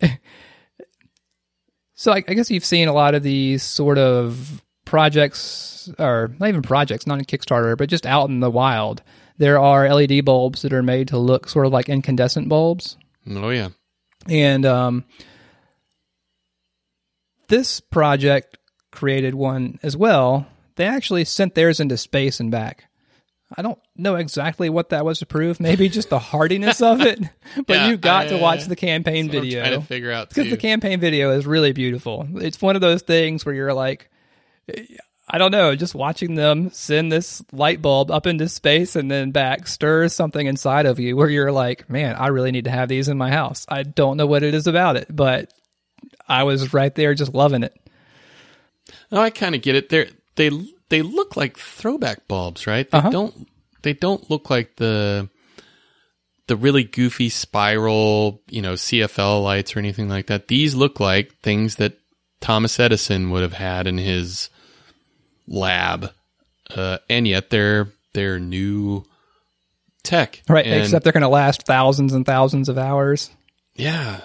so 1.94 2.12
I, 2.12 2.22
I 2.28 2.34
guess 2.34 2.48
you've 2.50 2.64
seen 2.64 2.86
a 2.86 2.92
lot 2.92 3.14
of 3.16 3.22
these 3.24 3.62
sort 3.64 3.98
of 3.98 4.62
projects, 4.90 5.88
or 6.00 6.34
not 6.40 6.48
even 6.48 6.62
projects, 6.62 7.06
not 7.06 7.20
in 7.20 7.24
Kickstarter, 7.24 7.78
but 7.78 7.88
just 7.88 8.04
out 8.04 8.28
in 8.28 8.40
the 8.40 8.50
wild. 8.50 9.02
There 9.38 9.58
are 9.58 9.88
LED 9.88 10.24
bulbs 10.24 10.62
that 10.62 10.72
are 10.72 10.82
made 10.82 11.08
to 11.08 11.16
look 11.16 11.48
sort 11.48 11.64
of 11.64 11.72
like 11.72 11.88
incandescent 11.88 12.48
bulbs. 12.48 12.96
Oh, 13.30 13.50
yeah. 13.50 13.68
And 14.28 14.66
um, 14.66 15.04
this 17.48 17.80
project 17.80 18.58
created 18.90 19.34
one 19.34 19.78
as 19.82 19.96
well. 19.96 20.46
They 20.74 20.86
actually 20.86 21.24
sent 21.24 21.54
theirs 21.54 21.78
into 21.78 21.96
space 21.96 22.40
and 22.40 22.50
back. 22.50 22.86
I 23.56 23.62
don't 23.62 23.78
know 23.96 24.16
exactly 24.16 24.70
what 24.70 24.90
that 24.90 25.04
was 25.04 25.20
to 25.20 25.26
prove. 25.26 25.60
Maybe 25.60 25.88
just 25.88 26.10
the 26.10 26.18
hardiness 26.18 26.82
of 26.82 27.00
it. 27.00 27.20
But 27.66 27.74
Yeah, 27.74 27.88
you 27.88 27.96
got 27.96 28.28
to 28.28 28.38
watch 28.38 28.64
the 28.64 28.76
campaign 28.76 29.26
what 29.28 29.36
I'm 29.36 29.40
trying 29.40 29.50
video 29.50 29.80
to 29.80 29.86
figure 29.86 30.12
out 30.12 30.28
because 30.28 30.50
the 30.50 30.56
campaign 30.56 31.00
video 31.00 31.30
is 31.30 31.46
really 31.46 31.72
beautiful. 31.72 32.26
It's 32.34 32.60
one 32.60 32.74
of 32.74 32.82
those 32.82 33.02
things 33.02 33.46
where 33.46 33.54
you're 33.54 33.74
like, 33.74 34.10
I 35.32 35.38
don't 35.38 35.52
know. 35.52 35.76
Just 35.76 35.94
watching 35.94 36.34
them 36.34 36.70
send 36.72 37.12
this 37.12 37.40
light 37.52 37.80
bulb 37.80 38.10
up 38.10 38.26
into 38.26 38.48
space 38.48 38.96
and 38.96 39.08
then 39.10 39.30
back 39.30 39.68
stirs 39.68 40.12
something 40.12 40.44
inside 40.46 40.86
of 40.86 40.98
you 40.98 41.16
where 41.16 41.28
you're 41.28 41.52
like, 41.52 41.88
man, 41.88 42.16
I 42.16 42.28
really 42.28 42.50
need 42.50 42.64
to 42.64 42.70
have 42.70 42.88
these 42.88 43.08
in 43.08 43.16
my 43.16 43.30
house. 43.30 43.64
I 43.68 43.84
don't 43.84 44.16
know 44.16 44.26
what 44.26 44.42
it 44.42 44.54
is 44.54 44.66
about 44.66 44.96
it, 44.96 45.06
but 45.08 45.52
I 46.28 46.42
was 46.42 46.74
right 46.74 46.92
there 46.94 47.14
just 47.14 47.32
loving 47.32 47.62
it. 47.62 47.74
Oh, 49.12 49.20
I 49.20 49.30
kind 49.30 49.54
of 49.54 49.62
get 49.62 49.76
it. 49.76 49.88
They 49.88 50.10
they 50.34 50.50
they 50.88 51.02
look 51.02 51.36
like 51.36 51.56
throwback 51.56 52.26
bulbs, 52.26 52.66
right? 52.66 52.90
They 52.90 52.98
Uh-huh. 52.98 53.10
don't 53.10 53.48
they 53.82 53.92
don't 53.92 54.28
look 54.30 54.50
like 54.50 54.76
the 54.76 55.28
the 56.48 56.56
really 56.56 56.82
goofy 56.82 57.28
spiral, 57.28 58.42
you 58.48 58.62
know, 58.62 58.72
CFL 58.74 59.44
lights 59.44 59.76
or 59.76 59.78
anything 59.78 60.08
like 60.08 60.26
that. 60.26 60.48
These 60.48 60.74
look 60.74 60.98
like 60.98 61.36
things 61.42 61.76
that 61.76 61.99
Thomas 62.40 62.78
Edison 62.80 63.30
would 63.30 63.42
have 63.42 63.52
had 63.54 63.86
in 63.86 63.98
his 63.98 64.48
lab, 65.46 66.12
uh, 66.74 66.98
and 67.08 67.26
yet 67.28 67.50
they're 67.50 67.88
they're 68.12 68.38
new 68.40 69.04
tech, 70.02 70.42
Right. 70.48 70.66
And- 70.66 70.82
Except 70.82 71.04
they're 71.04 71.12
going 71.12 71.22
to 71.22 71.28
last 71.28 71.62
thousands 71.66 72.12
and 72.12 72.24
thousands 72.24 72.68
of 72.68 72.78
hours. 72.78 73.30
yeah, 73.74 74.20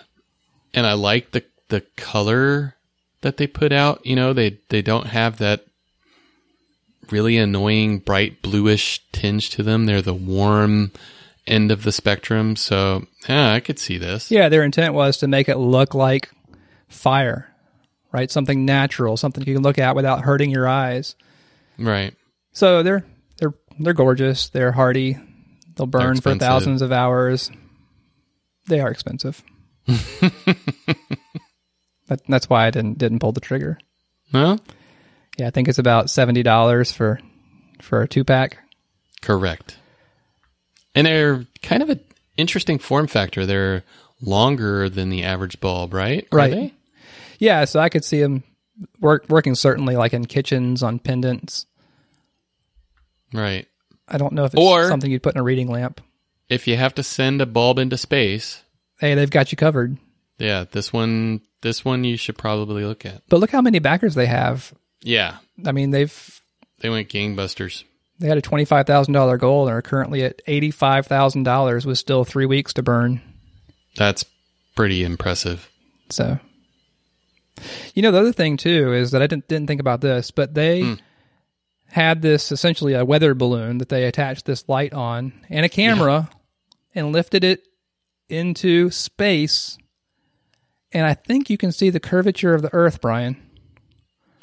and 0.73 0.85
I 0.85 0.93
like 0.93 1.31
the 1.31 1.43
the 1.69 1.81
color 1.97 2.75
that 3.21 3.37
they 3.37 3.47
put 3.47 3.71
out. 3.71 4.05
You 4.05 4.15
know, 4.15 4.33
they 4.33 4.59
they 4.69 4.81
don't 4.81 5.07
have 5.07 5.37
that 5.39 5.65
really 7.11 7.37
annoying 7.37 7.99
bright 7.99 8.41
bluish 8.41 9.01
tinge 9.11 9.49
to 9.51 9.63
them. 9.63 9.85
They're 9.85 10.01
the 10.01 10.13
warm 10.13 10.91
end 11.47 11.71
of 11.71 11.83
the 11.83 11.91
spectrum. 11.91 12.55
So 12.55 13.05
yeah, 13.29 13.53
I 13.53 13.59
could 13.59 13.77
see 13.79 13.97
this. 13.97 14.31
Yeah. 14.31 14.49
Their 14.49 14.63
intent 14.63 14.93
was 14.93 15.17
to 15.17 15.27
make 15.27 15.47
it 15.49 15.57
look 15.57 15.93
like 15.93 16.29
fire, 16.87 17.47
right? 18.15 18.31
Something 18.31 18.63
natural, 18.65 19.17
something 19.17 19.43
you 19.45 19.53
can 19.53 19.61
look 19.63 19.77
at 19.77 19.95
without 19.95 20.21
hurting 20.21 20.49
your 20.49 20.67
eyes. 20.67 21.15
Right. 21.77 22.13
So 22.53 22.81
they're 22.81 23.05
they're 23.37 23.53
they're 23.77 23.93
gorgeous. 23.93 24.47
They're 24.49 24.71
hardy. 24.71 25.17
They'll 25.75 25.85
burn 25.85 26.21
for 26.21 26.33
thousands 26.35 26.81
of 26.81 26.93
hours. 26.93 27.51
They 28.67 28.79
are 28.79 28.89
expensive. 28.89 29.43
that, 32.07 32.21
that's 32.27 32.49
why 32.49 32.67
I 32.67 32.71
didn't 32.71 32.97
didn't 32.97 33.19
pull 33.19 33.31
the 33.33 33.41
trigger. 33.41 33.77
Well, 34.33 34.59
Yeah, 35.37 35.47
I 35.47 35.49
think 35.49 35.67
it's 35.67 35.77
about 35.79 36.09
seventy 36.09 36.43
dollars 36.43 36.91
for 36.91 37.19
for 37.81 38.01
a 38.01 38.07
two 38.07 38.23
pack. 38.23 38.57
correct. 39.21 39.77
And 40.95 41.05
they're 41.05 41.45
kind 41.61 41.83
of 41.83 41.89
an 41.89 41.99
interesting 42.37 42.79
form 42.79 43.07
factor. 43.07 43.45
They're 43.45 43.83
longer 44.21 44.87
than 44.87 45.09
the 45.09 45.23
average 45.23 45.59
bulb, 45.59 45.93
right? 45.93 46.25
Are 46.31 46.37
Right. 46.37 46.73
Yeah, 47.39 47.65
so 47.65 47.79
I 47.79 47.89
could 47.89 48.03
see 48.05 48.19
them 48.21 48.43
work 48.99 49.25
working 49.29 49.55
certainly 49.55 49.95
like 49.95 50.13
in 50.13 50.25
kitchens 50.25 50.83
on 50.83 50.99
pendants. 50.99 51.65
Right. 53.33 53.67
I 54.07 54.17
don't 54.17 54.33
know 54.33 54.45
if 54.45 54.53
it's 54.53 54.61
Or- 54.61 54.87
something 54.87 55.09
you'd 55.09 55.23
put 55.23 55.35
in 55.35 55.39
a 55.41 55.43
reading 55.43 55.67
lamp. 55.69 56.01
If 56.47 56.67
you 56.67 56.77
have 56.77 56.93
to 56.95 57.03
send 57.03 57.41
a 57.41 57.45
bulb 57.45 57.79
into 57.79 57.97
space, 57.97 58.61
Hey, 58.99 59.15
they've 59.15 59.29
got 59.29 59.51
you 59.51 59.55
covered. 59.57 59.97
yeah, 60.37 60.65
this 60.71 60.93
one 60.93 61.41
this 61.61 61.83
one 61.83 62.03
you 62.03 62.15
should 62.17 62.37
probably 62.37 62.83
look 62.85 63.05
at. 63.05 63.23
But 63.29 63.39
look 63.39 63.49
how 63.49 63.61
many 63.61 63.79
backers 63.79 64.13
they 64.13 64.27
have. 64.27 64.71
Yeah. 65.01 65.37
I 65.65 65.71
mean, 65.71 65.89
they've 65.91 66.41
They 66.81 66.89
went 66.89 67.09
gangbusters. 67.09 67.83
they 68.19 68.27
had 68.27 68.37
a 68.37 68.41
twenty 68.41 68.65
five 68.65 68.85
thousand 68.85 69.13
dollar 69.15 69.37
goal 69.37 69.67
and 69.67 69.75
are 69.75 69.81
currently 69.81 70.23
at 70.23 70.41
eighty 70.45 70.69
five 70.71 71.07
thousand 71.07 71.43
dollars 71.43 71.85
with 71.85 71.97
still 71.97 72.23
three 72.23 72.45
weeks 72.45 72.73
to 72.73 72.83
burn. 72.83 73.21
That's 73.95 74.23
pretty 74.75 75.03
impressive. 75.03 75.69
So, 76.09 76.37
you 77.93 78.01
know, 78.01 78.11
the 78.11 78.19
other 78.19 78.33
thing 78.33 78.57
too 78.57 78.93
is 78.93 79.11
that 79.11 79.21
I 79.21 79.27
didn't 79.27 79.47
didn't 79.47 79.67
think 79.67 79.81
about 79.81 80.01
this, 80.01 80.31
but 80.31 80.53
they 80.53 80.81
hmm. 80.81 80.93
had 81.87 82.21
this 82.21 82.51
essentially 82.51 82.93
a 82.93 83.05
weather 83.05 83.33
balloon 83.33 83.77
that 83.79 83.89
they 83.89 84.05
attached 84.05 84.45
this 84.45 84.67
light 84.67 84.93
on 84.93 85.33
and 85.49 85.65
a 85.65 85.69
camera 85.69 86.29
and 86.93 87.11
lifted 87.11 87.43
it 87.43 87.67
into 88.29 88.89
space. 88.89 89.77
And 90.91 91.05
I 91.05 91.13
think 91.13 91.49
you 91.49 91.57
can 91.57 91.71
see 91.71 91.89
the 91.89 91.99
curvature 91.99 92.53
of 92.53 92.61
the 92.61 92.73
Earth, 92.73 93.01
Brian. 93.01 93.37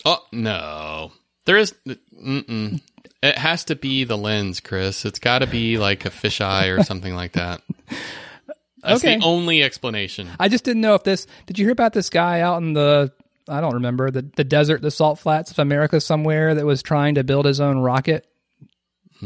Oh 0.05 0.23
no, 0.33 1.13
there 1.47 1.57
is. 1.57 1.75
Mm-mm. 1.87 2.81
It 3.23 3.39
has 3.39 3.65
to 3.67 3.77
be 3.77 4.03
the 4.05 4.19
lens, 4.19 4.61
Chris. 4.61 5.05
It's 5.05 5.21
got 5.21 5.41
to 5.41 5.47
be 5.47 5.79
like 5.79 6.05
a 6.05 6.11
fisheye 6.11 6.77
or 6.77 6.83
something 6.83 7.15
like 7.15 7.33
that. 7.33 7.63
That's 8.83 9.03
Okay. 9.05 9.19
the 9.19 9.25
only 9.25 9.63
explanation. 9.63 10.29
I 10.41 10.49
just 10.49 10.65
didn't 10.65 10.83
know 10.83 10.95
if 10.95 11.05
this. 11.05 11.27
Did 11.47 11.59
you 11.59 11.65
hear 11.67 11.73
about 11.73 11.93
this 11.93 12.11
guy 12.11 12.41
out 12.41 12.63
in 12.63 12.73
the? 12.73 13.13
I 13.49 13.61
don't 13.61 13.75
remember 13.75 14.11
the 14.11 14.23
the 14.37 14.45
desert, 14.45 14.83
the 14.83 14.91
salt 14.91 15.19
flats 15.19 15.51
of 15.51 15.59
America 15.59 16.01
somewhere 16.01 16.55
that 16.55 16.65
was 16.67 16.83
trying 16.83 17.15
to 17.17 17.25
build 17.25 17.45
his 17.45 17.61
own 17.61 17.79
rocket. 17.79 18.27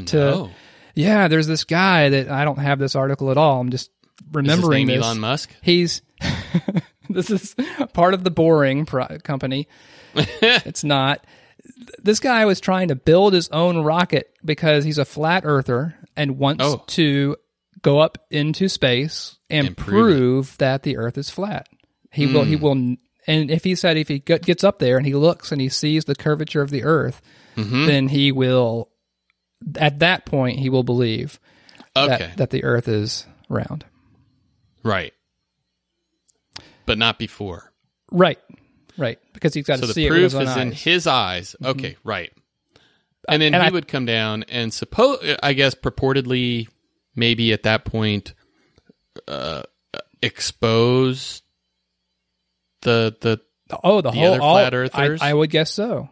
To 0.07 0.21
oh, 0.35 0.51
yeah, 0.95 1.29
there's 1.29 1.47
this 1.47 1.64
guy 1.64 2.11
that 2.11 2.29
I 2.31 2.45
don't 2.45 2.59
have 2.59 2.79
this 2.79 2.95
article 2.95 3.31
at 3.31 3.38
all. 3.38 3.61
I'm 3.61 3.71
just 3.71 3.90
remembering 4.31 4.87
this. 4.87 5.03
Elon 5.03 5.21
Musk? 5.21 5.51
He's 5.62 6.03
this 7.09 7.31
is 7.31 7.55
part 7.95 8.12
of 8.14 8.25
the 8.25 8.31
boring 8.31 8.85
pro- 8.85 9.19
company. 9.25 9.69
it's 10.14 10.85
not. 10.85 11.27
This 12.03 12.21
guy 12.21 12.45
was 12.45 12.61
trying 12.61 12.88
to 12.88 12.95
build 12.95 13.33
his 13.33 13.49
own 13.49 13.79
rocket 13.85 14.31
because 14.45 14.85
he's 14.85 14.99
a 14.99 15.05
flat 15.05 15.42
earther 15.47 15.95
and 16.16 16.38
wants 16.38 16.62
Oh. 16.64 16.83
to 16.88 17.37
go 17.83 17.99
up 17.99 18.19
into 18.31 18.69
space 18.69 19.37
and, 19.51 19.69
And 19.69 19.77
prove 19.77 20.17
prove, 20.17 20.59
that 20.59 20.83
the 20.83 20.97
Earth 20.97 21.17
is 21.19 21.31
flat. 21.31 21.69
He 22.12 22.27
will. 22.27 22.45
Hmm. 22.45 22.49
He 22.51 22.57
will. 22.57 22.73
And 23.29 23.51
if 23.51 23.65
he 23.65 23.75
said 23.75 23.97
if 23.97 24.09
he 24.09 24.19
gets 24.21 24.62
up 24.65 24.79
there 24.79 24.97
and 24.97 25.05
he 25.07 25.15
looks 25.15 25.51
and 25.53 25.61
he 25.61 25.69
sees 25.69 26.05
the 26.05 26.15
curvature 26.15 26.62
of 26.62 26.71
the 26.71 26.85
Earth, 26.85 27.21
Mm-hmm. 27.57 27.87
then 27.87 28.09
he 28.09 28.33
will. 28.33 28.91
At 29.79 30.01
that 30.01 30.27
point, 30.27 30.59
he 30.59 30.69
will 30.69 30.83
believe 30.83 31.41
Okay, 31.97 32.19
that, 32.19 32.37
that 32.37 32.51
the 32.51 32.62
Earth 32.65 32.87
is 32.89 33.27
round. 33.49 33.87
right, 34.85 35.15
but 36.85 36.99
not 36.99 37.19
before. 37.19 37.73
Right. 38.12 38.39
Right. 38.99 39.19
Because 39.33 39.55
he's 39.55 39.67
got 39.67 39.79
So 39.81 39.87
to 39.87 39.93
see 39.93 40.07
it 40.07 40.11
with 40.11 40.19
proof 40.19 40.33
his 40.33 40.35
is 40.35 40.41
in 40.41 40.49
eyes. 40.49 40.57
Mm-hmm. 40.59 40.91
his 40.91 41.07
eyes. 41.07 41.57
Okay, 41.65 41.97
right. 42.05 42.33
And 43.29 43.43
then 43.43 43.55
And 43.55 43.62
he 43.62 43.69
I- 43.69 43.73
would 43.73 43.89
come 43.89 44.05
down 44.07 44.45
and 44.45 44.73
suppose, 44.73 45.19
I 45.43 45.53
guess, 45.55 45.75
purportedly, 45.75 46.69
maybe 47.16 47.52
at 47.52 47.64
that 47.64 47.85
point, 47.85 48.35
uh, 49.26 49.62
expose 50.22 51.42
the 52.83 53.16
the 53.20 53.40
Oh, 53.83 54.00
the, 54.00 54.11
the 54.12 54.16
whole 54.16 54.33
other 54.35 54.40
all, 54.42 54.55
flat 54.55 54.74
earthers? 54.74 55.20
I, 55.20 55.31
I 55.31 55.35
would 55.35 55.50
guess 55.50 55.72
so. 55.72 56.09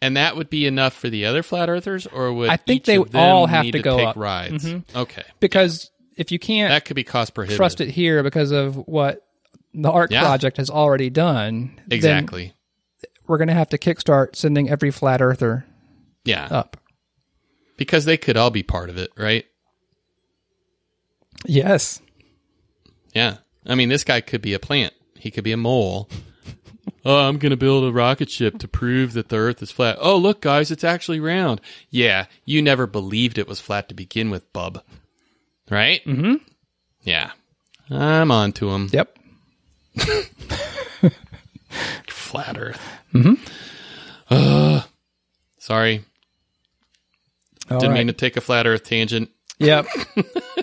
And 0.00 0.16
that 0.16 0.36
would 0.36 0.48
be 0.48 0.66
enough 0.66 0.94
for 0.94 1.10
the 1.10 1.26
other 1.26 1.42
flat 1.42 1.68
earthers, 1.68 2.06
or 2.06 2.32
would 2.32 2.48
I 2.48 2.56
think 2.56 2.84
they 2.84 2.96
all 2.96 3.46
have 3.46 3.68
to 3.70 3.82
go 3.82 3.96
take 3.96 4.06
up. 4.06 4.14
Mm-hmm. 4.14 4.20
rides? 4.20 4.74
Okay, 4.94 5.22
Because 5.40 5.90
if 6.16 6.30
you 6.30 6.38
can't 6.38 6.70
that 6.70 6.84
could 6.84 6.94
be 6.94 7.02
cost 7.04 7.34
prohibitive. 7.34 7.56
trust 7.56 7.80
it 7.80 7.88
here 7.90 8.22
because 8.22 8.52
of 8.52 8.76
what 8.76 9.26
the 9.74 9.90
art 9.90 10.10
Yeah. 10.12 10.20
project 10.20 10.58
has 10.58 10.70
already 10.70 11.10
done, 11.10 11.72
then 11.88 11.96
exactly. 11.98 12.54
we're 13.26 13.38
going 13.38 13.48
to 13.48 13.54
have 13.54 13.70
to 13.70 13.78
kickstart 13.78 14.36
sending 14.36 14.70
every 14.70 14.90
flat 14.92 15.20
earther 15.20 15.66
Yeah, 16.24 16.46
up. 16.50 16.76
because 17.76 18.04
they 18.04 18.16
could 18.16 18.36
all 18.36 18.50
be 18.50 18.62
part 18.62 18.90
of 18.90 18.96
it, 18.96 19.10
right? 19.16 19.44
Yes. 21.46 22.00
Yeah, 23.14 23.38
I 23.66 23.74
mean, 23.74 23.88
this 23.88 24.04
guy 24.04 24.20
could 24.20 24.42
be 24.42 24.54
a 24.54 24.58
plant. 24.58 24.92
He 25.18 25.30
could 25.30 25.44
be 25.44 25.52
a 25.52 25.56
mole. 25.56 26.08
oh, 27.04 27.28
I'm 27.28 27.38
going 27.38 27.50
to 27.50 27.56
build 27.56 27.84
a 27.84 27.92
rocket 27.92 28.30
ship 28.30 28.58
to 28.58 28.68
prove 28.68 29.12
that 29.14 29.28
the 29.30 29.36
Earth 29.36 29.62
is 29.62 29.70
flat. 29.70 29.96
Oh, 30.00 30.16
look, 30.16 30.40
guys, 30.40 30.70
it's 30.70 30.84
actually 30.84 31.18
round. 31.20 31.60
Yeah, 31.90 32.26
you 32.44 32.62
never 32.62 32.86
believed 32.86 33.36
it 33.38 33.48
was 33.48 33.60
flat 33.60 33.88
to 33.88 33.94
begin 33.94 34.30
with, 34.30 34.50
bub. 34.52 34.82
Right? 35.70 36.04
Mm-hmm. 36.04 36.34
Yeah, 37.02 37.30
I'm 37.90 38.30
on 38.30 38.52
to 38.54 38.70
him. 38.70 38.88
Yep. 38.92 39.16
Flat 42.08 42.56
Earth. 42.58 42.80
Mm-hmm. 43.14 43.34
Uh, 44.30 44.82
sorry, 45.58 46.04
All 47.70 47.78
didn't 47.78 47.92
right. 47.92 47.98
mean 47.98 48.06
to 48.08 48.12
take 48.12 48.36
a 48.36 48.40
flat 48.40 48.66
Earth 48.66 48.84
tangent. 48.84 49.30
Yep. 49.58 49.86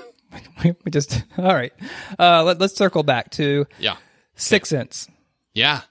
we, 0.63 0.73
we 0.85 0.91
just 0.91 1.23
all 1.37 1.53
right. 1.53 1.73
Uh, 2.17 2.43
let, 2.43 2.59
let's 2.59 2.75
circle 2.75 3.03
back 3.03 3.31
to 3.31 3.65
Yeah, 3.79 3.97
Sixense. 4.37 5.09
yeah. 5.53 5.81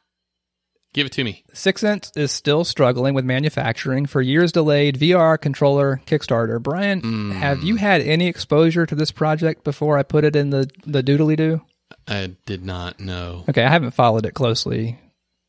Give 0.95 1.05
it 1.07 1.13
to 1.13 1.25
me. 1.25 1.45
Sixense 1.53 2.11
is 2.17 2.33
still 2.33 2.65
struggling 2.65 3.13
with 3.13 3.27
manufacturing 3.27 4.07
for 4.07 4.23
years 4.23 4.51
delayed 4.51 4.99
VR 4.99 5.39
controller 5.39 6.01
Kickstarter. 6.07 6.63
Brian, 6.63 7.01
Hmm. 7.01 7.31
have 7.33 7.63
you 7.63 7.77
had 7.77 8.01
any 8.01 8.29
exposure 8.29 8.87
to 8.87 8.95
this 8.95 9.11
project 9.13 9.63
before 9.63 9.99
I 9.99 10.03
put 10.05 10.25
it 10.25 10.35
in 10.35 10.49
the 10.51 10.71
the 10.87 11.03
doodly 11.03 11.37
do? 11.37 11.61
I 12.09 12.35
did 12.47 12.65
not 12.65 12.99
know. 12.99 13.45
Okay, 13.49 13.63
I 13.63 13.69
haven't 13.69 13.91
followed 13.91 14.25
it 14.25 14.33
closely 14.33 14.99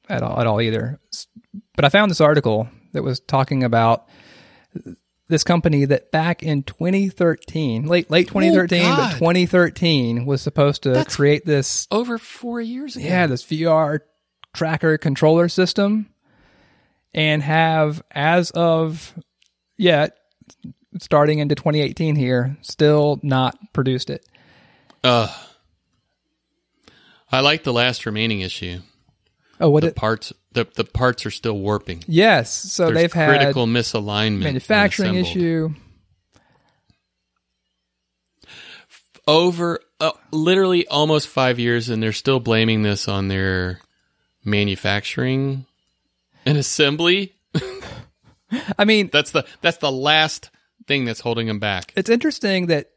at 0.09 0.21
all 0.21 0.37
at 0.39 0.47
all 0.47 0.59
either. 0.59 0.99
But 1.75 1.85
I 1.85 1.89
found 1.89 2.11
this 2.11 2.19
article 2.21 2.67
that 2.91 3.03
was 3.03 3.21
talking 3.21 3.63
about 3.63 4.05
this 5.29 5.43
company 5.43 5.83
that 5.85 6.11
back 6.11 6.41
in 6.41 6.63
2013, 6.63 7.85
late 7.85 8.09
late 8.09 8.27
2013, 8.27 8.81
but 8.83 8.93
Oh, 8.93 8.95
God. 8.95 9.11
2013 9.17 10.25
was 10.25 10.41
supposed 10.41 10.83
to 10.83 10.89
That's- 10.89 11.15
create 11.15 11.45
this 11.45 11.87
Over 11.91 12.17
four 12.17 12.61
years 12.61 12.95
ago. 12.95 13.05
yeah, 13.05 13.27
this 13.27 13.43
VR 13.43 13.99
tracker 14.53 14.97
controller 14.97 15.49
system. 15.49 16.09
and 17.13 17.41
have, 17.41 18.03
as 18.11 18.51
of 18.51 19.13
yet, 19.77 20.17
starting 21.01 21.39
into 21.39 21.55
2018 21.55 22.15
here, 22.15 22.57
still 22.61 23.19
not 23.23 23.57
produced 23.73 24.09
it. 24.11 24.23
Uh, 25.03 25.27
I 27.31 27.39
like 27.39 27.63
the 27.63 27.73
last 27.73 28.05
remaining 28.05 28.41
issue. 28.41 28.81
Oh, 29.59 29.69
what 29.69 29.81
The 29.81 29.87
it? 29.87 29.95
parts 29.95 30.33
the 30.51 30.67
the 30.75 30.83
parts 30.83 31.25
are 31.25 31.31
still 31.31 31.57
warping. 31.57 32.03
Yes. 32.07 32.51
So 32.51 32.85
There's 32.85 32.95
they've 32.97 33.13
had 33.13 33.29
critical 33.37 33.65
misalignment. 33.65 34.39
manufacturing 34.43 35.15
issue. 35.15 35.73
over 39.27 39.79
uh, 39.99 40.11
literally 40.31 40.87
almost 40.87 41.27
five 41.27 41.59
years, 41.59 41.89
and 41.89 42.01
they're 42.01 42.13
still 42.13 42.39
blaming 42.39 42.81
this 42.81 43.07
on 43.07 43.27
their 43.27 43.79
manufacturing 44.45 45.65
and 46.45 46.57
assembly. 46.57 47.33
I 48.77 48.85
mean, 48.85 49.09
That's 49.11 49.31
the 49.31 49.45
that's 49.61 49.77
the 49.77 49.91
last 49.91 50.49
thing 50.87 51.03
that's 51.05 51.19
holding 51.19 51.47
them 51.47 51.59
back. 51.59 51.91
it's 51.97 52.09
interesting 52.09 52.67
that 52.67 52.89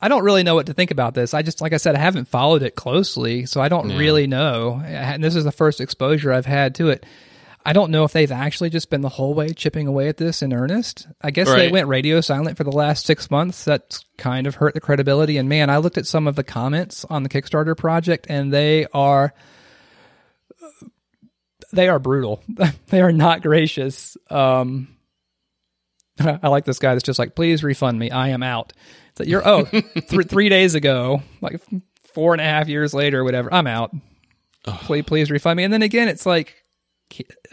I 0.00 0.08
don't 0.08 0.24
really 0.24 0.42
know 0.42 0.54
what 0.54 0.66
to 0.66 0.74
think 0.74 0.90
about 0.90 1.14
this. 1.14 1.32
I 1.32 1.42
just, 1.42 1.60
like 1.62 1.72
I 1.72 1.78
said, 1.78 1.94
I 1.94 1.98
haven't 2.00 2.28
followed 2.28 2.62
it 2.62 2.74
closely, 2.74 3.46
so 3.46 3.60
I 3.62 3.68
don't 3.68 3.90
Yeah. 3.90 3.96
really 3.98 4.26
know. 4.26 4.80
And 4.84 5.24
this 5.24 5.34
is 5.36 5.44
the 5.44 5.52
first 5.52 5.80
exposure 5.80 6.32
I've 6.32 6.44
had 6.46 6.74
to 6.76 6.90
it. 6.90 7.06
I 7.64 7.72
don't 7.72 7.90
know 7.90 8.04
if 8.04 8.12
they've 8.12 8.30
actually 8.30 8.70
just 8.70 8.90
been 8.90 9.00
the 9.00 9.08
whole 9.08 9.34
way 9.34 9.48
chipping 9.48 9.88
away 9.88 10.08
at 10.08 10.18
this 10.18 10.40
in 10.42 10.52
earnest. 10.52 11.08
I 11.20 11.32
guess 11.32 11.48
they 11.48 11.68
went 11.72 11.88
radio 11.88 12.20
silent 12.20 12.56
for 12.56 12.62
the 12.62 12.70
last 12.70 13.04
six 13.06 13.28
months. 13.30 13.64
That's 13.64 14.04
kind 14.18 14.46
of 14.46 14.54
hurt 14.54 14.74
the 14.74 14.80
credibility. 14.80 15.36
And 15.38 15.48
man, 15.48 15.68
I 15.68 15.78
looked 15.78 15.98
at 15.98 16.06
some 16.06 16.28
of 16.28 16.36
the 16.36 16.44
comments 16.44 17.04
on 17.10 17.24
the 17.24 17.28
Kickstarter 17.28 17.76
project, 17.76 18.26
and 18.28 18.52
they 18.52 18.86
are 18.94 19.34
they 21.72 21.88
are 21.88 21.98
brutal. 21.98 22.42
they 22.88 23.00
are 23.00 23.12
not 23.12 23.42
gracious. 23.42 24.16
Um, 24.30 24.88
I 26.20 26.48
like 26.48 26.64
this 26.64 26.78
guy 26.78 26.94
that's 26.94 27.02
just 27.04 27.18
like, 27.18 27.34
please 27.34 27.64
refund 27.64 27.98
me. 27.98 28.10
I 28.10 28.28
am 28.28 28.42
out. 28.42 28.72
So 29.16 29.24
you're 29.24 29.46
oh, 29.46 29.64
th- 29.64 30.28
three 30.28 30.48
days 30.48 30.74
ago, 30.74 31.22
like 31.40 31.60
four 32.14 32.32
and 32.34 32.40
a 32.40 32.44
half 32.44 32.68
years 32.68 32.92
later, 32.94 33.24
whatever. 33.24 33.52
I'm 33.52 33.66
out. 33.66 33.90
Please, 34.64 35.04
please 35.04 35.30
refund 35.30 35.56
me. 35.58 35.64
And 35.64 35.72
then 35.72 35.82
again, 35.82 36.08
it's 36.08 36.26
like, 36.26 36.54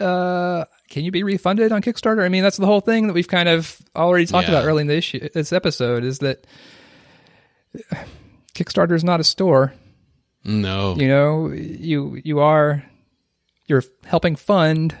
uh, 0.00 0.64
can 0.90 1.04
you 1.04 1.10
be 1.12 1.22
refunded 1.22 1.70
on 1.72 1.80
Kickstarter? 1.80 2.24
I 2.24 2.28
mean, 2.28 2.42
that's 2.42 2.56
the 2.56 2.66
whole 2.66 2.80
thing 2.80 3.06
that 3.06 3.12
we've 3.12 3.28
kind 3.28 3.48
of 3.48 3.80
already 3.94 4.26
talked 4.26 4.48
Yeah. 4.48 4.54
about 4.58 4.66
early 4.66 4.80
in 4.82 4.88
the 4.88 4.96
issue, 4.96 5.28
this 5.32 5.52
episode 5.52 6.02
is 6.04 6.18
that 6.18 6.44
Kickstarter 8.54 8.92
is 8.94 9.04
not 9.04 9.20
a 9.20 9.24
store. 9.24 9.72
No, 10.44 10.94
You 10.96 11.08
know, 11.08 11.48
you 11.52 12.20
you 12.22 12.40
are 12.40 12.84
you're 13.66 13.82
helping 14.04 14.36
fund 14.36 14.94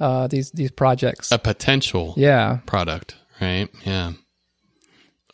uh, 0.00 0.28
these 0.28 0.50
these 0.52 0.70
projects. 0.70 1.30
a 1.30 1.38
potential 1.38 2.14
yeah, 2.16 2.60
product, 2.66 3.16
right? 3.40 3.68
Yeah. 3.84 4.12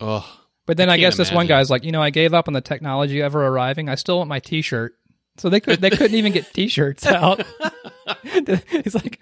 Oh, 0.01 0.27
But 0.67 0.77
then 0.77 0.89
I, 0.89 0.93
can't 0.93 1.01
guess 1.01 1.17
this 1.17 1.33
one 1.33 1.47
guy's 1.47 1.71
like, 1.71 1.85
you 1.85 1.93
know, 1.93 2.03
I 2.03 2.11
gave 2.11 2.33
up 2.35 2.49
on 2.49 2.55
the 2.55 2.61
technology 2.61 3.21
ever 3.21 3.47
arriving. 3.47 3.89
I 3.89 3.95
still 3.97 4.19
want 4.19 4.29
my 4.29 4.41
T-shirt. 4.41 4.95
So 5.37 5.49
they 5.49 5.61
could 5.61 5.81
they 5.81 5.91
couldn't 5.91 6.17
even 6.17 6.33
get 6.33 6.51
T-shirts 6.55 7.07
out. 7.07 7.43
He's 8.25 8.95
like, 8.95 9.21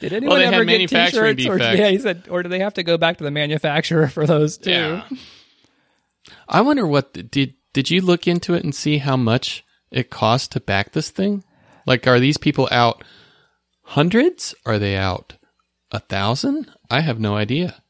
did 0.00 0.12
anyone 0.12 0.38
they 0.38 0.46
ever 0.46 0.64
get 0.64 0.88
T-shirts? 0.88 1.46
Or, 1.46 1.58
yeah, 1.58 1.88
he 1.88 1.98
said, 1.98 2.26
or 2.30 2.42
do 2.42 2.48
they 2.48 2.60
have 2.60 2.74
to 2.74 2.82
go 2.82 2.96
back 2.98 3.18
to 3.18 3.24
the 3.24 3.30
manufacturer 3.30 4.08
for 4.08 4.26
those 4.26 4.58
too? 4.58 4.70
yeah. 4.70 5.08
I 6.48 6.60
wonder 6.60 6.86
what 6.86 7.12
did 7.30 7.54
did 7.72 7.90
you 7.90 8.00
look 8.00 8.28
into 8.28 8.54
it 8.54 8.62
and 8.64 8.74
see 8.74 8.98
how 8.98 9.16
much 9.16 9.64
it 9.90 10.10
costs 10.10 10.48
to 10.48 10.60
back 10.60 10.92
this 10.92 11.10
thing? 11.10 11.42
Like, 11.86 12.06
are 12.06 12.20
these 12.20 12.38
people 12.38 12.68
out 12.70 13.02
hundreds? 13.82 14.54
Are 14.64 14.78
they 14.78 14.96
out 14.96 15.34
a 15.90 15.98
thousand? 15.98 16.70
I 16.90 17.00
have 17.00 17.18
no 17.18 17.34
idea. 17.34 17.81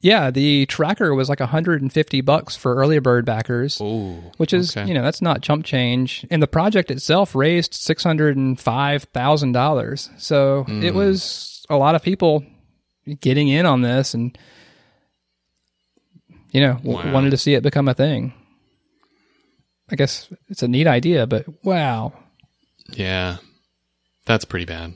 Yeah, 0.00 0.30
the 0.30 0.64
tracker 0.66 1.12
was 1.12 1.28
like 1.28 1.40
150 1.40 2.20
bucks 2.20 2.54
for 2.56 2.76
early 2.76 3.00
bird 3.00 3.24
backers. 3.24 3.78
Oh, 3.80 4.22
which 4.36 4.52
is 4.52 4.76
okay. 4.76 4.86
you 4.88 4.94
know 4.94 5.02
that's 5.02 5.20
not 5.20 5.42
chump 5.42 5.64
change 5.64 6.24
and 6.30 6.40
the 6.42 6.46
project 6.46 6.90
itself 6.92 7.34
raised 7.34 7.72
$605000 7.72 10.20
so 10.20 10.64
Hmm. 10.64 10.82
it 10.82 10.94
was 10.94 11.64
a 11.68 11.76
lot 11.76 11.94
of 11.94 12.02
people 12.02 12.44
getting 13.20 13.48
in 13.48 13.66
on 13.66 13.82
this 13.82 14.14
and 14.14 14.36
you 16.52 16.60
know 16.60 16.74
w- 16.74 16.96
Wow. 16.98 17.12
wanted 17.12 17.30
to 17.30 17.36
see 17.36 17.54
it 17.54 17.62
become 17.62 17.88
a 17.88 17.94
thing 17.94 18.32
i 19.90 19.96
guess 19.96 20.28
it's 20.48 20.62
a 20.62 20.68
neat 20.68 20.86
idea 20.86 21.26
but 21.26 21.46
wow 21.64 22.12
yeah, 22.90 23.36
that's 24.24 24.46
pretty 24.46 24.64
bad. 24.64 24.94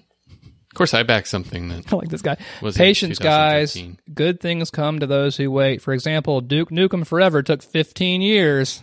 Of 0.72 0.76
course, 0.76 0.94
I 0.94 1.02
back 1.02 1.26
something 1.26 1.68
that 1.68 1.84
I 1.92 1.96
like 1.96 2.08
this 2.08 2.22
guy. 2.22 2.38
Patience, 2.74 3.18
guys. 3.18 3.76
Good 4.14 4.40
things 4.40 4.70
come 4.70 5.00
to 5.00 5.06
those 5.06 5.36
who 5.36 5.50
wait. 5.50 5.82
For 5.82 5.92
example, 5.92 6.40
Duke 6.40 6.70
Nukem 6.70 7.06
Forever 7.06 7.42
took 7.42 7.62
15 7.62 8.22
years. 8.22 8.82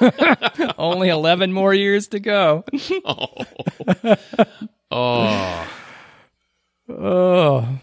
Only 0.76 1.10
11 1.10 1.52
more 1.52 1.72
years 1.72 2.08
to 2.08 2.18
go. 2.18 2.64
oh, 3.04 3.28
oh, 4.90 5.66
Oh. 6.88 7.78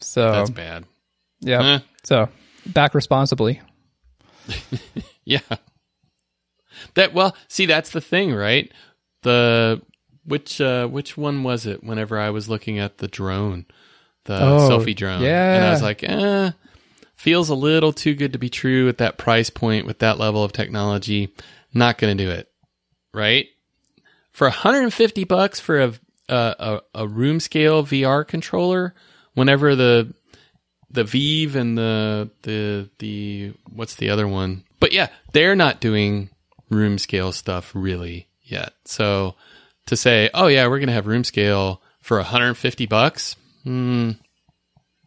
So, 0.00 0.32
that's 0.32 0.50
bad. 0.50 0.84
yeah. 1.40 1.62
Huh. 1.62 1.78
So, 2.04 2.28
back 2.66 2.94
responsibly. 2.94 3.62
Yeah. 5.24 5.40
That 6.94 7.14
well, 7.14 7.34
see 7.48 7.64
that's 7.64 7.90
the 7.90 8.00
thing, 8.02 8.34
right? 8.34 8.70
The 9.22 9.80
which 10.24 10.60
uh 10.60 10.86
which 10.88 11.16
one 11.16 11.42
was 11.42 11.66
it 11.66 11.82
whenever 11.82 12.18
I 12.18 12.30
was 12.30 12.48
looking 12.48 12.78
at 12.78 12.98
the 12.98 13.08
drone, 13.08 13.66
the 14.24 14.34
Oh, 14.42 14.68
selfie 14.70 14.94
drone. 14.96 15.22
Yeah, 15.22 15.54
and. 15.56 15.64
I 15.64 15.70
was 15.70 15.82
like, 15.82 16.02
"Eh, 16.02 16.50
feels 17.14 17.48
a 17.48 17.54
little 17.54 17.92
too 17.92 18.14
good 18.14 18.32
to 18.32 18.38
be 18.38 18.48
true 18.50 18.88
at 18.88 18.98
that 18.98 19.18
price 19.18 19.50
point 19.50 19.86
with 19.86 19.98
that 20.00 20.18
level 20.18 20.42
of 20.44 20.52
technology. 20.52 21.32
Not 21.74 21.98
going 21.98 22.16
to 22.16 22.24
do 22.24 22.30
it." 22.30 22.48
Right? 23.14 23.46
For 24.30 24.46
150 24.46 25.24
bucks 25.24 25.60
for 25.60 25.80
a 25.80 25.92
a 26.28 26.34
a, 26.94 27.02
a 27.02 27.06
room 27.08 27.40
scale 27.40 27.84
VR 27.84 28.26
controller, 28.26 28.94
whenever 29.34 29.74
the 29.76 30.14
the 30.90 31.04
Vive 31.04 31.56
and 31.56 31.76
the 31.76 32.30
the 32.42 32.88
the 32.98 33.52
what's 33.72 33.96
the 33.96 34.10
other 34.10 34.28
one? 34.28 34.64
But 34.80 34.92
yeah, 34.92 35.08
they're 35.32 35.56
not 35.56 35.80
doing 35.80 36.30
room 36.70 36.98
scale 36.98 37.32
stuff 37.32 37.72
really 37.74 38.28
yet. 38.42 38.72
So 38.84 39.34
to 39.86 39.96
say, 39.96 40.30
oh 40.34 40.46
yeah, 40.46 40.66
we're 40.68 40.78
gonna 40.80 40.92
have 40.92 41.06
room 41.06 41.24
scale 41.24 41.82
for 42.00 42.16
150 42.18 42.86
bucks, 42.86 43.36
hmm, 43.64 44.12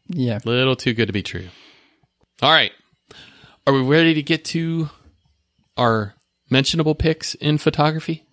Yeah. 0.08 0.40
A 0.44 0.48
little 0.48 0.76
too 0.76 0.94
good 0.94 1.08
to 1.08 1.14
be 1.14 1.24
true. 1.24 1.48
All 2.42 2.52
right, 2.52 2.72
are 3.68 3.74
we 3.74 3.82
ready 3.82 4.14
to 4.16 4.24
get 4.24 4.46
to 4.46 4.90
our 5.78 6.14
mentionable 6.50 6.96
picks 6.96 7.36
in 7.36 7.58
photography? 7.58 8.24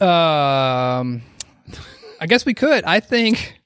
Um, 0.00 1.22
I 2.20 2.26
guess 2.26 2.44
we 2.44 2.54
could. 2.54 2.84
I 2.84 3.00
think, 3.00 3.60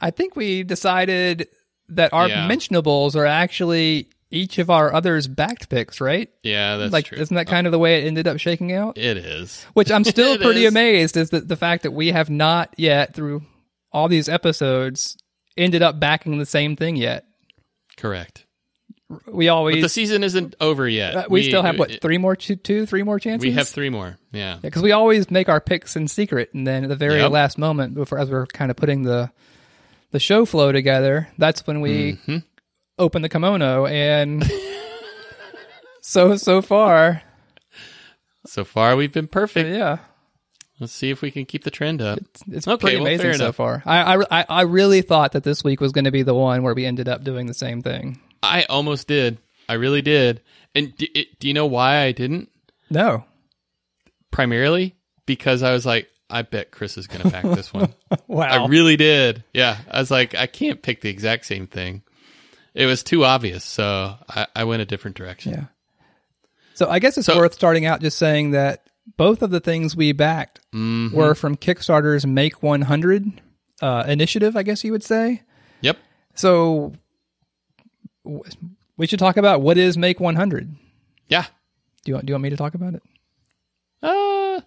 I 0.00 0.10
think 0.10 0.36
we 0.36 0.62
decided 0.62 1.48
that 1.88 2.12
our 2.12 2.28
Yeah. 2.28 2.48
mentionables 2.48 3.16
are 3.16 3.26
actually 3.26 4.08
each 4.30 4.58
of 4.58 4.70
our 4.70 4.92
others 4.92 5.26
backed 5.26 5.68
picks, 5.68 6.00
right? 6.00 6.28
Yeah, 6.42 6.76
that's 6.76 6.92
like, 6.92 7.06
true. 7.06 7.18
isn't 7.18 7.34
that 7.34 7.46
kind 7.48 7.66
of 7.66 7.72
the 7.72 7.78
way 7.78 8.02
it 8.02 8.06
ended 8.06 8.28
up 8.28 8.38
shaking 8.38 8.72
out? 8.72 8.96
it 8.98 9.16
is. 9.16 9.64
Which 9.74 9.90
I'm 9.90 10.04
still 10.04 10.38
pretty 10.42 10.64
is. 10.64 10.70
amazed 10.72 11.16
is 11.16 11.30
that 11.30 11.48
the 11.48 11.56
fact 11.56 11.82
that 11.82 11.90
we 11.92 12.08
have 12.12 12.30
not 12.30 12.72
yet, 12.76 13.14
through 13.14 13.42
all 13.92 14.08
these 14.08 14.28
episodes, 14.28 15.16
ended 15.56 15.82
up 15.82 15.98
backing 15.98 16.38
the 16.38 16.46
same 16.46 16.76
thing 16.76 16.96
yet. 16.96 17.24
Correct. 17.96 18.46
We 19.26 19.48
always 19.48 19.76
But 19.76 19.82
the 19.82 19.88
season 19.88 20.22
isn't 20.22 20.54
over 20.60 20.88
yet. 20.88 21.16
uh, 21.16 21.24
we, 21.28 21.42
still 21.42 21.62
have 21.62 21.76
what 21.80 22.00
three 22.00 22.16
more 22.18 22.36
two, 22.36 22.54
two 22.54 22.86
three 22.86 23.02
more 23.02 23.18
chances. 23.18 23.44
We 23.44 23.50
have 23.54 23.68
three 23.68 23.90
more. 23.90 24.16
Yeah. 24.30 24.58
because 24.62 24.82
we 24.82 24.92
always 24.92 25.28
make 25.32 25.48
our 25.48 25.60
picks 25.60 25.96
in 25.96 26.06
secret, 26.06 26.54
and 26.54 26.64
then 26.64 26.84
at 26.84 26.88
the 26.90 26.94
very 26.96 27.16
Yep. 27.18 27.32
last 27.32 27.58
moment, 27.58 27.94
before 27.94 28.20
as 28.20 28.30
we're 28.30 28.46
kind 28.46 28.70
of 28.70 28.76
putting 28.76 29.02
the 29.02 29.32
the 30.12 30.20
show 30.20 30.44
flow 30.44 30.70
together, 30.70 31.28
that's 31.38 31.66
when 31.66 31.80
we 31.80 32.12
Mm-hmm. 32.12 32.38
Open 33.00 33.22
the 33.22 33.28
kimono. 33.28 33.86
And 33.86 34.44
so 36.00 36.36
so 36.36 36.62
far, 36.62 37.22
So 38.46 38.64
far, 38.64 38.96
we've 38.96 39.12
been 39.12 39.28
perfect. 39.28 39.68
yeah, 39.70 39.98
Let's 40.78 40.92
see 40.92 41.10
if 41.10 41.20
we 41.22 41.30
can 41.30 41.44
keep 41.44 41.64
the 41.64 41.70
trend 41.70 42.00
up. 42.00 42.20
it's 42.50 42.66
Okay, 42.66 42.80
pretty 42.80 42.96
well, 42.98 43.06
amazing 43.06 43.34
so 43.34 43.52
far. 43.52 43.82
I, 43.84 44.16
I 44.30 44.44
I 44.48 44.62
really 44.62 45.02
thought 45.02 45.32
that 45.32 45.44
this 45.44 45.62
week 45.64 45.80
was 45.80 45.92
going 45.92 46.06
to 46.06 46.10
be 46.10 46.22
the 46.22 46.34
one 46.34 46.62
where 46.62 46.74
we 46.74 46.86
ended 46.86 47.08
up 47.08 47.22
doing 47.24 47.46
the 47.46 47.54
same 47.54 47.82
thing. 47.82 48.18
I 48.42 48.62
almost 48.64 49.06
did. 49.08 49.38
I 49.68 49.74
really 49.74 50.00
did. 50.02 50.40
And 50.74 50.96
do, 50.96 51.06
it, 51.14 51.38
do 51.40 51.48
you 51.48 51.54
know 51.54 51.66
why 51.66 51.98
I 51.98 52.12
didn't? 52.12 52.48
No, 52.88 53.24
Primarily 54.30 54.94
because 55.26 55.62
I 55.62 55.72
was 55.72 55.84
like, 55.84 56.08
I 56.30 56.42
bet 56.42 56.70
Chris 56.70 56.96
is 56.96 57.06
going 57.08 57.22
to 57.22 57.28
back 57.30 57.42
this 57.44 57.72
one. 57.72 57.92
wow, 58.28 58.64
I 58.64 58.66
really 58.68 58.96
did. 58.96 59.42
Yeah. 59.52 59.78
I 59.90 59.98
was 60.00 60.10
like, 60.10 60.34
I 60.36 60.46
can't 60.46 60.80
pick 60.80 61.00
the 61.00 61.08
exact 61.10 61.44
same 61.46 61.66
thing. 61.66 62.02
It 62.74 62.86
was 62.86 63.02
too 63.02 63.24
obvious. 63.24 63.64
So 63.64 64.14
I, 64.28 64.46
I 64.54 64.64
went 64.64 64.82
a 64.82 64.86
different 64.86 65.16
direction. 65.16 65.52
yeah. 65.52 65.64
So 66.74 66.88
I 66.88 66.98
guess 66.98 67.18
it's 67.18 67.26
So- 67.26 67.36
worth 67.36 67.54
starting 67.54 67.84
out 67.86 68.00
just 68.00 68.16
saying 68.18 68.52
that 68.52 68.86
both 69.16 69.42
of 69.42 69.50
the 69.50 69.60
things 69.60 69.96
we 69.96 70.12
backed 70.12 70.60
Mhm. 70.72 71.12
were 71.12 71.34
from 71.34 71.56
Kickstarter's 71.56 72.26
Make 72.26 72.62
100 72.62 73.40
uh, 73.82 74.04
initiative, 74.06 74.56
I 74.56 74.62
guess 74.62 74.84
you 74.84 74.92
would 74.92 75.02
say. 75.02 75.42
Yep. 75.80 75.98
So 76.34 76.92
w- 78.24 78.42
we 78.96 79.06
should 79.06 79.18
talk 79.18 79.36
about 79.36 79.62
what 79.62 79.78
is 79.78 79.96
Make 79.96 80.20
100. 80.20 80.74
Yeah. 81.28 81.44
Do 82.04 82.10
you 82.10 82.14
want, 82.14 82.26
do 82.26 82.30
you 82.30 82.34
want 82.34 82.42
me 82.44 82.50
to 82.50 82.56
talk 82.56 82.74
about 82.74 82.94
it? 82.94 83.02
Uh, 84.02 84.60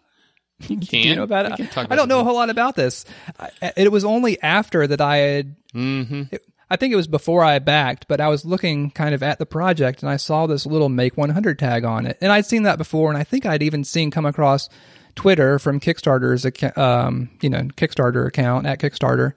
you 0.67 0.77
can. 0.77 0.79
Do 0.89 0.97
you 0.99 1.15
know 1.15 1.23
about 1.23 1.45
it? 1.59 1.71
talk 1.71 1.85
I 1.91 1.95
don't 1.95 2.05
about 2.05 2.07
know 2.09 2.19
a 2.19 2.23
whole 2.23 2.35
lot 2.35 2.49
about 2.49 2.75
this. 2.75 3.05
I, 3.39 3.73
it 3.77 3.91
was 3.91 4.03
only 4.05 4.41
after 4.41 4.85
that 4.85 5.01
I 5.01 5.17
had 5.17 5.55
Mm-hmm. 5.73 6.35
I 6.73 6.75
think 6.75 6.91
it 6.91 6.95
was 6.97 7.07
before 7.07 7.43
I 7.43 7.59
backed, 7.59 8.07
but 8.07 8.19
I 8.19 8.29
was 8.29 8.45
looking 8.45 8.89
kind 8.89 9.13
of 9.13 9.21
at 9.21 9.37
the 9.37 9.45
project 9.45 10.01
and 10.01 10.09
I 10.09 10.17
saw 10.17 10.47
this 10.47 10.65
little 10.65 10.89
make 10.89 11.15
100 11.15 11.59
tag 11.59 11.85
on 11.85 12.07
it. 12.07 12.17
And 12.19 12.31
I'd 12.31 12.47
seen 12.47 12.63
that 12.63 12.79
before 12.79 13.09
and 13.11 13.17
I 13.17 13.23
think 13.23 13.45
I'd 13.45 13.61
even 13.61 13.83
seen 13.83 14.09
come 14.09 14.25
across 14.25 14.69
Twitter 15.15 15.59
from 15.59 15.79
Kickstarter's 15.79 16.43
um, 16.75 17.29
you 17.41 17.49
know, 17.49 17.61
Kickstarter 17.77 18.25
account 18.27 18.65
at 18.65 18.79
Kickstarter, 18.79 19.33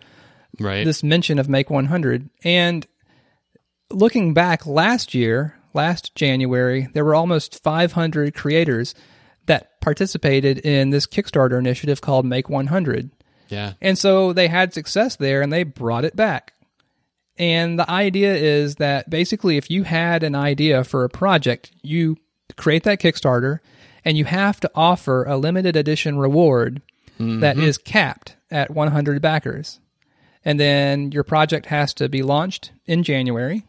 Right. 0.59 0.85
this 0.87 1.03
mention 1.03 1.39
of 1.39 1.49
make 1.49 1.69
100. 1.69 2.31
And 2.43 2.87
looking 3.91 4.33
back 4.33 4.65
last 4.67 5.13
year, 5.15 5.59
last 5.75 6.15
January, 6.15 6.89
there 6.95 7.05
were 7.05 7.15
almost 7.15 7.63
500 7.63 8.35
creators 8.35 8.95
that 9.45 9.79
participated 9.83 10.59
in 10.59 10.89
this 10.91 11.07
Kickstarter 11.07 11.59
initiative 11.59 12.01
called 12.01 12.25
Make 12.25 12.49
100. 12.49 13.11
yeah. 13.49 13.75
And 13.83 13.99
so 13.99 14.33
they 14.33 14.49
had 14.49 14.73
success 14.75 15.17
there 15.17 15.43
and 15.43 15.53
they 15.53 15.63
brought 15.63 16.05
it 16.07 16.17
back. 16.17 16.55
And 17.39 17.79
the 17.79 17.91
idea 17.91 18.35
is 18.35 18.77
that 18.77 19.11
basically, 19.11 19.57
if 19.57 19.71
you 19.71 19.83
had 19.83 20.23
an 20.23 20.35
idea 20.35 20.85
for 20.85 21.05
a 21.05 21.11
project, 21.11 21.71
you 21.83 22.17
create 22.57 22.85
that 22.85 23.01
Kickstarter 23.01 23.59
and 24.05 24.17
you 24.17 24.25
have 24.25 24.61
to 24.61 24.71
offer 24.75 25.25
a 25.25 25.37
limited 25.37 25.77
edition 25.77 26.19
reward 26.19 26.81
that 27.19 27.57
mm-hmm. 27.57 27.63
is 27.63 27.79
capped 27.79 28.37
at 28.51 28.71
100 28.71 29.23
backers. 29.23 29.81
And 30.45 30.61
then 30.61 31.13
your 31.13 31.25
project 31.25 31.67
has 31.67 31.93
to 31.95 32.09
be 32.09 32.23
launched 32.23 32.73
in 32.85 33.03
January. 33.03 33.65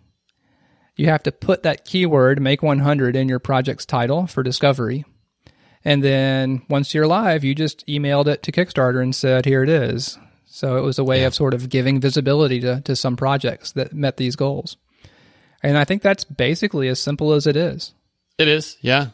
You 0.95 1.07
have 1.07 1.23
to 1.23 1.31
put 1.31 1.63
that 1.63 1.85
keyword, 1.85 2.41
make 2.41 2.61
100, 2.61 3.15
in 3.15 3.29
your 3.29 3.39
project's 3.39 3.85
title 3.85 4.27
for 4.27 4.43
discovery. 4.43 5.05
And 5.85 6.03
then 6.03 6.63
once 6.69 6.93
you're 6.93 7.07
live, 7.07 7.43
you 7.43 7.55
just 7.55 7.85
emailed 7.87 8.27
it 8.27 8.43
to 8.43 8.51
Kickstarter 8.51 9.01
and 9.01 9.15
said, 9.15 9.45
here 9.45 9.63
it 9.63 9.69
is. 9.69 10.19
So 10.49 10.77
it 10.77 10.81
was 10.81 10.97
a 10.97 11.03
way 11.03 11.23
of 11.25 11.35
sort 11.35 11.53
of 11.53 11.69
giving 11.69 11.99
visibility 11.99 12.59
to, 12.61 12.81
to 12.81 12.95
some 12.95 13.15
projects 13.15 13.71
that 13.73 13.93
met 13.93 14.17
these 14.17 14.35
goals. 14.35 14.77
And 15.61 15.77
I 15.77 15.83
think 15.83 16.01
that's 16.01 16.23
basically 16.23 16.87
as 16.87 17.01
simple 17.01 17.33
as 17.33 17.47
it 17.47 17.55
is. 17.55 17.93
It 18.37 18.47
is, 18.47 18.77
yeah. 18.81 19.07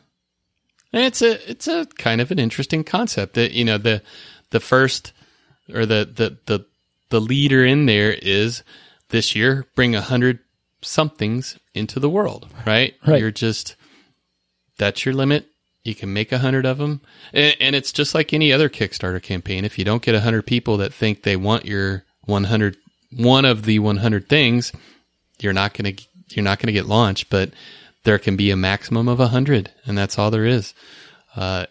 And 0.91 1.03
it's 1.03 1.21
a 1.21 1.49
it's 1.49 1.67
a 1.67 1.85
kind 1.97 2.21
of 2.21 2.29
an 2.29 2.39
interesting 2.39 2.83
concept 2.83 3.33
that 3.33 3.51
you 3.51 3.65
know 3.65 3.77
the 3.79 4.03
the 4.51 4.59
first 4.59 5.11
or 5.73 5.85
the 5.85 6.05
the 6.05 6.37
the 6.45 6.65
the 7.09 7.19
leader 7.19 7.65
in 7.65 7.87
there 7.87 8.11
is 8.11 8.63
this 9.09 9.35
year 9.35 9.65
bring 9.75 9.95
a 9.95 10.01
hundred 10.01 10.39
somethings 10.81 11.57
into 11.73 11.99
the 11.99 12.09
world, 12.09 12.47
right? 12.65 12.93
Right. 13.07 13.19
You're 13.19 13.31
just 13.31 13.75
that's 14.77 15.05
your 15.05 15.15
limit. 15.15 15.47
You 15.83 15.95
can 15.95 16.13
make 16.13 16.31
a 16.31 16.39
hundred 16.39 16.65
of 16.65 16.77
them, 16.77 17.01
and, 17.33 17.55
and 17.59 17.75
it's 17.75 17.91
just 17.91 18.15
like 18.15 18.33
any 18.33 18.53
other 18.53 18.69
Kickstarter 18.69 19.21
campaign. 19.21 19.65
If 19.65 19.77
you 19.77 19.83
don't 19.83 20.01
get 20.01 20.15
a 20.15 20.21
hundred 20.21 20.45
people 20.45 20.77
that 20.77 20.93
think 20.93 21.23
they 21.23 21.35
want 21.35 21.65
your 21.65 22.05
100, 22.25 22.77
one 23.11 23.43
of 23.43 23.63
the 23.63 23.79
100 23.79 24.29
things, 24.29 24.71
you're 25.39 25.53
not 25.53 25.73
going 25.73 25.95
to 25.95 26.03
you're 26.29 26.43
not 26.43 26.59
going 26.59 26.67
to 26.67 26.73
get 26.73 26.85
launched. 26.85 27.29
But 27.29 27.51
there 28.03 28.19
can 28.19 28.35
be 28.35 28.51
a 28.51 28.55
maximum 28.55 29.07
of 29.07 29.19
a 29.19 29.23
100 29.23 29.71
and 29.85 29.97
that's 29.97 30.19
all 30.19 30.31
there 30.31 30.45
is 30.45 30.73
uh, 31.35 31.65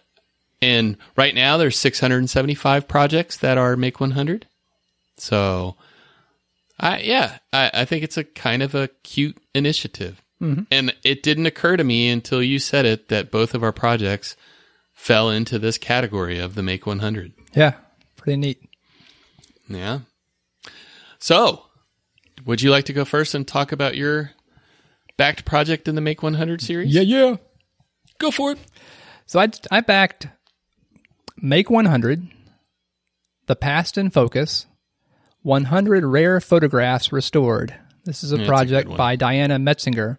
and 0.60 0.96
right 1.16 1.34
now 1.34 1.56
there's 1.56 1.78
675 1.78 2.88
projects 2.88 3.36
that 3.38 3.58
are 3.58 3.76
make 3.76 4.00
100 4.00 4.46
so 5.16 5.76
i 6.80 6.98
yeah 6.98 7.38
i, 7.52 7.70
I 7.72 7.84
think 7.84 8.02
it's 8.02 8.16
a 8.16 8.24
kind 8.24 8.62
of 8.62 8.74
a 8.74 8.88
cute 9.02 9.36
initiative 9.54 10.22
Mm-hmm. 10.42 10.62
and 10.72 10.92
it 11.04 11.22
didn't 11.22 11.46
occur 11.46 11.76
to 11.76 11.84
me 11.84 12.08
until 12.10 12.42
you 12.42 12.58
said 12.58 12.84
it 12.84 13.08
that 13.08 13.30
both 13.30 13.54
of 13.54 13.62
our 13.62 13.72
projects 13.72 14.36
fell 14.92 15.30
into 15.30 15.56
this 15.58 15.78
category 15.78 16.38
of 16.40 16.54
the 16.56 16.62
make 16.64 16.84
100 16.86 17.32
Yeah, 17.54 17.74
pretty 18.16 18.36
neat. 18.38 18.60
yeah 19.68 20.00
so 21.18 21.64
would 22.44 22.60
you 22.60 22.70
like 22.70 22.86
to 22.86 22.92
go 22.92 23.04
first 23.04 23.34
and 23.34 23.46
talk 23.46 23.70
about 23.72 23.96
your 23.96 24.32
backed 25.16 25.44
project 25.44 25.86
in 25.86 25.94
the 25.94 26.00
make 26.00 26.22
100 26.22 26.60
series 26.60 26.92
yeah. 26.92 27.02
Yeah. 27.02 27.36
Go 28.18 28.30
for 28.30 28.52
it 28.52 28.58
So 29.26 29.38
I, 29.40 29.48
I 29.70 29.80
backed 29.80 30.26
Make 31.44 31.70
100, 31.70 32.28
The 33.46 33.56
Past 33.56 33.98
in 33.98 34.10
Focus, 34.10 34.66
100 35.42 36.04
Rare 36.04 36.40
Photographs 36.40 37.10
Restored. 37.12 37.74
This 38.04 38.22
is 38.22 38.30
a 38.32 38.40
a 38.42 38.46
project 38.46 38.88
one. 38.88 38.96
by 38.96 39.16
Diana 39.16 39.58
Metzinger. 39.58 40.18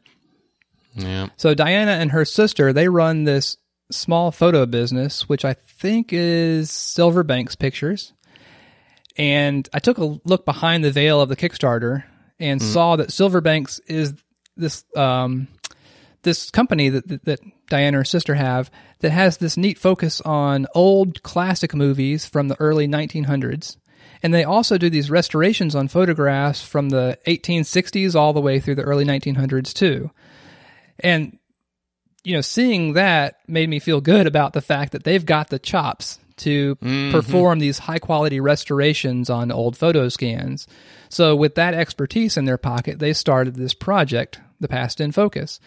Yeah. 0.96 1.30
So 1.38 1.54
Diana 1.54 1.92
and 1.92 2.12
her 2.12 2.26
sister, 2.26 2.74
they 2.74 2.88
run 2.88 3.24
this 3.24 3.58
small 3.92 4.32
photo 4.32 4.66
business, 4.66 5.28
which 5.30 5.46
I 5.46 5.54
think 5.54 6.10
is 6.12 6.72
Silverbanks 6.72 7.56
Pictures. 7.56 8.14
And 9.18 9.68
I 9.74 9.80
took 9.80 9.98
a 9.98 10.20
look 10.26 10.46
behind 10.46 10.84
the 10.84 10.92
veil 10.92 11.22
of 11.22 11.30
the 11.30 11.36
Kickstarter 11.36 12.04
and 12.40 12.62
saw 12.62 12.96
that 12.96 13.12
Silverbanks 13.12 13.80
is 13.88 14.14
this 14.58 14.84
um, 14.96 15.48
this 16.24 16.50
company 16.50 16.90
that, 16.90 17.08
that 17.08 17.26
that 17.26 17.40
Diana 17.70 17.88
and 17.88 17.96
her 17.98 18.04
sister 18.04 18.36
have 18.36 18.72
that 19.00 19.12
has 19.12 19.38
this 19.38 19.58
neat 19.58 19.78
focus 19.78 20.20
on 20.22 20.66
old 20.74 21.22
classic 21.24 21.76
movies 21.76 22.26
from 22.26 22.48
the 22.48 22.60
early 22.60 22.88
1900s. 22.88 23.78
And 24.24 24.34
they 24.34 24.44
also 24.44 24.78
do 24.78 24.90
these 24.90 25.12
restorations 25.12 25.76
on 25.76 25.90
photographs 25.90 26.62
from 26.64 26.90
the 26.90 27.20
1860s 27.28 28.16
all 28.16 28.32
the 28.32 28.42
way 28.42 28.60
through 28.60 28.76
the 28.76 28.84
early 28.84 29.06
1900s 29.06 29.74
too. 29.74 30.12
And 31.04 31.38
you 32.24 32.34
know, 32.34 32.42
seeing 32.42 32.94
that 32.94 33.36
made 33.48 33.70
me 33.70 33.80
feel 33.80 34.02
good 34.02 34.28
about 34.28 34.54
the 34.54 34.62
fact 34.62 34.94
that 34.94 35.04
they've 35.04 35.26
got 35.26 35.50
the 35.50 35.60
chops 35.60 36.20
to 36.38 36.76
mm-hmm. 36.78 37.12
perform 37.12 37.60
these 37.60 37.78
high 37.78 38.00
quality 38.00 38.40
restorations 38.40 39.30
on 39.30 39.52
old 39.52 39.78
photo 39.78 40.10
scans. 40.10 40.68
So 41.10 41.36
with 41.36 41.56
that 41.56 41.74
expertise 41.74 42.38
in 42.38 42.46
their 42.46 42.58
pocket, 42.58 43.00
they 43.00 43.14
started 43.14 43.56
this 43.56 43.74
project, 43.74 44.40
The 44.60 44.68
Past 44.68 45.00
in 45.00 45.12
Focus. 45.12 45.60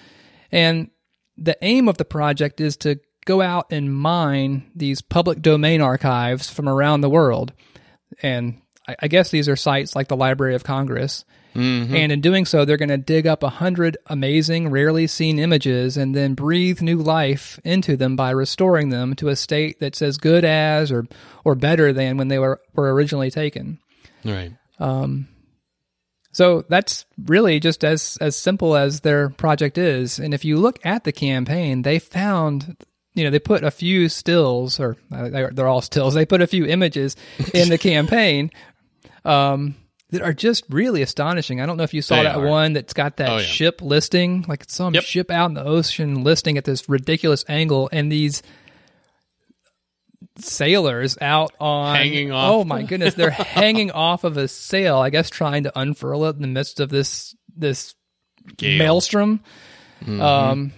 And 0.50 0.90
the 1.36 1.56
aim 1.62 1.88
of 1.88 1.98
the 1.98 2.04
project 2.04 2.60
is 2.60 2.76
to 2.78 2.98
go 3.26 3.42
out 3.42 3.66
and 3.70 3.94
mine 3.94 4.70
these 4.74 5.02
public 5.02 5.42
domain 5.42 5.80
archives 5.80 6.48
from 6.48 6.68
around 6.68 7.00
the 7.00 7.10
world. 7.10 7.52
And 8.22 8.62
I, 8.88 8.96
I 9.02 9.08
guess 9.08 9.30
these 9.30 9.48
are 9.48 9.56
sites 9.56 9.94
like 9.94 10.08
the 10.08 10.16
Library 10.16 10.54
of 10.54 10.64
Congress. 10.64 11.24
And 11.94 12.12
in 12.12 12.20
doing 12.20 12.44
so, 12.44 12.64
they're 12.64 12.76
going 12.76 12.88
to 12.90 12.98
dig 12.98 13.26
up 13.26 13.42
a 13.42 13.48
hundred 13.48 13.96
amazing, 14.06 14.70
rarely 14.70 15.06
seen 15.06 15.38
images 15.38 15.96
and 15.96 16.14
then 16.14 16.34
breathe 16.34 16.82
new 16.82 16.98
life 16.98 17.58
into 17.64 17.96
them 17.96 18.16
by 18.16 18.30
restoring 18.30 18.90
them 18.90 19.14
to 19.16 19.28
a 19.28 19.36
state 19.36 19.80
that's 19.80 20.02
as 20.02 20.18
good 20.18 20.44
as 20.44 20.92
or, 20.92 21.06
or 21.44 21.54
better 21.54 21.92
than 21.92 22.16
when 22.16 22.28
they 22.28 22.38
were, 22.38 22.60
were 22.74 22.92
originally 22.92 23.30
taken. 23.30 23.78
Right. 24.24 24.52
Um, 24.78 25.28
so 26.36 26.66
that's 26.68 27.06
really 27.24 27.60
just 27.60 27.82
as 27.82 28.18
as 28.20 28.36
simple 28.36 28.76
as 28.76 29.00
their 29.00 29.30
project 29.30 29.78
is. 29.78 30.18
And 30.18 30.34
if 30.34 30.44
you 30.44 30.58
look 30.58 30.78
at 30.84 31.04
the 31.04 31.12
campaign, 31.12 31.80
they 31.80 31.98
found, 31.98 32.76
you 33.14 33.24
know, 33.24 33.30
they 33.30 33.38
put 33.38 33.64
a 33.64 33.70
few 33.70 34.10
stills, 34.10 34.78
or 34.78 34.98
uh, 35.10 35.30
they're 35.30 35.66
all 35.66 35.80
stills. 35.80 36.12
They 36.12 36.26
put 36.26 36.42
a 36.42 36.46
few 36.46 36.66
images 36.66 37.16
in 37.54 37.70
the 37.70 37.78
campaign 37.92 38.50
um, 39.24 39.76
that 40.10 40.22
are 40.22 40.32
just 40.32 40.64
really 40.70 41.02
astonishing. 41.02 41.60
I 41.60 41.66
don't 41.66 41.76
know 41.76 41.82
if 41.82 41.92
you 41.94 42.00
saw 42.02 42.16
They 42.16 42.22
that 42.24 42.36
are. 42.36 42.46
one 42.46 42.72
that's 42.74 42.92
got 42.92 43.16
that 43.16 43.28
Oh, 43.28 43.36
yeah. 43.38 43.42
ship 43.42 43.82
listing, 43.82 44.44
like 44.48 44.64
some 44.68 44.94
Yep. 44.94 45.02
ship 45.02 45.30
out 45.30 45.46
in 45.46 45.54
the 45.54 45.64
ocean 45.64 46.22
listing 46.22 46.56
at 46.58 46.64
this 46.64 46.88
ridiculous 46.88 47.44
angle, 47.48 47.88
and 47.92 48.10
these 48.12 48.42
sailors 50.38 51.16
out 51.20 51.52
on 51.60 51.96
Hanging 51.96 52.30
off 52.32 52.52
Oh 52.52 52.64
my 52.64 52.82
goodness, 52.82 53.14
they're 53.14 53.30
hanging 53.30 53.90
off 53.90 54.24
of 54.24 54.36
a 54.36 54.48
sail. 54.48 54.98
I 54.98 55.10
guess 55.10 55.30
trying 55.30 55.64
to 55.64 55.78
unfurl 55.78 56.24
it 56.26 56.36
in 56.36 56.42
the 56.42 56.48
midst 56.48 56.80
of 56.80 56.88
this 56.90 57.34
this 57.56 57.94
Gale. 58.56 58.78
maelstrom. 58.78 59.40
Um, 60.06 60.72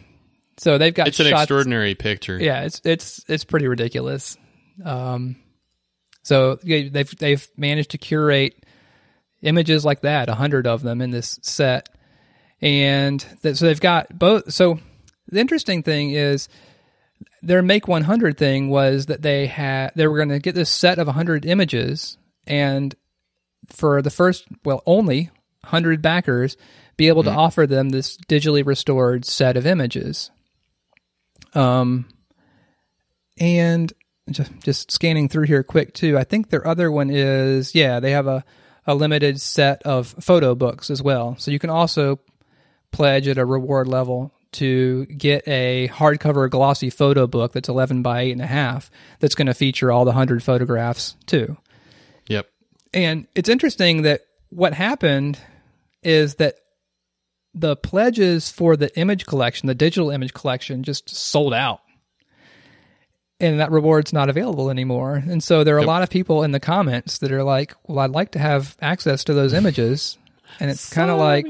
so 0.59 0.79
they've 0.79 0.95
got 0.95 1.03
Mm-hmm. 1.05 1.09
It's 1.09 1.21
an 1.21 1.27
shots- 1.31 1.43
extraordinary 1.43 1.95
picture. 1.95 2.39
Yeah, 2.41 2.63
it's 2.63 2.81
it's 2.85 3.25
it's 3.29 3.45
pretty 3.45 3.67
ridiculous. 3.67 4.37
Um, 4.85 5.37
so 6.23 6.57
they've 6.63 7.17
they've 7.19 7.49
managed 7.57 7.91
to 7.91 7.99
curate 7.99 8.55
images 9.43 9.85
like 9.85 10.03
that, 10.03 10.29
a 10.29 10.35
hundred 10.35 10.67
of 10.67 10.83
them 10.83 11.01
in 11.01 11.11
this 11.11 11.39
set, 11.43 11.89
and 12.61 13.25
that, 13.43 13.57
so 13.57 13.67
they've 13.67 13.81
got 13.81 14.19
both. 14.19 14.53
So 14.53 14.79
the 15.29 15.41
interesting 15.41 15.83
thing 15.83 16.13
is 16.13 16.49
their 17.43 17.63
make 17.63 17.87
100 17.87 18.37
thing 18.37 18.69
was 18.69 19.07
that 19.07 19.23
they 19.23 19.47
had 19.47 19.93
they 19.95 20.07
were 20.07 20.17
going 20.17 20.29
to 20.31 20.39
get 20.39 20.55
this 20.55 20.71
set 20.71 20.99
of 20.99 21.07
100 21.07 21.45
images 21.45 22.19
and 22.47 22.95
for 23.69 24.03
the 24.03 24.11
first 24.11 24.47
well 24.65 24.83
only 24.87 25.31
100 25.63 26.03
backers 26.03 26.57
be 26.97 27.09
able 27.09 27.23
to 27.23 27.31
offer 27.31 27.67
them 27.67 27.91
this 27.91 28.17
digitally 28.29 28.65
restored 28.65 29.25
set 29.25 29.57
of 29.57 29.67
images 29.67 30.31
um 31.55 32.07
and 33.41 33.93
just, 34.31 34.53
just 34.61 34.91
scanning 34.91 35.29
through 35.29 35.47
here 35.47 35.63
quick 35.63 35.95
too. 35.95 36.19
I 36.19 36.25
think 36.25 36.51
their 36.51 36.67
other 36.67 36.91
one 36.91 37.11
is 37.11 37.75
yeah, 37.75 38.01
they 38.01 38.13
have 38.13 38.27
a 38.27 38.45
a 38.89 38.95
limited 38.95 39.39
set 39.39 39.83
of 39.83 40.15
photo 40.19 40.55
books 40.55 40.91
as 40.91 41.03
well. 41.03 41.37
So 41.39 41.51
you 41.51 41.59
can 41.59 41.69
also 41.69 42.19
pledge 42.91 43.29
at 43.29 43.37
a 43.37 43.45
reward 43.45 43.87
level 43.87 44.33
to 44.51 45.05
get 45.07 45.47
a 45.47 45.89
hardcover 45.93 46.49
glossy 46.49 46.89
photo 46.89 47.27
book 47.27 47.53
that's 47.53 47.69
11 47.69 48.01
by 48.01 48.25
8.5 48.25 48.89
that's 49.21 49.35
going 49.35 49.47
to 49.47 49.53
feature 49.53 49.93
all 49.93 50.07
the 50.07 50.13
100 50.13 50.43
photographs 50.43 51.17
too. 51.27 51.59
Yep. 52.29 52.49
And 52.95 53.27
it's 53.35 53.51
interesting 53.51 54.03
that 54.03 54.23
what 54.49 54.73
happened 54.73 55.39
is 56.03 56.37
that 56.37 56.55
the 57.53 57.77
pledges 57.77 58.51
for 58.51 58.75
the 58.75 58.97
image 58.99 59.27
collection, 59.27 59.67
the 59.67 59.75
digital 59.75 60.09
image 60.11 60.33
collection, 60.33 60.83
just 60.83 61.11
sold 61.11 61.53
out. 61.53 61.81
And 63.41 63.61
that 63.61 63.71
reward's 63.71 64.13
not 64.13 64.29
available 64.29 64.69
anymore. 64.69 65.15
And 65.15 65.43
so 65.45 65.63
there 65.63 65.77
are 65.77 65.81
a 65.81 65.85
lot 65.85 66.03
of 66.03 66.11
people 66.11 66.43
in 66.43 66.51
the 66.51 66.59
comments 66.59 67.19
that 67.19 67.31
are 67.31 67.45
like, 67.45 67.73
well, 67.87 68.01
I'd 68.01 68.11
like 68.11 68.33
to 68.33 68.39
have 68.41 68.77
access 68.81 69.23
to 69.25 69.35
those 69.35 69.53
images. 69.53 70.19
And 70.59 70.71
it's 70.71 70.93
kind 70.93 71.09
of 71.09 71.19
like, 71.19 71.47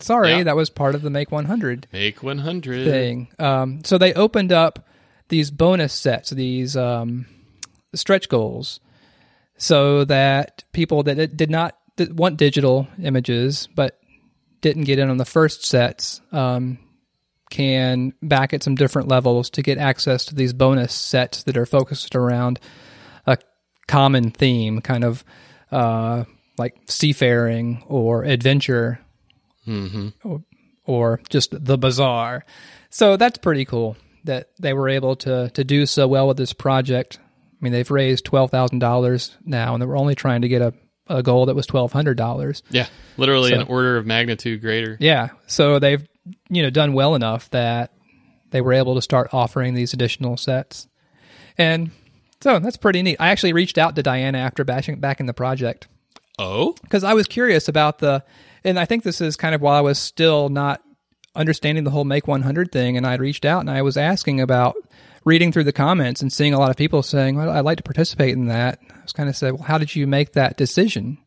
sorry, 0.00 0.30
Yeah. 0.30 0.42
that 0.44 0.56
was 0.56 0.70
part 0.70 0.96
of 0.96 1.02
the 1.02 1.10
Make 1.10 1.30
100 1.30 1.86
Make 1.92 2.22
100. 2.24 2.84
thing. 2.84 3.28
Um, 3.38 3.84
so 3.84 3.96
they 3.96 4.12
opened 4.14 4.50
up 4.52 4.88
these 5.28 5.52
bonus 5.52 5.92
sets, 5.92 6.30
these 6.30 6.76
um, 6.76 7.26
stretch 7.94 8.28
goals, 8.28 8.80
so 9.56 10.04
that 10.06 10.64
people 10.72 11.04
that 11.04 11.36
did 11.36 11.50
not 11.50 11.76
that 11.96 12.12
want 12.12 12.38
digital 12.38 12.88
images 13.02 13.68
but 13.74 14.00
didn't 14.62 14.84
get 14.84 14.98
in 14.98 15.10
on 15.10 15.18
the 15.18 15.24
first 15.24 15.64
sets 15.64 16.20
um, 16.32 16.78
can 17.50 18.12
back 18.22 18.54
at 18.54 18.62
some 18.62 18.74
different 18.76 19.08
levels 19.08 19.50
to 19.50 19.62
get 19.62 19.76
access 19.76 20.24
to 20.26 20.34
these 20.34 20.52
bonus 20.52 20.92
sets 20.94 21.42
that 21.42 21.56
are 21.56 21.66
focused 21.66 22.14
around 22.16 22.58
a 23.26 23.36
common 23.88 24.30
theme, 24.30 24.80
kind 24.80 25.04
of 25.04 25.24
uh, 25.72 26.24
like 26.56 26.76
seafaring 26.86 27.82
or 27.88 28.24
adventure 28.24 29.00
or, 30.24 30.42
or 30.84 31.20
just 31.28 31.52
the 31.64 31.78
bizarre. 31.78 32.44
So 32.90 33.16
that's 33.16 33.38
pretty 33.38 33.64
cool 33.64 33.96
that 34.24 34.48
they 34.58 34.72
were 34.72 34.88
able 34.88 35.16
to 35.16 35.50
to 35.50 35.64
do 35.64 35.86
so 35.86 36.08
well 36.08 36.28
with 36.28 36.36
this 36.36 36.52
project. 36.52 37.18
I 37.20 37.64
mean, 37.64 37.72
they've 37.72 37.90
raised 37.90 38.24
twelve 38.24 38.50
thousand 38.50 38.78
dollars 38.80 39.36
now, 39.44 39.74
and 39.74 39.82
they 39.82 39.86
were 39.86 39.96
only 39.96 40.14
trying 40.14 40.42
to 40.42 40.48
get 40.48 40.62
a, 40.62 40.74
a 41.06 41.22
goal 41.22 41.46
that 41.46 41.54
was 41.54 41.66
twelve 41.66 41.92
hundred 41.92 42.16
dollars. 42.16 42.62
Yeah. 42.70 42.86
Literally 43.16 43.50
So- 43.50 43.60
an 43.60 43.66
order 43.68 43.96
of 43.96 44.06
magnitude 44.06 44.60
greater. 44.60 44.96
Yeah, 44.98 45.28
so 45.46 45.78
they've 45.78 46.04
you 46.48 46.62
know 46.62 46.70
done 46.70 46.92
well 46.92 47.14
enough 47.14 47.50
that 47.50 47.92
they 48.50 48.60
were 48.60 48.72
able 48.72 48.94
to 48.94 49.02
start 49.02 49.32
offering 49.32 49.74
these 49.74 49.92
additional 49.92 50.36
sets, 50.36 50.88
and 51.58 51.90
so 52.40 52.58
that's 52.58 52.76
pretty 52.76 53.02
neat. 53.02 53.16
I 53.20 53.30
actually 53.30 53.52
reached 53.52 53.78
out 53.78 53.96
to 53.96 54.02
Diana 54.02 54.38
after 54.38 54.64
bashing 54.64 54.98
back 55.00 55.20
in 55.20 55.26
the 55.26 55.34
project 55.34 55.88
Oh? 56.38 56.74
because 56.82 57.04
I 57.04 57.12
was 57.14 57.26
curious 57.26 57.68
about 57.68 57.98
the, 57.98 58.24
and 58.64 58.78
I 58.78 58.86
think 58.86 59.02
this 59.04 59.20
is 59.20 59.36
kind 59.36 59.54
of 59.54 59.60
while 59.60 59.74
I 59.76 59.82
was 59.82 59.98
still 59.98 60.48
not 60.48 60.80
understanding 61.36 61.84
the 61.84 61.90
whole 61.90 62.04
Make 62.04 62.26
100 62.26 62.72
thing, 62.72 62.96
and 62.96 63.06
I 63.06 63.14
reached 63.16 63.44
out 63.44 63.60
and 63.60 63.70
I 63.70 63.82
was 63.82 63.96
asking 63.98 64.40
about 64.40 64.74
reading 65.24 65.52
through 65.52 65.64
the 65.64 65.72
comments 65.72 66.22
and 66.22 66.32
seeing 66.32 66.54
a 66.54 66.58
lot 66.58 66.70
of 66.70 66.76
people 66.76 67.02
saying, 67.02 67.36
"Well, 67.36 67.50
I'd 67.50 67.64
like 67.64 67.76
to 67.76 67.82
participate 67.82 68.34
in 68.34 68.46
that." 68.46 68.78
I 68.90 69.02
was 69.02 69.12
kind 69.12 69.28
of 69.28 69.36
said, 69.36 69.52
"Well, 69.52 69.62
how 69.64 69.76
did 69.78 69.94
you 69.94 70.06
make 70.06 70.32
that 70.32 70.56
decision?" 70.56 71.18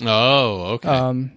Oh, 0.00 0.62
okay. 0.74 0.88
Um, 0.88 1.32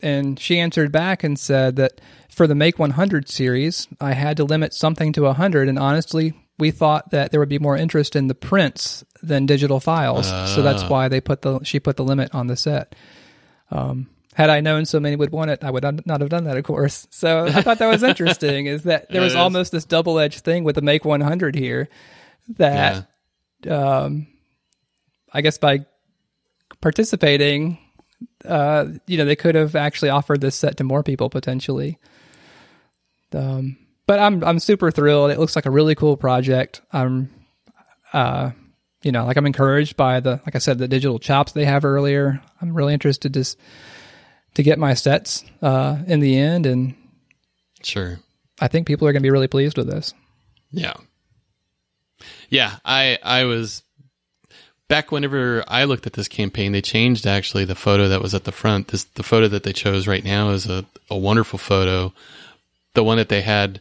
and 0.00 0.38
she 0.38 0.58
answered 0.60 0.92
back 0.92 1.24
and 1.24 1.38
said 1.38 1.76
that 1.76 2.00
for 2.40 2.46
the 2.46 2.54
Make 2.54 2.78
100 2.78 3.28
series, 3.28 3.86
I 4.00 4.14
had 4.14 4.38
to 4.38 4.44
limit 4.44 4.72
something 4.72 5.12
to 5.12 5.24
100, 5.24 5.68
and 5.68 5.78
honestly, 5.78 6.32
we 6.58 6.70
thought 6.70 7.10
that 7.10 7.30
there 7.30 7.38
would 7.38 7.50
be 7.50 7.58
more 7.58 7.76
interest 7.76 8.16
in 8.16 8.28
the 8.28 8.34
prints 8.34 9.04
than 9.22 9.44
digital 9.44 9.78
files, 9.78 10.26
so 10.54 10.62
that's 10.62 10.82
why 10.84 11.08
they 11.08 11.20
put 11.20 11.42
the 11.42 11.62
she 11.64 11.78
put 11.78 11.98
the 11.98 12.02
limit 12.02 12.34
on 12.34 12.46
the 12.46 12.56
set. 12.56 12.94
Um, 13.70 14.08
had 14.32 14.48
I 14.48 14.60
known 14.62 14.86
so 14.86 14.98
many 14.98 15.16
would 15.16 15.32
want 15.32 15.50
it, 15.50 15.62
I 15.62 15.70
would 15.70 15.82
not 15.82 16.22
have 16.22 16.30
done 16.30 16.44
that, 16.44 16.56
of 16.56 16.64
course. 16.64 17.06
So 17.10 17.44
I 17.44 17.60
thought 17.60 17.78
that 17.78 17.88
was 17.88 18.02
interesting. 18.02 18.64
Is 18.64 18.84
that 18.84 19.10
there 19.10 19.20
was 19.28 19.34
almost 19.34 19.70
this 19.70 19.84
double 19.84 20.18
edged 20.18 20.40
thing 20.40 20.64
with 20.64 20.76
the 20.76 20.80
Make 20.80 21.04
100 21.04 21.54
here, 21.54 21.90
that 22.56 23.06
um, 23.68 24.28
I 25.30 25.42
guess 25.42 25.58
by 25.58 25.84
participating, 26.80 27.76
uh, 28.46 28.86
you 29.06 29.18
know, 29.18 29.26
they 29.26 29.36
could 29.36 29.56
have 29.56 29.76
actually 29.76 30.08
offered 30.08 30.40
this 30.40 30.56
set 30.56 30.78
to 30.78 30.84
more 30.84 31.02
people 31.02 31.28
potentially. 31.28 31.98
Um, 33.34 33.76
but 34.06 34.18
I'm 34.18 34.42
I'm 34.42 34.58
super 34.58 34.90
thrilled. 34.90 35.30
It 35.30 35.38
looks 35.38 35.56
like 35.56 35.66
a 35.66 35.70
really 35.70 35.94
cool 35.94 36.16
project. 36.16 36.80
I'm, 36.92 37.30
uh, 38.12 38.50
you 39.02 39.12
know, 39.12 39.24
like 39.24 39.36
I'm 39.36 39.46
encouraged 39.46 39.96
by 39.96 40.20
the 40.20 40.40
like 40.44 40.54
I 40.54 40.58
said 40.58 40.78
the 40.78 40.88
digital 40.88 41.18
chops 41.18 41.52
they 41.52 41.64
have 41.64 41.84
earlier. 41.84 42.40
I'm 42.60 42.74
really 42.74 42.94
interested 42.94 43.34
to 43.34 43.44
to 44.54 44.62
get 44.62 44.78
my 44.78 44.94
sets 44.94 45.44
uh, 45.62 45.98
in 46.06 46.20
the 46.20 46.36
end, 46.36 46.66
and 46.66 46.94
Sure. 47.82 48.18
I 48.60 48.68
think 48.68 48.86
people 48.86 49.08
are 49.08 49.12
going 49.12 49.22
to 49.22 49.26
be 49.26 49.30
really 49.30 49.48
pleased 49.48 49.78
with 49.78 49.88
this. 49.88 50.12
Yeah. 50.70 50.94
Yeah, 52.50 52.76
I 52.84 53.18
I 53.22 53.44
was 53.44 53.82
back 54.88 55.10
whenever 55.10 55.64
I 55.66 55.84
looked 55.84 56.06
at 56.06 56.12
this 56.12 56.28
campaign, 56.28 56.72
they 56.72 56.82
changed 56.82 57.26
actually 57.26 57.64
the 57.64 57.74
photo 57.74 58.08
that 58.08 58.20
was 58.20 58.34
at 58.34 58.44
the 58.44 58.52
front. 58.52 58.88
This 58.88 59.04
the 59.04 59.22
photo 59.22 59.48
that 59.48 59.62
they 59.62 59.72
chose 59.72 60.06
right 60.06 60.24
now 60.24 60.50
is 60.50 60.66
a, 60.66 60.84
a 61.08 61.16
wonderful 61.16 61.58
photo. 61.58 62.12
The 62.94 63.04
one 63.04 63.18
that 63.18 63.28
they 63.28 63.42
had 63.42 63.80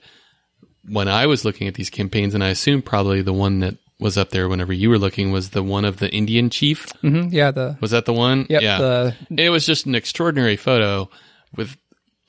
when 0.88 1.08
I 1.08 1.26
was 1.28 1.46
looking 1.46 1.68
at 1.68 1.74
these 1.76 1.90
campaigns, 1.90 2.34
and 2.34 2.44
I 2.44 2.50
assume 2.50 2.82
probably 2.82 3.22
the 3.22 3.34
one 3.34 3.60
that 3.60 3.76
was 4.00 4.18
up 4.18 4.30
there 4.30 4.48
whenever 4.48 4.72
you 4.72 4.90
were 4.90 4.98
looking 4.98 5.32
was 5.32 5.50
the 5.50 5.62
one 5.62 5.84
of 5.86 5.98
the 5.98 6.10
Indian 6.12 6.50
chief. 6.50 6.90
hmm 7.02 7.28
Yeah, 7.32 7.52
the 7.52 7.78
Was 7.82 7.92
that 7.92 8.06
the 8.06 8.14
one? 8.14 8.46
yep, 8.50 8.62
yeah. 8.62 8.78
the 8.80 9.16
it 9.38 9.50
was 9.50 9.66
just 9.66 9.86
an 9.86 9.96
extraordinary 9.96 10.56
photo 10.56 11.10
with 11.56 11.76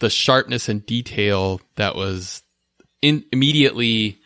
the 0.01 0.11
sharpness 0.11 0.69
and 0.69 0.85
detail 0.85 1.61
that 1.77 1.95
was 1.95 2.43
in, 3.03 3.25
immediately 3.33 4.19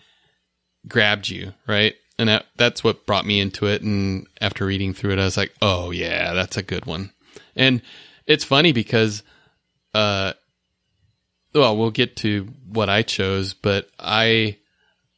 grabbed 0.89 1.29
you, 1.29 1.53
right? 1.67 1.95
And 2.19 2.29
that, 2.29 2.47
that's 2.57 2.85
what 2.85 3.07
brought 3.07 3.27
me 3.27 3.41
into 3.41 3.67
it. 3.67 3.83
And 3.83 4.27
after 4.41 4.65
reading 4.65 4.95
through 4.95 5.13
it, 5.13 5.19
I 5.19 5.25
was 5.25 5.37
like, 5.37 5.53
oh 5.61 5.91
yeah, 5.91 6.33
that's 6.33 6.57
a 6.57 6.63
good 6.63 6.87
one. 6.87 7.11
And 7.57 7.83
it's 8.27 8.45
funny 8.45 8.73
because, 8.73 9.23
uh, 9.95 10.33
well, 11.55 11.77
we'll 11.77 11.91
get 11.91 12.17
to 12.17 12.49
what 12.69 12.89
I 12.89 13.03
chose, 13.03 13.55
but 13.55 13.89
I, 13.99 14.57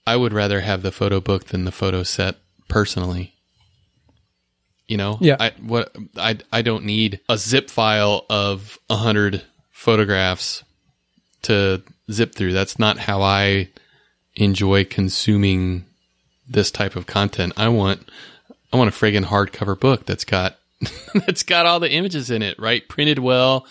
I 0.06 0.16
would 0.16 0.32
rather 0.32 0.60
have 0.60 0.82
the 0.82 0.92
photo 0.92 1.20
book 1.20 1.46
than 1.46 1.64
the 1.64 1.72
photo 1.72 2.02
set 2.02 2.36
personally. 2.68 3.32
You 4.88 4.96
know, 4.98 5.18
Yeah. 5.20 5.36
I 5.40 5.50
what 5.60 5.96
I 6.16 6.38
I 6.52 6.62
don't 6.62 6.84
need 6.84 7.18
a 7.28 7.36
zip 7.36 7.70
file 7.70 8.24
of 8.30 8.78
a 8.88 8.94
hundred 8.94 9.42
photographs 9.72 10.62
to 11.42 11.82
zip 12.12 12.36
through. 12.36 12.52
That's 12.52 12.78
not 12.78 12.96
how 12.98 13.20
I 13.20 13.70
enjoy 14.36 14.84
consuming 14.84 15.86
this 16.46 16.70
type 16.70 16.94
of 16.94 17.06
content. 17.06 17.54
I 17.56 17.68
want 17.68 18.08
I 18.72 18.76
want 18.76 18.88
a 18.88 18.92
friggin' 18.92 19.24
hardcover 19.24 19.78
book 19.78 20.06
that's 20.06 20.24
got 20.24 20.56
that's 21.14 21.42
got 21.42 21.66
all 21.66 21.80
the 21.80 21.90
images 21.90 22.30
in 22.30 22.42
it, 22.42 22.56
right? 22.60 22.86
Printed 22.88 23.18
well 23.18 23.66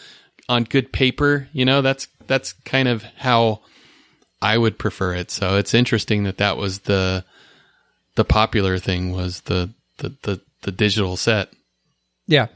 on 0.49 0.65
good 0.65 0.91
paper. 0.91 1.47
You 1.53 1.63
know, 1.63 1.81
that's 1.81 2.09
that's 2.27 2.53
kind 2.53 2.87
of 2.87 3.03
how 3.03 3.61
I 4.41 4.57
would 4.57 4.77
prefer 4.77 5.13
it. 5.15 5.31
So 5.31 5.57
it's 5.57 5.73
interesting 5.73 6.23
that 6.23 6.37
that 6.37 6.57
was 6.57 6.79
the 6.79 7.25
the 8.15 8.25
popular 8.25 8.77
thing 8.79 9.11
was 9.11 9.41
the 9.41 9.71
the 9.97 10.15
the, 10.23 10.41
the 10.61 10.71
digital 10.71 11.17
set. 11.17 11.49
Yeah. 12.27 12.47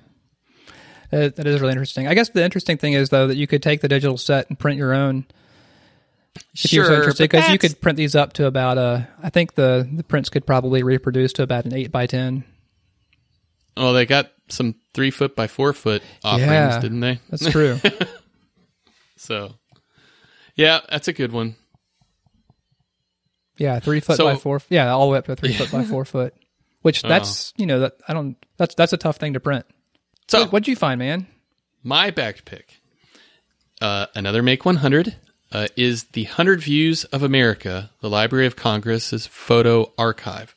Uh, 1.11 1.29
that 1.35 1.47
is 1.47 1.59
really 1.59 1.71
interesting. 1.71 2.07
I 2.07 2.13
guess 2.13 2.29
the 2.29 2.43
interesting 2.43 2.77
thing 2.77 2.93
is 2.93 3.09
though 3.09 3.27
that 3.27 3.35
you 3.37 3.47
could 3.47 3.63
take 3.63 3.81
the 3.81 3.87
digital 3.87 4.17
set 4.17 4.47
and 4.49 4.59
print 4.59 4.77
your 4.77 4.93
own 4.93 5.25
if 6.53 6.71
you're 6.71 6.85
so 6.85 6.93
interested 6.95 7.23
because 7.29 7.49
you 7.49 7.57
could 7.57 7.81
print 7.81 7.97
these 7.97 8.15
up 8.15 8.33
to 8.33 8.45
about 8.45 8.77
a 8.77 9.07
I 9.21 9.29
think 9.31 9.55
the 9.55 9.89
the 9.91 10.03
prints 10.03 10.29
could 10.29 10.45
probably 10.45 10.83
reproduce 10.83 11.33
to 11.33 11.43
about 11.43 11.65
an 11.65 11.73
8 11.73 11.91
by 11.91 12.05
10. 12.05 12.43
Oh, 13.75 13.93
they 13.93 14.05
got 14.05 14.31
some 14.49 14.75
three 14.93 15.09
foot 15.09 15.35
by 15.35 15.47
four 15.47 15.73
foot 15.73 16.03
offerings, 16.23 16.49
Yeah. 16.51 16.79
didn't 16.79 16.99
they? 16.99 17.19
That's 17.29 17.49
true. 17.49 17.79
So, 19.17 19.53
yeah, 20.55 20.81
that's 20.89 21.07
a 21.07 21.13
good 21.13 21.31
one. 21.31 21.55
yeah, 23.57 23.79
3 23.79 23.99
foot 23.99 24.17
So- 24.17 24.25
by 24.25 24.35
4 24.35 24.61
yeah, 24.69 24.91
all 24.91 25.07
the 25.07 25.11
way 25.13 25.17
up 25.17 25.25
to 25.25 25.35
3 25.35 25.53
foot 25.53 25.71
by 25.71 25.83
4 25.83 26.05
foot. 26.05 26.33
Which 26.81 27.01
that's, 27.03 27.53
you 27.57 27.65
know, 27.65 27.79
that 27.81 27.93
I 28.07 28.13
don't 28.13 28.37
that's 28.57 28.73
that's 28.75 28.93
a 28.93 28.97
tough 28.97 29.17
thing 29.17 29.33
to 29.33 29.39
print. 29.39 29.65
So, 30.29 30.45
What'd 30.45 30.67
you 30.67 30.75
find, 30.75 30.99
man? 30.99 31.27
my 31.83 32.11
back 32.11 32.45
pick, 32.45 32.79
uh, 33.81 34.05
another 34.13 34.43
Make 34.43 34.63
100, 34.65 35.15
uh, 35.51 35.67
is 35.75 36.03
the 36.13 36.25
100 36.25 36.61
Views 36.61 37.03
of 37.05 37.23
America, 37.23 37.89
the 38.01 38.09
Library 38.09 38.45
of 38.45 38.55
Congress's 38.55 39.25
photo 39.27 39.91
archive. 39.97 40.55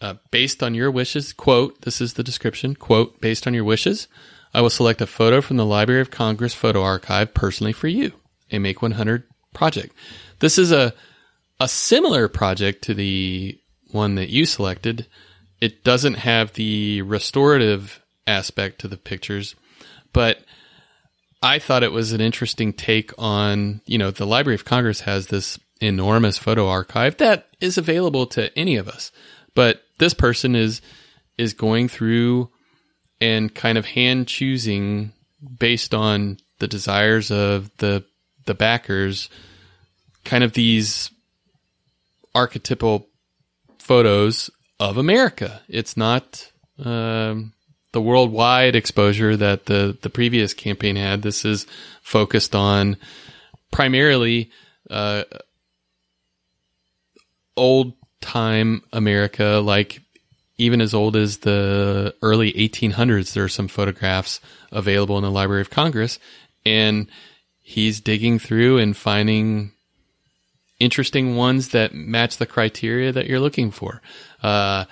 Uh, 0.00 0.14
based 0.30 0.62
on 0.62 0.74
your 0.74 0.90
wishes, 0.90 1.32
quote, 1.32 1.82
this 1.82 2.00
is 2.00 2.14
the 2.14 2.22
description, 2.24 2.74
quote, 2.74 3.20
based 3.20 3.46
on 3.46 3.54
your 3.54 3.64
wishes, 3.64 4.08
I 4.52 4.60
will 4.60 4.70
select 4.70 5.00
a 5.00 5.06
photo 5.06 5.40
from 5.40 5.56
the 5.56 5.64
Library 5.66 6.00
of 6.00 6.10
Congress 6.10 6.52
photo 6.54 6.82
archive 6.82 7.32
personally 7.32 7.72
for 7.72 7.88
you, 7.88 8.12
a 8.54 8.60
Make 8.60 8.82
100 8.82 9.24
project. 9.52 9.94
This 10.40 10.58
is 10.58 10.72
a, 10.72 10.94
a 11.60 11.68
similar 11.68 12.28
project 12.28 12.82
to 12.84 12.94
the 12.94 13.58
one 13.90 14.16
that 14.16 14.30
you 14.30 14.46
selected. 14.46 15.06
It 15.60 15.84
doesn't 15.84 16.14
have 16.14 16.52
the 16.54 17.02
restorative 17.02 18.02
aspect 18.26 18.80
to 18.80 18.88
the 18.88 18.96
pictures, 18.96 19.54
but 20.12 20.38
I 21.42 21.58
thought 21.58 21.82
it 21.82 21.92
was 21.92 22.12
an 22.12 22.20
interesting 22.20 22.72
take 22.72 23.12
on, 23.18 23.82
you 23.86 23.98
know, 23.98 24.10
the 24.10 24.26
Library 24.26 24.54
of 24.54 24.64
Congress 24.64 25.00
has 25.00 25.26
this 25.26 25.58
enormous 25.80 26.38
photo 26.38 26.68
archive 26.68 27.18
that 27.18 27.48
is 27.60 27.76
available 27.76 28.26
to 28.28 28.56
any 28.58 28.76
of 28.76 28.88
us. 28.88 29.12
But 29.54 29.82
this 29.98 30.14
person 30.14 30.56
is 30.56 30.80
is 31.36 31.52
going 31.52 31.88
through 31.88 32.50
and 33.20 33.54
kind 33.54 33.76
of 33.76 33.86
hand 33.86 34.28
choosing 34.28 35.12
based 35.58 35.94
on 35.94 36.38
the 36.58 36.68
desires 36.68 37.30
of 37.30 37.70
the 37.78 38.04
the 38.44 38.54
backers 38.54 39.28
kind 40.24 40.42
of 40.42 40.52
these 40.52 41.10
archetypal 42.34 43.08
photos 43.78 44.50
of 44.80 44.96
America. 44.96 45.62
It's 45.68 45.96
not 45.96 46.50
um, 46.82 47.52
the 47.92 48.00
worldwide 48.00 48.74
exposure 48.74 49.36
that 49.36 49.66
the 49.66 49.96
the 50.00 50.10
previous 50.10 50.54
campaign 50.54 50.96
had. 50.96 51.22
This 51.22 51.44
is 51.44 51.66
focused 52.02 52.54
on 52.54 52.96
primarily 53.70 54.50
uh, 54.90 55.24
old 57.56 57.94
time 58.20 58.82
America, 58.92 59.60
like 59.64 60.00
even 60.56 60.80
as 60.80 60.94
old 60.94 61.16
as 61.16 61.38
the 61.38 62.14
early 62.22 62.52
1800s. 62.52 63.32
There 63.32 63.44
are 63.44 63.48
some 63.48 63.68
photographs 63.68 64.40
available 64.72 65.18
in 65.18 65.24
the 65.24 65.30
Library 65.30 65.60
of 65.60 65.70
Congress, 65.70 66.18
and 66.64 67.08
he's 67.66 68.00
digging 68.00 68.38
through 68.38 68.76
and 68.78 68.94
finding 68.94 69.72
interesting 70.78 71.34
ones 71.34 71.70
that 71.70 71.94
match 71.94 72.36
the 72.36 72.46
criteria 72.46 73.10
that 73.10 73.26
you're 73.26 73.40
looking 73.40 73.70
for. 73.70 74.02
Uh, 74.42 74.84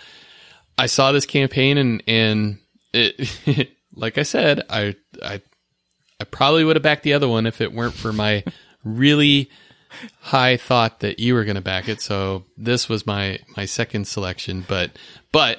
I 0.79 0.87
saw 0.87 1.13
this 1.13 1.27
campaign 1.27 1.77
and 1.77 2.03
and 2.09 2.59
it, 2.95 3.71
like 3.95 4.17
I 4.17 4.23
said, 4.23 4.65
I 4.71 4.97
I 5.23 5.43
I 6.19 6.25
probably 6.25 6.65
would 6.65 6.77
have 6.77 6.83
backed 6.83 7.03
the 7.03 7.13
other 7.13 7.29
one 7.29 7.47
if 7.47 7.61
it 7.61 7.75
weren't 7.75 7.95
for 7.95 8.13
my 8.13 8.43
really 8.85 9.51
high 10.21 10.57
thought 10.57 11.01
that 11.01 11.19
you 11.19 11.35
were 11.35 11.45
going 11.45 11.57
to 11.57 11.61
back 11.61 11.91
it. 11.91 12.01
So 12.01 12.45
this 12.57 12.89
was 12.89 13.07
my 13.07 13.39
my 13.55 13.67
second 13.67 14.07
selection, 14.07 14.65
but 14.67 14.93
but 15.31 15.59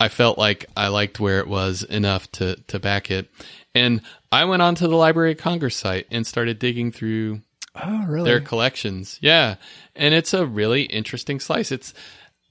I 0.00 0.08
felt 0.08 0.38
like 0.38 0.66
I 0.76 0.88
liked 0.88 1.20
where 1.20 1.38
it 1.38 1.46
was 1.46 1.84
enough 1.84 2.30
to 2.32 2.56
to 2.66 2.80
back 2.80 3.12
it. 3.12 3.30
And 3.76 4.02
I 4.32 4.46
went 4.46 4.62
onto 4.62 4.88
the 4.88 4.96
Library 4.96 5.32
of 5.32 5.38
Congress 5.38 5.76
site 5.76 6.06
and 6.10 6.26
started 6.26 6.58
digging 6.58 6.90
through 6.90 7.42
Oh, 7.74 8.04
really? 8.06 8.24
their 8.24 8.40
collections. 8.40 9.18
Yeah. 9.20 9.56
And 9.94 10.14
it's 10.14 10.34
a 10.34 10.46
really 10.46 10.82
interesting 10.82 11.38
slice. 11.38 11.70
It's 11.70 11.92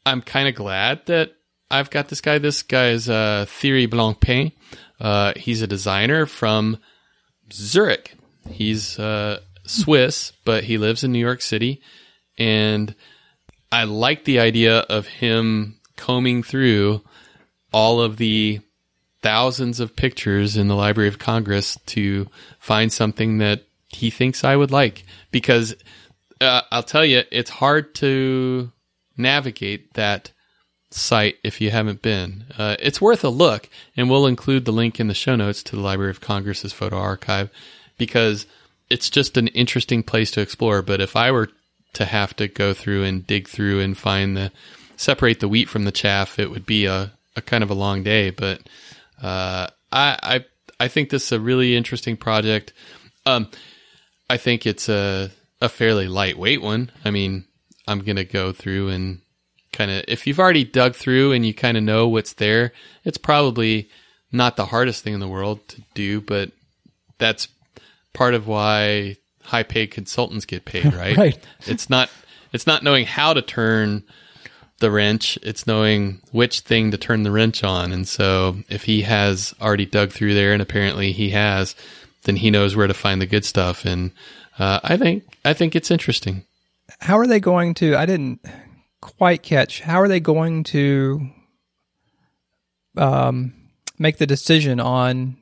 I'm 0.05 0.21
kind 0.21 0.47
of 0.47 0.55
glad 0.55 1.05
that 1.07 1.31
I've 1.69 1.89
got 1.89 2.07
this 2.09 2.21
guy. 2.21 2.37
This 2.37 2.63
guy 2.63 2.89
is 2.89 3.09
uh, 3.09 3.45
Thierry 3.47 3.87
Blancpain. 3.87 4.51
Uh, 4.99 5.33
he's 5.35 5.61
a 5.61 5.67
designer 5.67 6.25
from 6.25 6.77
Zurich. 7.51 8.15
He's 8.49 8.97
uh, 8.99 9.39
Swiss, 9.65 10.33
but 10.45 10.63
he 10.63 10.77
lives 10.77 11.03
in 11.03 11.11
New 11.11 11.19
York 11.19 11.41
City. 11.41 11.81
And 12.37 12.93
I 13.71 13.85
like 13.85 14.25
the 14.25 14.39
idea 14.39 14.79
of 14.79 15.07
him 15.07 15.79
combing 15.97 16.43
through 16.43 17.01
all 17.71 18.01
of 18.01 18.17
the 18.17 18.59
thousands 19.21 19.79
of 19.79 19.95
pictures 19.95 20.57
in 20.57 20.67
the 20.67 20.75
Library 20.75 21.07
of 21.07 21.19
Congress 21.19 21.77
to 21.87 22.27
find 22.59 22.91
something 22.91 23.37
that 23.39 23.63
he 23.89 24.09
thinks 24.09 24.43
I 24.43 24.55
would 24.55 24.71
like. 24.71 25.05
Because 25.31 25.75
uh, 26.39 26.61
I'll 26.71 26.83
tell 26.83 27.05
you, 27.05 27.23
it's 27.31 27.49
hard 27.49 27.93
to 27.95 28.71
navigate 29.17 29.93
that 29.93 30.31
site 30.89 31.37
if 31.43 31.61
you 31.61 31.71
haven't 31.71 32.01
been. 32.01 32.45
Uh, 32.57 32.75
it's 32.79 33.01
worth 33.01 33.23
a 33.23 33.29
look, 33.29 33.69
and 33.95 34.09
we'll 34.09 34.27
include 34.27 34.65
the 34.65 34.71
link 34.71 34.99
in 34.99 35.07
the 35.07 35.13
show 35.13 35.35
notes 35.35 35.63
to 35.63 35.75
the 35.75 35.81
Library 35.81 36.11
of 36.11 36.21
Congress's 36.21 36.73
photo 36.73 36.97
archive 36.97 37.49
because 37.97 38.45
it's 38.89 39.09
just 39.09 39.37
an 39.37 39.47
interesting 39.49 40.03
place 40.03 40.31
to 40.31 40.41
explore. 40.41 40.81
But 40.81 40.99
if 41.01 41.15
I 41.15 41.31
were 41.31 41.49
to 41.93 42.05
have 42.05 42.35
to 42.37 42.47
go 42.47 42.73
through 42.73 43.03
and 43.03 43.25
dig 43.25 43.47
through 43.47 43.79
and 43.79 43.97
find 43.97 44.35
the 44.35 44.51
separate 44.97 45.39
the 45.39 45.47
wheat 45.47 45.69
from 45.69 45.85
the 45.85 45.91
chaff, 45.91 46.39
it 46.39 46.51
would 46.51 46.65
be 46.65 46.85
a, 46.85 47.11
a 47.35 47.41
kind 47.41 47.63
of 47.63 47.69
a 47.69 47.75
long 47.75 48.03
day. 48.03 48.29
But 48.29 48.61
uh, 49.21 49.67
I, 49.91 50.17
I 50.23 50.45
I 50.79 50.87
think 50.87 51.09
this 51.09 51.25
is 51.25 51.31
a 51.31 51.39
really 51.39 51.75
interesting 51.75 52.17
project. 52.17 52.73
Um, 53.25 53.49
I 54.29 54.37
think 54.37 54.65
it's 54.65 54.89
a 54.89 55.31
a 55.61 55.69
fairly 55.69 56.07
lightweight 56.07 56.61
one. 56.61 56.91
I 57.05 57.11
mean, 57.11 57.45
I'm 57.87 57.99
gonna 57.99 58.23
go 58.23 58.51
through 58.51 58.89
and 58.89 59.21
kind 59.73 59.91
of 59.91 60.03
if 60.07 60.27
you've 60.27 60.39
already 60.39 60.63
dug 60.63 60.95
through 60.95 61.33
and 61.33 61.45
you 61.45 61.53
kind 61.53 61.77
of 61.77 61.83
know 61.83 62.07
what's 62.07 62.33
there, 62.33 62.73
it's 63.03 63.17
probably 63.17 63.89
not 64.31 64.55
the 64.55 64.65
hardest 64.65 65.03
thing 65.03 65.13
in 65.13 65.19
the 65.19 65.27
world 65.27 65.67
to 65.69 65.81
do, 65.93 66.21
but 66.21 66.51
that's 67.17 67.47
part 68.13 68.33
of 68.33 68.47
why 68.47 69.17
high 69.43 69.63
paid 69.63 69.91
consultants 69.91 70.45
get 70.45 70.65
paid, 70.65 70.93
right? 70.93 71.17
Right. 71.17 71.47
It's 71.67 71.89
not 71.89 72.09
it's 72.53 72.67
not 72.67 72.83
knowing 72.83 73.05
how 73.05 73.33
to 73.33 73.41
turn 73.41 74.03
the 74.81 74.91
wrench, 74.91 75.39
it's 75.41 75.65
knowing 75.65 76.21
which 76.31 76.59
thing 76.59 76.91
to 76.91 76.97
turn 76.97 77.23
the 77.23 77.31
wrench 77.31 77.63
on. 77.63 77.91
And 77.93 78.05
so 78.07 78.57
if 78.69 78.83
he 78.83 79.03
has 79.03 79.55
already 79.61 79.85
dug 79.85 80.11
through 80.11 80.33
there 80.33 80.51
and 80.53 80.61
apparently 80.61 81.13
he 81.13 81.29
has, 81.29 81.73
then 82.23 82.35
he 82.35 82.51
knows 82.51 82.75
where 82.75 82.87
to 82.87 82.93
find 82.93 83.21
the 83.21 83.25
good 83.25 83.45
stuff 83.45 83.85
and 83.85 84.11
uh, 84.59 84.79
I 84.83 84.97
think 84.97 85.23
I 85.45 85.53
think 85.53 85.75
it's 85.75 85.89
interesting. 85.89 86.43
How 86.99 87.17
are 87.17 87.25
they 87.25 87.39
going 87.39 87.73
to? 87.75 87.95
I 87.95 88.05
didn't 88.05 88.45
quite 88.99 89.41
catch. 89.41 89.79
How 89.79 90.01
are 90.01 90.09
they 90.09 90.19
going 90.19 90.65
to 90.65 91.29
um, 92.97 93.53
make 93.97 94.17
the 94.17 94.27
decision 94.27 94.79
on 94.79 95.37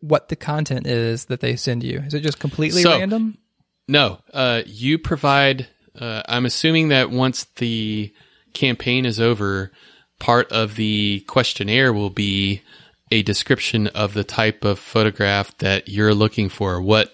what 0.00 0.28
the 0.28 0.36
content 0.36 0.86
is 0.86 1.26
that 1.26 1.40
they 1.40 1.56
send 1.56 1.84
you? 1.84 1.98
Is 2.06 2.14
it 2.14 2.20
just 2.20 2.38
completely 2.40 2.82
So- 2.82 2.98
random? 2.98 3.38
No, 3.86 4.18
uh, 4.32 4.62
you 4.64 4.98
provide. 4.98 5.68
Uh, 5.98 6.22
I'm 6.26 6.46
assuming 6.46 6.88
that 6.88 7.10
once 7.10 7.44
the 7.56 8.12
campaign 8.54 9.04
is 9.04 9.20
over, 9.20 9.70
part 10.18 10.50
of 10.50 10.76
the 10.76 11.20
questionnaire 11.26 11.92
will 11.92 12.10
be 12.10 12.62
a 13.10 13.22
description 13.22 13.88
of 13.88 14.14
the 14.14 14.24
type 14.24 14.64
of 14.64 14.78
photograph 14.78 15.56
that 15.58 15.88
you're 15.88 16.14
looking 16.14 16.48
for. 16.48 16.80
What 16.80 17.12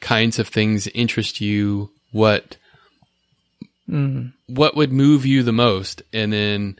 kinds 0.00 0.38
of 0.38 0.48
things 0.48 0.86
interest 0.88 1.40
you? 1.40 1.90
What 2.12 2.56
mm-hmm. 3.88 4.28
what 4.46 4.76
would 4.76 4.92
move 4.92 5.26
you 5.26 5.42
the 5.42 5.52
most? 5.52 6.02
And 6.12 6.32
then 6.32 6.76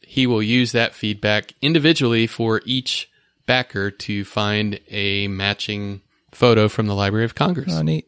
he 0.00 0.26
will 0.26 0.42
use 0.42 0.72
that 0.72 0.94
feedback 0.94 1.54
individually 1.62 2.26
for 2.26 2.60
each 2.64 3.08
backer 3.46 3.90
to 3.90 4.24
find 4.24 4.78
a 4.88 5.28
matching 5.28 6.02
photo 6.32 6.68
from 6.68 6.86
the 6.86 6.94
Library 6.94 7.24
of 7.24 7.34
Congress. 7.34 7.72
Oh, 7.72 7.82
neat. 7.82 8.06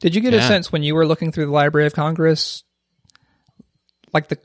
Did 0.00 0.14
you 0.14 0.20
get 0.20 0.34
a 0.34 0.42
sense 0.42 0.72
when 0.72 0.82
you 0.82 0.94
were 0.94 1.06
looking 1.06 1.32
through 1.32 1.46
the 1.46 1.52
Library 1.52 1.86
of 1.86 1.94
Congress, 1.94 2.62
like 4.12 4.28
the 4.28 4.38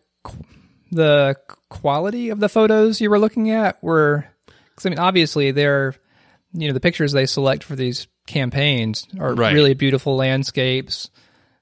the 0.92 1.36
quality 1.70 2.30
of 2.30 2.40
the 2.40 2.50
photos 2.50 3.02
you 3.02 3.10
were 3.10 3.20
looking 3.20 3.52
at 3.52 3.82
were? 3.84 4.26
Because 4.70 4.86
I 4.86 4.90
mean, 4.90 5.00
obviously, 5.00 5.52
they're 5.52 5.96
you 6.54 6.68
know 6.68 6.74
the 6.74 6.80
pictures 6.80 7.12
they 7.12 7.26
select 7.26 7.64
for 7.64 7.76
these 7.76 8.08
campaigns 8.26 9.08
are 9.20 9.34
Right. 9.34 9.54
really 9.54 9.74
beautiful 9.74 10.16
landscapes, 10.16 11.10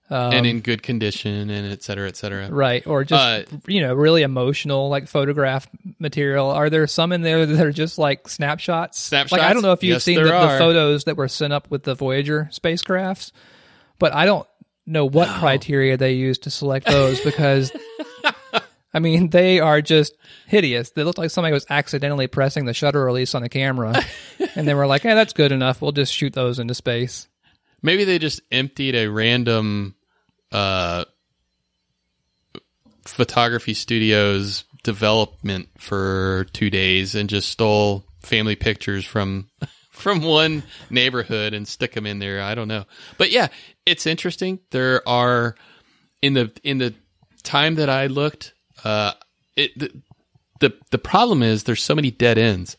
and 0.09 0.45
in 0.45 0.59
good 0.61 0.83
condition 0.83 1.49
and 1.49 1.71
et 1.71 1.81
cetera, 1.83 2.07
et 2.07 2.15
cetera. 2.15 2.49
right? 2.51 2.85
Or 2.85 3.03
just 3.03 3.23
Uh, 3.23 3.43
you 3.67 3.81
know 3.81 3.93
really 3.93 4.21
emotional 4.21 4.89
like 4.89 5.07
photograph 5.07 5.67
material. 5.99 6.49
Are 6.51 6.69
there 6.69 6.85
some 6.87 7.11
in 7.11 7.21
there 7.23 7.45
that 7.45 7.65
are 7.65 7.71
just 7.71 7.97
like 7.97 8.27
snapshots? 8.27 9.11
Like 9.11 9.41
I 9.41 9.53
don't 9.53 9.63
know 9.63 9.71
if 9.71 9.83
you've 9.83 9.93
Yes, 9.95 10.03
seen 10.03 10.15
the, 10.17 10.23
the 10.23 10.57
photos 10.59 11.05
that 11.05 11.17
were 11.17 11.27
sent 11.27 11.51
up 11.53 11.69
with 11.71 11.83
the 11.83 11.95
Voyager 11.95 12.49
spacecrafts, 12.51 13.31
but 13.99 14.13
I 14.13 14.25
don't 14.25 14.47
know 14.85 15.05
what 15.05 15.29
criteria 15.39 15.97
they 15.97 16.13
use 16.13 16.37
to 16.39 16.51
select 16.51 16.85
those 16.87 17.19
because 17.21 17.71
I 18.95 18.99
mean 18.99 19.29
they 19.31 19.59
are 19.59 19.81
just 19.81 20.15
hideous. 20.47 20.89
They 20.91 21.03
look 21.03 21.19
like 21.19 21.29
somebody 21.29 21.53
was 21.53 21.67
accidentally 21.69 22.27
pressing 22.27 22.65
the 22.65 22.73
shutter 22.73 23.03
release 23.03 23.35
on 23.35 23.43
the 23.43 23.49
camera, 23.49 24.01
and 24.55 24.67
they 24.67 24.73
were 24.73 24.87
like, 24.87 25.03
"Hey, 25.03 25.13
that's 25.13 25.33
good 25.33 25.51
enough. 25.51 25.81
We'll 25.81 25.91
just 25.91 26.13
shoot 26.13 26.33
those 26.33 26.57
into 26.57 26.73
space." 26.73 27.27
Maybe 27.83 28.05
they 28.05 28.17
just 28.17 28.41
emptied 28.51 28.95
a 28.95 29.07
random 29.07 29.93
uh, 30.51 31.05
photography 33.03 33.75
studio's 33.75 34.63
development 34.83 35.69
for 35.77 36.47
two 36.53 36.69
days 36.69 37.13
and 37.13 37.29
just 37.29 37.49
stole 37.49 38.05
family 38.21 38.55
pictures 38.55 39.05
from 39.05 39.49
from 39.91 40.23
one 40.23 40.63
neighborhood 40.89 41.53
and 41.53 41.67
stick 41.67 41.93
them 41.93 42.05
in 42.05 42.19
there. 42.19 42.41
I 42.41 42.55
don't 42.55 42.67
know, 42.67 42.85
but 43.17 43.29
yeah, 43.29 43.49
it's 43.85 44.07
interesting. 44.07 44.59
There 44.71 45.07
are 45.07 45.55
in 46.21 46.33
the 46.33 46.51
in 46.63 46.77
the 46.77 46.95
time 47.43 47.75
that 47.75 47.89
I 47.89 48.07
looked, 48.07 48.54
uh, 48.83 49.13
it 49.55 49.77
the, 49.77 50.01
the 50.59 50.73
the 50.91 50.97
problem 50.97 51.43
is 51.43 51.63
there's 51.63 51.83
so 51.83 51.95
many 51.95 52.11
dead 52.11 52.37
ends 52.37 52.77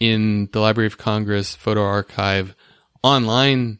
in 0.00 0.48
the 0.52 0.60
Library 0.60 0.86
of 0.86 0.98
Congress 0.98 1.54
photo 1.54 1.82
archive 1.82 2.54
online 3.02 3.78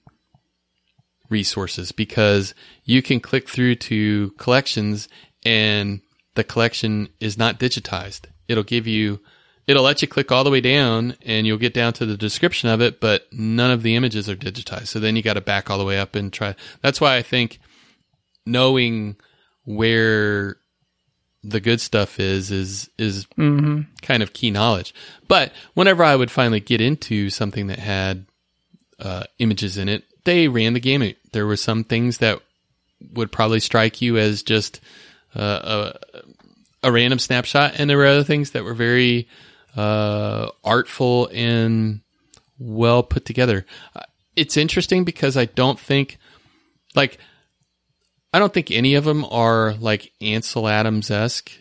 resources 1.28 1.92
because 1.92 2.54
you 2.84 3.02
can 3.02 3.20
click 3.20 3.48
through 3.48 3.74
to 3.74 4.30
collections 4.32 5.08
and 5.44 6.00
the 6.34 6.44
collection 6.44 7.08
is 7.20 7.38
not 7.38 7.58
digitized. 7.58 8.26
It'll 8.48 8.62
give 8.62 8.86
you, 8.86 9.20
it'll 9.66 9.82
let 9.82 10.02
you 10.02 10.08
click 10.08 10.30
all 10.30 10.44
the 10.44 10.50
way 10.50 10.60
down 10.60 11.16
and 11.22 11.46
you'll 11.46 11.58
get 11.58 11.74
down 11.74 11.92
to 11.94 12.06
the 12.06 12.16
description 12.16 12.68
of 12.68 12.80
it, 12.80 13.00
but 13.00 13.26
none 13.32 13.70
of 13.70 13.82
the 13.82 13.96
images 13.96 14.28
are 14.28 14.36
digitized. 14.36 14.88
So 14.88 15.00
then 15.00 15.16
you 15.16 15.22
got 15.22 15.34
to 15.34 15.40
back 15.40 15.70
all 15.70 15.78
the 15.78 15.84
way 15.84 15.98
up 15.98 16.14
and 16.14 16.32
try. 16.32 16.54
That's 16.82 17.00
why 17.00 17.16
I 17.16 17.22
think 17.22 17.58
knowing 18.46 19.16
where 19.64 20.56
the 21.46 21.60
good 21.60 21.80
stuff 21.80 22.18
is 22.18 22.50
is 22.50 22.88
is 22.98 23.26
kind 24.02 24.22
of 24.22 24.32
key 24.32 24.50
knowledge. 24.50 24.94
But 25.28 25.52
whenever 25.74 26.02
I 26.02 26.16
would 26.16 26.30
finally 26.30 26.60
get 26.60 26.80
into 26.80 27.28
something 27.30 27.66
that 27.66 27.78
had 27.78 28.24
uh, 28.98 29.24
images 29.38 29.76
in 29.76 29.88
it, 29.88 30.04
they 30.24 30.48
ran 30.48 30.72
the 30.72 30.80
gamut. 30.80 31.18
There 31.32 31.46
were 31.46 31.56
some 31.56 31.84
things 31.84 32.18
that 32.18 32.40
would 33.12 33.30
probably 33.30 33.60
strike 33.60 34.00
you 34.00 34.16
as 34.16 34.42
just 34.42 34.80
uh, 35.36 35.92
a, 36.82 36.88
a 36.88 36.92
random 36.92 37.18
snapshot, 37.18 37.74
and 37.78 37.90
there 37.90 37.98
were 37.98 38.06
other 38.06 38.24
things 38.24 38.52
that 38.52 38.64
were 38.64 38.74
very 38.74 39.28
uh, 39.76 40.48
artful 40.62 41.28
and 41.32 42.00
well 42.58 43.02
put 43.02 43.24
together. 43.24 43.66
Uh, 43.94 44.02
It's 44.36 44.56
interesting 44.56 45.04
because 45.04 45.36
I 45.36 45.44
don't 45.46 45.78
think 45.78 46.18
like 46.94 47.18
I 48.34 48.40
don't 48.40 48.52
think 48.52 48.72
any 48.72 48.96
of 48.96 49.04
them 49.04 49.24
are 49.26 49.74
like 49.74 50.12
Ansel 50.20 50.66
Adams 50.66 51.08
esque 51.08 51.52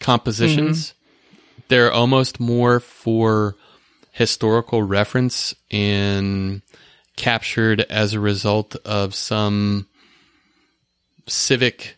compositions. 0.00 0.88
Mm-hmm. 0.88 1.60
They're 1.68 1.92
almost 1.92 2.40
more 2.40 2.80
for 2.80 3.54
historical 4.10 4.82
reference 4.82 5.54
and 5.70 6.62
captured 7.14 7.80
as 7.82 8.12
a 8.12 8.18
result 8.18 8.74
of 8.84 9.14
some 9.14 9.86
civic 11.28 11.96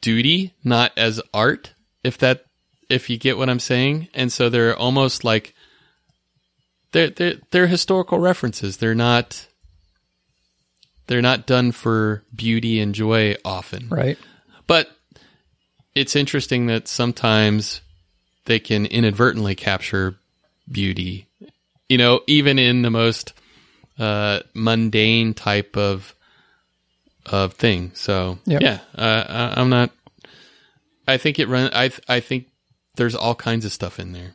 duty, 0.00 0.54
not 0.64 0.92
as 0.96 1.20
art, 1.34 1.74
if 2.02 2.16
that 2.18 2.46
if 2.88 3.10
you 3.10 3.18
get 3.18 3.36
what 3.36 3.50
I'm 3.50 3.60
saying. 3.60 4.08
And 4.14 4.32
so 4.32 4.48
they're 4.48 4.74
almost 4.74 5.24
like 5.24 5.54
they're 6.92 7.10
they're 7.10 7.34
they're 7.50 7.66
historical 7.66 8.18
references. 8.18 8.78
They're 8.78 8.94
not 8.94 9.46
they're 11.06 11.22
not 11.22 11.46
done 11.46 11.72
for 11.72 12.22
beauty 12.34 12.80
and 12.80 12.94
joy 12.94 13.36
often. 13.44 13.88
Right. 13.88 14.18
But 14.66 14.88
it's 15.94 16.16
interesting 16.16 16.66
that 16.66 16.88
sometimes 16.88 17.80
they 18.46 18.58
can 18.58 18.86
inadvertently 18.86 19.54
capture 19.54 20.16
beauty. 20.70 21.26
You 21.88 21.98
know, 21.98 22.20
even 22.26 22.58
in 22.58 22.82
the 22.82 22.90
most 22.90 23.34
uh, 23.98 24.40
mundane 24.54 25.34
type 25.34 25.76
of 25.76 26.14
of 27.26 27.54
thing. 27.54 27.92
So 27.94 28.38
Yep. 28.46 28.62
yeah, 28.62 28.78
uh, 28.96 29.52
I, 29.56 29.60
I'm 29.60 29.70
not. 29.70 29.90
I 31.06 31.16
think 31.18 31.38
it 31.38 31.48
run. 31.48 31.70
I 31.72 31.90
I 32.08 32.20
think 32.20 32.48
there's 32.96 33.14
all 33.14 33.34
kinds 33.34 33.64
of 33.64 33.72
stuff 33.72 33.98
in 34.00 34.12
there. 34.12 34.34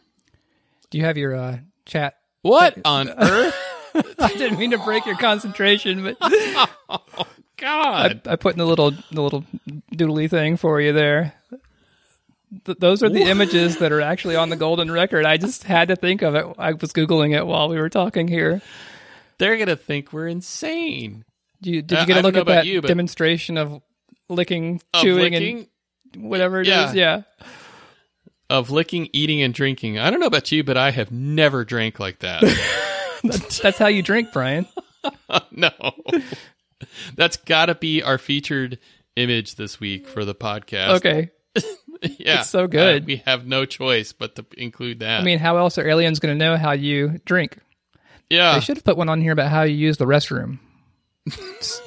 Do 0.91 0.97
you 0.97 1.05
have 1.05 1.17
your 1.17 1.35
uh, 1.35 1.57
chat? 1.85 2.15
What 2.41 2.77
on 2.85 3.09
earth? 3.17 3.55
I 4.19 4.33
didn't 4.33 4.59
mean 4.59 4.71
to 4.71 4.77
break 4.77 5.05
your 5.05 5.17
concentration, 5.17 6.03
but 6.03 6.17
God, 7.57 8.21
I 8.27 8.35
put 8.35 8.53
in 8.53 8.59
the 8.59 8.65
little 8.65 8.91
the 9.11 9.21
little 9.21 9.43
doodly 9.93 10.29
thing 10.29 10.57
for 10.57 10.79
you 10.79 10.93
there. 10.93 11.33
Th- 12.65 12.77
those 12.77 13.03
are 13.03 13.09
the 13.09 13.21
images 13.21 13.77
that 13.77 13.91
are 13.91 14.01
actually 14.01 14.35
on 14.35 14.49
the 14.49 14.55
golden 14.55 14.91
record. 14.91 15.25
I 15.25 15.37
just 15.37 15.63
had 15.63 15.89
to 15.89 15.95
think 15.95 16.21
of 16.21 16.35
it. 16.35 16.45
I 16.57 16.73
was 16.73 16.93
googling 16.93 17.35
it 17.35 17.45
while 17.45 17.69
we 17.69 17.77
were 17.77 17.89
talking 17.89 18.27
here. 18.27 18.61
they're 19.37 19.57
gonna 19.57 19.75
think 19.75 20.11
we're 20.13 20.27
insane. 20.27 21.25
Did 21.61 21.75
you, 21.75 21.81
did 21.81 21.99
you 21.99 22.05
get 22.05 22.17
a 22.17 22.21
look 22.21 22.37
at 22.37 22.45
that 22.45 22.65
you, 22.65 22.81
demonstration 22.81 23.57
of 23.57 23.81
licking, 24.29 24.81
Of 24.93 25.01
chewing, 25.01 25.33
licking, 25.33 25.67
and 26.13 26.23
whatever 26.29 26.61
it 26.61 26.67
is? 26.67 26.93
Yeah. 26.93 26.93
Yeah, 26.93 27.45
of 28.49 28.71
licking, 28.71 29.09
eating, 29.13 29.41
and 29.41 29.53
drinking. 29.53 29.99
I 29.99 30.09
don't 30.09 30.19
know 30.19 30.25
about 30.25 30.51
you, 30.51 30.63
but 30.63 30.77
I 30.77 30.91
have 30.91 31.11
never 31.11 31.63
drank 31.65 31.99
like 31.99 32.19
that. 32.19 32.43
That's 33.23 33.77
how 33.77 33.87
you 33.87 34.01
drink, 34.01 34.31
Brian. 34.31 34.67
no, 35.51 35.71
that's 37.15 37.37
got 37.37 37.67
to 37.67 37.75
be 37.75 38.01
our 38.01 38.17
featured 38.17 38.79
image 39.15 39.55
this 39.55 39.79
week 39.79 40.07
for 40.07 40.25
the 40.25 40.35
podcast. 40.35 40.97
Okay. 40.97 41.31
yeah, 42.01 42.39
it's 42.39 42.49
so 42.49 42.67
good. 42.67 43.03
Uh, 43.03 43.05
we 43.05 43.17
have 43.25 43.45
no 43.45 43.65
choice 43.65 44.13
but 44.13 44.35
to 44.35 44.45
include 44.57 44.99
that. 44.99 45.21
I 45.21 45.23
mean, 45.23 45.39
how 45.39 45.57
else 45.57 45.77
are 45.77 45.87
aliens 45.87 46.19
going 46.19 46.37
to 46.37 46.45
know 46.45 46.57
how 46.57 46.71
you 46.71 47.19
drink? 47.25 47.57
yeah, 48.29 48.53
They 48.55 48.61
should 48.61 48.77
have 48.77 48.83
put 48.83 48.97
one 48.97 49.09
on 49.09 49.21
here 49.21 49.31
about 49.31 49.49
how 49.49 49.63
you 49.63 49.75
use 49.75 49.97
the 49.97 50.05
restroom. 50.05 50.59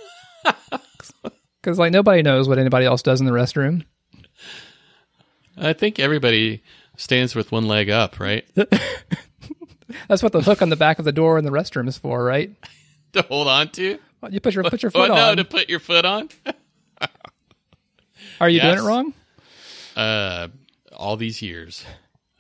Because 1.63 1.79
like 1.79 1.93
nobody 1.93 2.23
knows 2.23 2.49
what 2.49 2.59
anybody 2.59 2.87
else 2.87 3.03
does 3.03 3.21
in 3.21 3.27
the 3.27 3.33
restroom. 3.33 3.85
I 5.57 5.73
think 5.75 6.01
everybody 6.01 6.65
stands 6.97 7.37
with 7.37 7.53
one 7.53 7.69
leg 7.69 7.89
up, 7.89 8.19
right? 8.19 8.45
That's 10.09 10.23
what 10.23 10.33
the 10.33 10.41
hook 10.43 10.63
on 10.63 10.69
the 10.69 10.77
back 10.77 10.99
of 10.99 11.05
the 11.05 11.13
door 11.13 11.39
in 11.39 11.45
the 11.45 11.51
restroom 11.51 11.89
is 11.89 11.97
for, 11.99 12.23
right? 12.25 12.51
to 13.13 13.23
hold 13.23 13.49
on 13.49 13.69
to. 13.71 13.99
You 14.31 14.41
put 14.41 14.55
your 14.55 14.65
put 14.65 14.83
your 14.83 14.93
Oh 14.95 15.01
foot 15.01 15.09
no, 15.09 15.15
on. 15.31 15.37
to 15.39 15.45
put 15.45 15.69
your 15.69 15.81
foot 15.81 16.05
on. 16.05 16.29
Are 18.41 18.49
you 18.49 18.61
doing 18.61 18.79
it 18.79 18.83
wrong? 18.83 19.15
Uh, 19.97 20.49
all 20.97 21.17
these 21.17 21.43
years, 21.43 21.85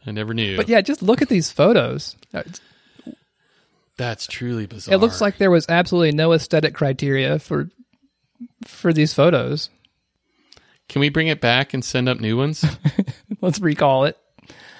I 0.06 0.10
never 0.12 0.34
knew. 0.34 0.56
But 0.56 0.68
yeah, 0.68 0.80
just 0.80 1.02
look 1.02 1.22
at 1.22 1.28
these 1.28 1.50
photos. 1.50 2.16
Uh, 2.32 2.42
that's 3.96 4.26
truly 4.26 4.66
bizarre. 4.66 4.94
It 4.94 4.98
looks 4.98 5.20
like 5.20 5.38
there 5.38 5.50
was 5.50 5.66
absolutely 5.68 6.12
no 6.12 6.32
aesthetic 6.32 6.74
criteria 6.74 7.38
for 7.38 7.68
for 8.66 8.92
these 8.92 9.12
photos. 9.12 9.68
Can 10.88 11.00
we 11.00 11.08
bring 11.08 11.28
it 11.28 11.40
back 11.40 11.74
and 11.74 11.84
send 11.84 12.08
up 12.08 12.20
new 12.20 12.36
ones? 12.36 12.64
Let's 13.40 13.60
recall 13.60 14.04
it. 14.04 14.16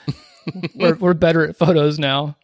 we're 0.75 0.95
we're 0.95 1.15
better 1.15 1.47
at 1.47 1.57
photos 1.57 1.99
now. 1.99 2.37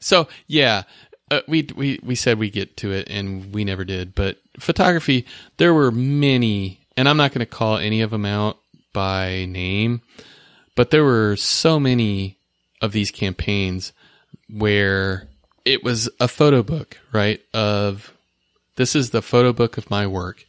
So 0.00 0.28
yeah, 0.46 0.82
uh, 1.30 1.40
we 1.48 1.66
we 1.74 1.98
we 2.02 2.14
said 2.14 2.38
we 2.38 2.50
get 2.50 2.76
to 2.78 2.92
it, 2.92 3.08
and 3.08 3.54
we 3.54 3.64
never 3.64 3.84
did. 3.84 4.14
But 4.14 4.38
photography, 4.60 5.24
there 5.56 5.72
were 5.72 5.90
many, 5.90 6.80
and 6.96 7.08
I'm 7.08 7.16
not 7.16 7.32
going 7.32 7.40
to 7.40 7.46
call 7.46 7.78
any 7.78 8.02
of 8.02 8.10
them 8.10 8.26
out 8.26 8.58
by 8.92 9.46
name, 9.46 10.02
but 10.76 10.90
there 10.90 11.04
were 11.04 11.36
so 11.36 11.80
many 11.80 12.36
of 12.82 12.92
these 12.92 13.10
campaigns 13.10 13.92
where 14.50 15.28
it 15.64 15.82
was 15.82 16.10
a 16.20 16.28
photo 16.28 16.62
book, 16.62 16.98
right? 17.12 17.40
Of 17.54 18.12
this 18.76 18.94
is 18.94 19.10
the 19.10 19.22
photo 19.22 19.52
book 19.52 19.78
of 19.78 19.90
my 19.90 20.06
work, 20.06 20.44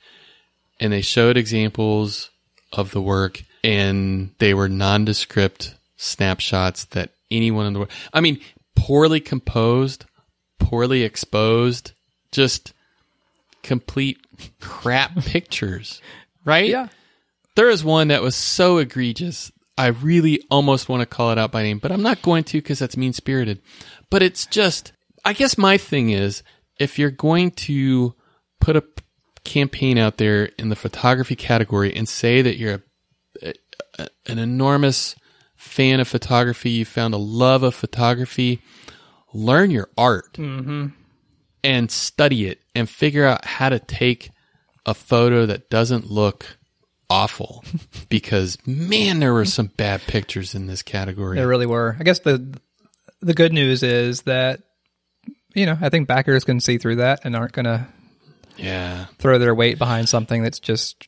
and 0.79 0.91
they 0.91 1.01
showed 1.01 1.37
examples 1.37 2.29
of 2.73 2.91
the 2.91 3.01
work, 3.01 3.41
and 3.63 4.31
they 4.39 4.53
were 4.53 4.67
nondescript 4.67 5.75
snapshots 5.95 6.85
that 6.85 7.11
anyone 7.31 7.65
in 7.65 7.73
the 7.73 7.79
world. 7.79 7.91
I 8.11 8.19
mean, 8.19 8.41
poorly 8.75 9.19
composed, 9.19 10.05
poorly 10.59 11.03
exposed, 11.03 11.93
just 12.31 12.73
complete 13.61 14.19
crap 14.59 15.15
pictures, 15.25 16.01
right? 16.45 16.69
Yeah. 16.69 16.87
There 17.55 17.69
is 17.69 17.83
one 17.83 18.07
that 18.07 18.23
was 18.23 18.35
so 18.35 18.77
egregious. 18.77 19.51
I 19.77 19.87
really 19.87 20.41
almost 20.49 20.89
want 20.89 21.01
to 21.01 21.05
call 21.05 21.31
it 21.31 21.37
out 21.37 21.51
by 21.51 21.63
name, 21.63 21.79
but 21.79 21.91
I'm 21.91 22.01
not 22.01 22.21
going 22.21 22.43
to 22.45 22.57
because 22.59 22.79
that's 22.79 22.97
mean 22.97 23.13
spirited. 23.13 23.61
But 24.09 24.21
it's 24.21 24.45
just, 24.45 24.91
I 25.23 25.33
guess 25.33 25.57
my 25.57 25.77
thing 25.77 26.09
is 26.09 26.43
if 26.79 26.99
you're 26.99 27.11
going 27.11 27.51
to 27.51 28.13
put 28.59 28.75
a 28.75 28.81
p- 28.81 29.03
campaign 29.43 29.97
out 29.97 30.17
there 30.17 30.45
in 30.57 30.69
the 30.69 30.75
photography 30.75 31.35
category 31.35 31.93
and 31.95 32.07
say 32.07 32.41
that 32.41 32.57
you're 32.57 32.83
a, 33.41 33.53
a, 33.99 34.07
an 34.27 34.39
enormous 34.39 35.15
fan 35.63 35.99
of 35.99 36.07
photography, 36.07 36.69
you 36.69 36.85
found 36.85 37.13
a 37.13 37.17
love 37.17 37.63
of 37.63 37.73
photography, 37.73 38.61
learn 39.33 39.71
your 39.71 39.89
art 39.97 40.33
mm-hmm. 40.33 40.87
and 41.63 41.89
study 41.89 42.45
it 42.45 42.59
and 42.75 42.89
figure 42.89 43.25
out 43.25 43.45
how 43.45 43.69
to 43.69 43.79
take 43.79 44.29
a 44.85 44.93
photo 44.93 45.45
that 45.45 45.69
doesn't 45.69 46.11
look 46.11 46.57
awful. 47.09 47.63
Because 48.09 48.59
man 48.67 49.19
there 49.19 49.33
were 49.33 49.45
some 49.45 49.67
bad 49.67 50.01
pictures 50.01 50.53
in 50.53 50.67
this 50.67 50.83
category. 50.83 51.37
There 51.37 51.47
really 51.47 51.65
were. 51.65 51.95
I 51.99 52.03
guess 52.03 52.19
the 52.19 52.59
the 53.21 53.33
good 53.33 53.51
news 53.51 53.81
is 53.81 54.21
that 54.23 54.61
you 55.55 55.65
know 55.65 55.75
I 55.81 55.89
think 55.89 56.07
backers 56.07 56.43
can 56.43 56.59
see 56.59 56.77
through 56.77 56.97
that 56.97 57.21
and 57.23 57.35
aren't 57.35 57.53
going 57.53 57.65
to 57.65 57.87
yeah. 58.55 59.05
throw 59.17 59.39
their 59.39 59.55
weight 59.55 59.79
behind 59.79 60.09
something 60.09 60.43
that's 60.43 60.59
just 60.59 61.07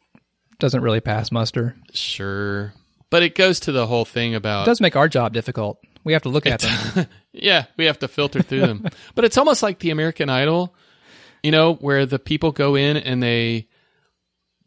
doesn't 0.57 0.81
really 0.81 1.01
pass 1.01 1.31
muster. 1.31 1.75
sure 1.93 2.73
but 3.09 3.23
it 3.23 3.35
goes 3.35 3.59
to 3.61 3.71
the 3.71 3.87
whole 3.87 4.05
thing 4.05 4.35
about 4.35 4.63
It 4.63 4.71
does 4.71 4.81
make 4.81 4.95
our 4.95 5.07
job 5.07 5.33
difficult. 5.33 5.79
We 6.03 6.13
have 6.13 6.23
to 6.23 6.29
look 6.29 6.45
at 6.45 6.59
them. 6.59 7.07
yeah 7.33 7.65
we 7.77 7.85
have 7.85 7.99
to 7.99 8.07
filter 8.07 8.41
through 8.41 8.61
them 8.61 8.85
but 9.15 9.25
it's 9.25 9.37
almost 9.37 9.61
like 9.61 9.79
the 9.79 9.89
american 9.89 10.29
idol 10.29 10.73
you 11.43 11.51
know 11.51 11.73
where 11.73 12.05
the 12.05 12.19
people 12.19 12.51
go 12.51 12.75
in 12.75 12.95
and 12.95 13.21
they 13.21 13.67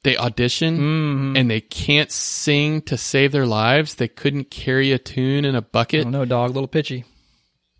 they 0.02 0.16
audition 0.16 0.76
mm-hmm. 0.76 1.36
and 1.36 1.50
they 1.50 1.60
can't 1.60 2.12
sing 2.12 2.82
to 2.82 2.96
save 2.96 3.32
their 3.32 3.46
lives 3.46 3.96
they 3.96 4.08
couldn't 4.08 4.50
carry 4.50 4.92
a 4.92 4.98
tune 4.98 5.44
in 5.44 5.54
a 5.54 5.62
bucket 5.62 6.06
Oh 6.06 6.10
no, 6.10 6.24
dog, 6.24 6.50
a 6.50 6.52
little 6.52 6.68
pitchy. 6.68 7.04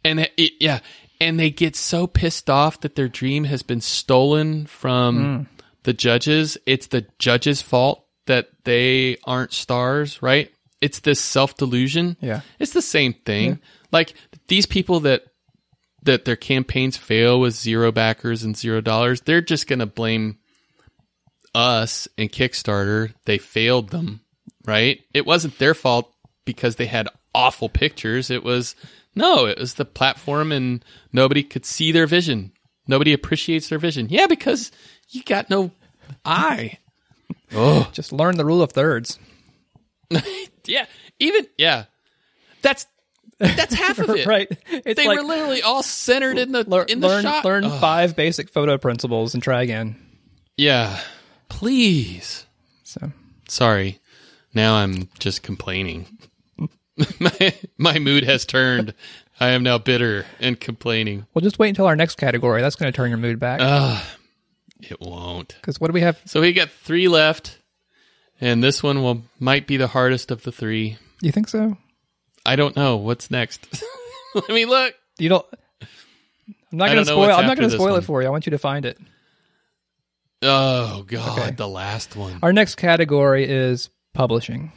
and 0.05 0.21
it, 0.21 0.33
it- 0.37 0.53
yeah, 0.61 0.81
and 1.21 1.39
they 1.39 1.51
get 1.51 1.77
so 1.77 2.07
pissed 2.07 2.49
off 2.51 2.81
that 2.81 2.95
their 2.95 3.09
dream 3.09 3.45
has 3.45 3.63
been 3.63 3.81
stolen 3.81 4.67
from 4.67 5.19
mm. 5.19 5.47
the 5.83 5.93
judges. 5.93 6.59
It's 6.67 6.89
the 6.89 7.07
judge's 7.19 7.63
fault 7.63 8.05
that 8.29 8.49
they 8.65 9.19
aren't 9.25 9.53
stars, 9.53 10.23
right? 10.23 10.51
It's 10.81 11.01
this 11.01 11.21
self 11.21 11.57
delusion. 11.57 12.17
Yeah. 12.21 12.43
It's 12.59 12.73
the 12.73 12.83
same 12.83 13.13
thing. 13.13 13.61
Like 13.91 14.15
these 14.47 14.67
people 14.67 15.01
that 15.01 15.25
that 16.05 16.25
their 16.25 16.37
campaigns 16.37 16.97
fail 16.97 17.41
with 17.41 17.55
zero 17.55 17.91
backers 17.91 18.45
and 18.45 18.57
zero 18.57 18.81
dollars, 18.81 19.23
they're 19.23 19.41
just 19.41 19.67
going 19.67 19.81
to 19.81 19.87
blame 19.87 20.39
us 21.55 22.07
and 22.17 22.31
Kickstarter. 22.31 23.13
They 23.25 23.39
failed 23.39 23.91
them, 23.91 24.21
right? 24.65 25.01
It 25.13 25.27
wasn't 25.27 25.59
their 25.59 25.75
fault 25.75 26.15
because 26.45 26.77
they 26.77 26.87
had 26.87 27.09
awful 27.35 27.69
pictures. 27.69 28.31
It 28.31 28.45
was 28.45 28.77
no, 29.15 29.47
it 29.47 29.59
was 29.59 29.75
the 29.75 29.85
platform 29.85 30.53
and 30.53 30.85
nobody 31.13 31.43
could 31.43 31.67
see 31.67 31.91
their 31.91 32.07
vision. 32.07 32.53
Nobody 32.87 33.13
appreciates 33.13 33.69
their 33.69 33.79
vision. 33.79 34.07
Yeah, 34.09 34.27
because 34.29 34.71
you 35.11 35.23
got 35.25 35.51
no 35.51 35.73
eye. 36.25 36.79
Oh, 37.55 37.89
Just 37.93 38.13
learn 38.13 38.37
the 38.37 38.45
rule 38.45 38.63
of 38.63 38.73
thirds. 38.73 39.19
yeah. 40.65 40.87
Even 41.19 41.47
yeah. 41.57 41.85
That's 42.63 42.87
that's 43.39 43.75
half 43.75 43.99
of 43.99 44.11
it. 44.17 44.27
right. 44.27 44.49
It's 44.71 44.97
They 45.01 45.07
like 45.07 45.19
were 45.19 45.25
literally 45.25 45.63
all 45.63 45.83
centered 45.83 46.39
in 46.39 46.53
the 46.53 46.65
lear- 46.69 46.83
in 46.85 47.01
the 47.01 47.09
learn 47.09 47.23
shot. 47.23 47.45
learn 47.45 47.65
Ugh. 47.65 47.81
five 47.81 48.17
basic 48.17 48.49
photo 48.51 48.79
principles 48.79 49.35
and 49.35 49.43
try 49.43 49.63
again. 49.63 49.97
Yeah. 50.57 50.99
Please. 51.49 52.47
So 52.85 53.13
Sorry. 53.49 53.99
Now 54.55 54.75
I'm 54.77 55.09
just 55.19 55.43
complaining. 55.43 56.07
my 57.21 57.55
my 57.77 57.99
mood 57.99 58.25
has 58.25 58.45
turned. 58.45 58.95
I 59.41 59.51
am 59.51 59.63
now 59.63 59.79
bitter 59.79 60.27
and 60.41 60.59
complaining. 60.59 61.25
we'll 61.33 61.43
just 61.43 61.59
wait 61.61 61.69
until 61.69 61.87
our 61.87 61.95
next 61.95 62.17
category. 62.17 62.61
That's 62.61 62.75
going 62.77 62.91
to 62.93 62.97
turn 62.97 63.09
your 63.11 63.19
mood 63.19 63.39
back. 63.39 63.61
Ugh. 63.63 64.05
It 64.81 65.01
won't. 65.01 65.55
Because 65.61 65.81
what 65.81 65.89
do 65.89 65.93
we 65.93 66.01
have? 66.03 66.21
So 66.25 66.41
we 66.41 66.53
got 66.53 66.71
three 66.71 67.09
left, 67.09 67.59
and 68.41 68.63
this 68.63 68.83
one 68.83 69.03
will 69.03 69.23
might 69.41 69.67
be 69.67 69.77
the 69.77 69.89
hardest 69.89 70.31
of 70.31 70.43
the 70.43 70.53
three. 70.53 70.99
You 71.21 71.33
think 71.33 71.49
so? 71.49 71.77
I 72.47 72.57
don't 72.57 72.77
know 72.77 72.97
what's 72.97 73.31
next. 73.31 73.67
Let 74.35 74.49
me 74.51 74.65
look. 74.65 74.95
You 75.19 75.29
don't. 75.31 75.47
I'm 76.71 76.79
not 76.79 76.87
going 76.87 76.99
to 76.99 77.05
spoil. 77.07 77.31
I'm 77.31 77.47
not 77.47 77.57
going 77.57 77.69
to 77.71 77.75
spoil 77.77 77.91
one. 77.93 77.99
it 78.01 78.05
for 78.05 78.23
you. 78.23 78.29
I 78.29 78.31
want 78.31 78.47
you 78.47 78.51
to 78.51 78.59
find 78.59 78.85
it. 78.85 78.99
Oh 80.43 81.03
God, 81.07 81.39
Okay. 81.39 81.51
the 81.53 81.67
last 81.69 82.15
one. 82.15 82.39
Our 82.43 82.53
next 82.53 82.77
category 82.77 83.45
is 83.49 83.91
publishing. 84.15 84.73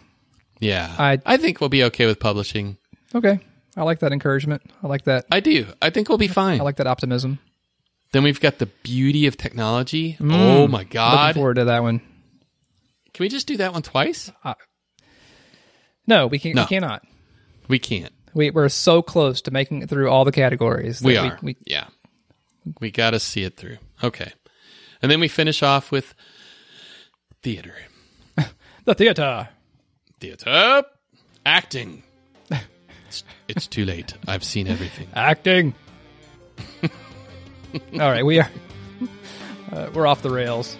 Yeah, 0.59 0.93
I- 0.97 1.19
I 1.25 1.37
think 1.37 1.59
we'll 1.61 1.69
be 1.69 1.83
okay 1.85 2.05
with 2.07 2.19
publishing. 2.19 2.77
Okay, 3.13 3.39
I 3.77 3.83
like 3.83 3.99
that 3.99 4.11
encouragement. 4.13 4.63
I 4.81 4.87
like 4.87 5.03
that. 5.03 5.25
I 5.31 5.39
do. 5.39 5.67
I 5.81 5.89
think 5.91 6.09
we'll 6.09 6.17
be 6.17 6.27
fine. 6.27 6.59
I 6.59 6.63
like 6.63 6.77
that 6.77 6.87
optimism. 6.87 7.39
Then 8.11 8.23
we've 8.23 8.39
got 8.39 8.59
the 8.59 8.65
beauty 8.65 9.27
of 9.27 9.37
technology. 9.37 10.17
Mm. 10.19 10.33
Oh 10.33 10.67
my 10.67 10.79
Looking 10.79 10.91
God! 10.91 11.35
forward 11.35 11.55
to 11.55 11.65
that 11.65 11.81
one. 11.81 11.99
Can 13.13 13.23
we 13.23 13.29
just 13.29 13.47
do 13.47 13.57
that 13.57 13.73
one 13.73 13.81
twice? 13.81 14.31
Uh, 14.43 14.53
no, 16.07 16.27
we 16.27 16.39
can. 16.39 16.53
No. 16.53 16.63
We 16.63 16.67
cannot. 16.67 17.03
We 17.67 17.79
can't. 17.79 18.13
We, 18.33 18.49
we're 18.51 18.69
so 18.69 19.01
close 19.01 19.41
to 19.43 19.51
making 19.51 19.81
it 19.81 19.89
through 19.89 20.09
all 20.09 20.25
the 20.25 20.31
categories. 20.31 20.99
that 20.99 21.05
We 21.05 21.17
are. 21.17 21.37
We, 21.41 21.57
yeah. 21.65 21.87
We 22.79 22.91
got 22.91 23.11
to 23.11 23.19
see 23.19 23.43
it 23.43 23.57
through. 23.57 23.77
Okay. 24.03 24.31
And 25.01 25.11
then 25.11 25.19
we 25.19 25.27
finish 25.27 25.63
off 25.63 25.91
with 25.91 26.13
theater. 27.41 27.75
the 28.85 28.93
theater. 28.93 29.49
Theater. 30.19 30.83
Acting. 31.45 32.03
It's, 33.07 33.25
it's 33.49 33.67
too 33.67 33.83
late. 33.83 34.13
I've 34.25 34.41
seen 34.41 34.69
everything. 34.69 35.09
Acting. 35.13 35.75
all 37.93 37.99
right, 37.99 38.25
we 38.25 38.39
are. 38.39 38.49
Uh, 39.71 39.89
we're 39.93 40.07
off 40.07 40.21
the 40.21 40.29
rails. 40.29 40.75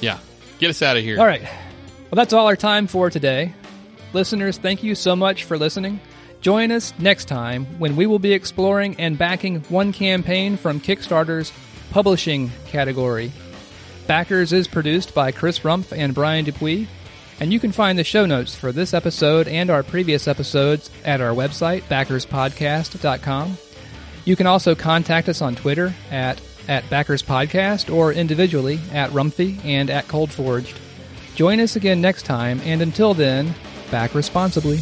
Yeah. 0.00 0.18
Get 0.58 0.70
us 0.70 0.82
out 0.82 0.96
of 0.96 1.02
here. 1.02 1.18
All 1.18 1.26
right. 1.26 1.42
Well, 1.42 2.16
that's 2.16 2.32
all 2.32 2.46
our 2.46 2.56
time 2.56 2.86
for 2.86 3.10
today. 3.10 3.54
Listeners, 4.12 4.58
thank 4.58 4.82
you 4.82 4.94
so 4.94 5.14
much 5.16 5.44
for 5.44 5.56
listening. 5.56 6.00
Join 6.40 6.72
us 6.72 6.92
next 6.98 7.26
time 7.26 7.66
when 7.78 7.96
we 7.96 8.06
will 8.06 8.18
be 8.18 8.32
exploring 8.32 8.96
and 8.98 9.18
backing 9.18 9.60
one 9.68 9.92
campaign 9.92 10.56
from 10.56 10.80
Kickstarter's 10.80 11.52
publishing 11.90 12.50
category. 12.66 13.30
Backers 14.06 14.52
is 14.52 14.66
produced 14.66 15.14
by 15.14 15.32
Chris 15.32 15.60
Rumpf 15.60 15.96
and 15.96 16.14
Brian 16.14 16.44
Dupuis, 16.44 16.88
and 17.38 17.52
you 17.52 17.60
can 17.60 17.72
find 17.72 17.98
the 17.98 18.04
show 18.04 18.26
notes 18.26 18.54
for 18.56 18.72
this 18.72 18.92
episode 18.94 19.48
and 19.48 19.70
our 19.70 19.82
previous 19.82 20.26
episodes 20.26 20.90
at 21.04 21.20
our 21.20 21.32
website, 21.32 21.82
backerspodcast.com. 21.82 23.56
You 24.24 24.36
can 24.36 24.46
also 24.46 24.74
contact 24.74 25.28
us 25.28 25.42
on 25.42 25.54
Twitter 25.54 25.94
at, 26.10 26.40
at 26.68 26.88
Backers 26.90 27.22
Podcast 27.22 27.94
or 27.94 28.12
individually 28.12 28.80
at 28.92 29.10
Rumphy 29.10 29.64
and 29.64 29.90
at 29.90 30.08
Cold 30.08 30.30
Forged. 30.30 30.78
Join 31.34 31.60
us 31.60 31.76
again 31.76 32.00
next 32.00 32.24
time, 32.24 32.60
and 32.64 32.82
until 32.82 33.14
then, 33.14 33.54
back 33.90 34.14
responsibly. 34.14 34.78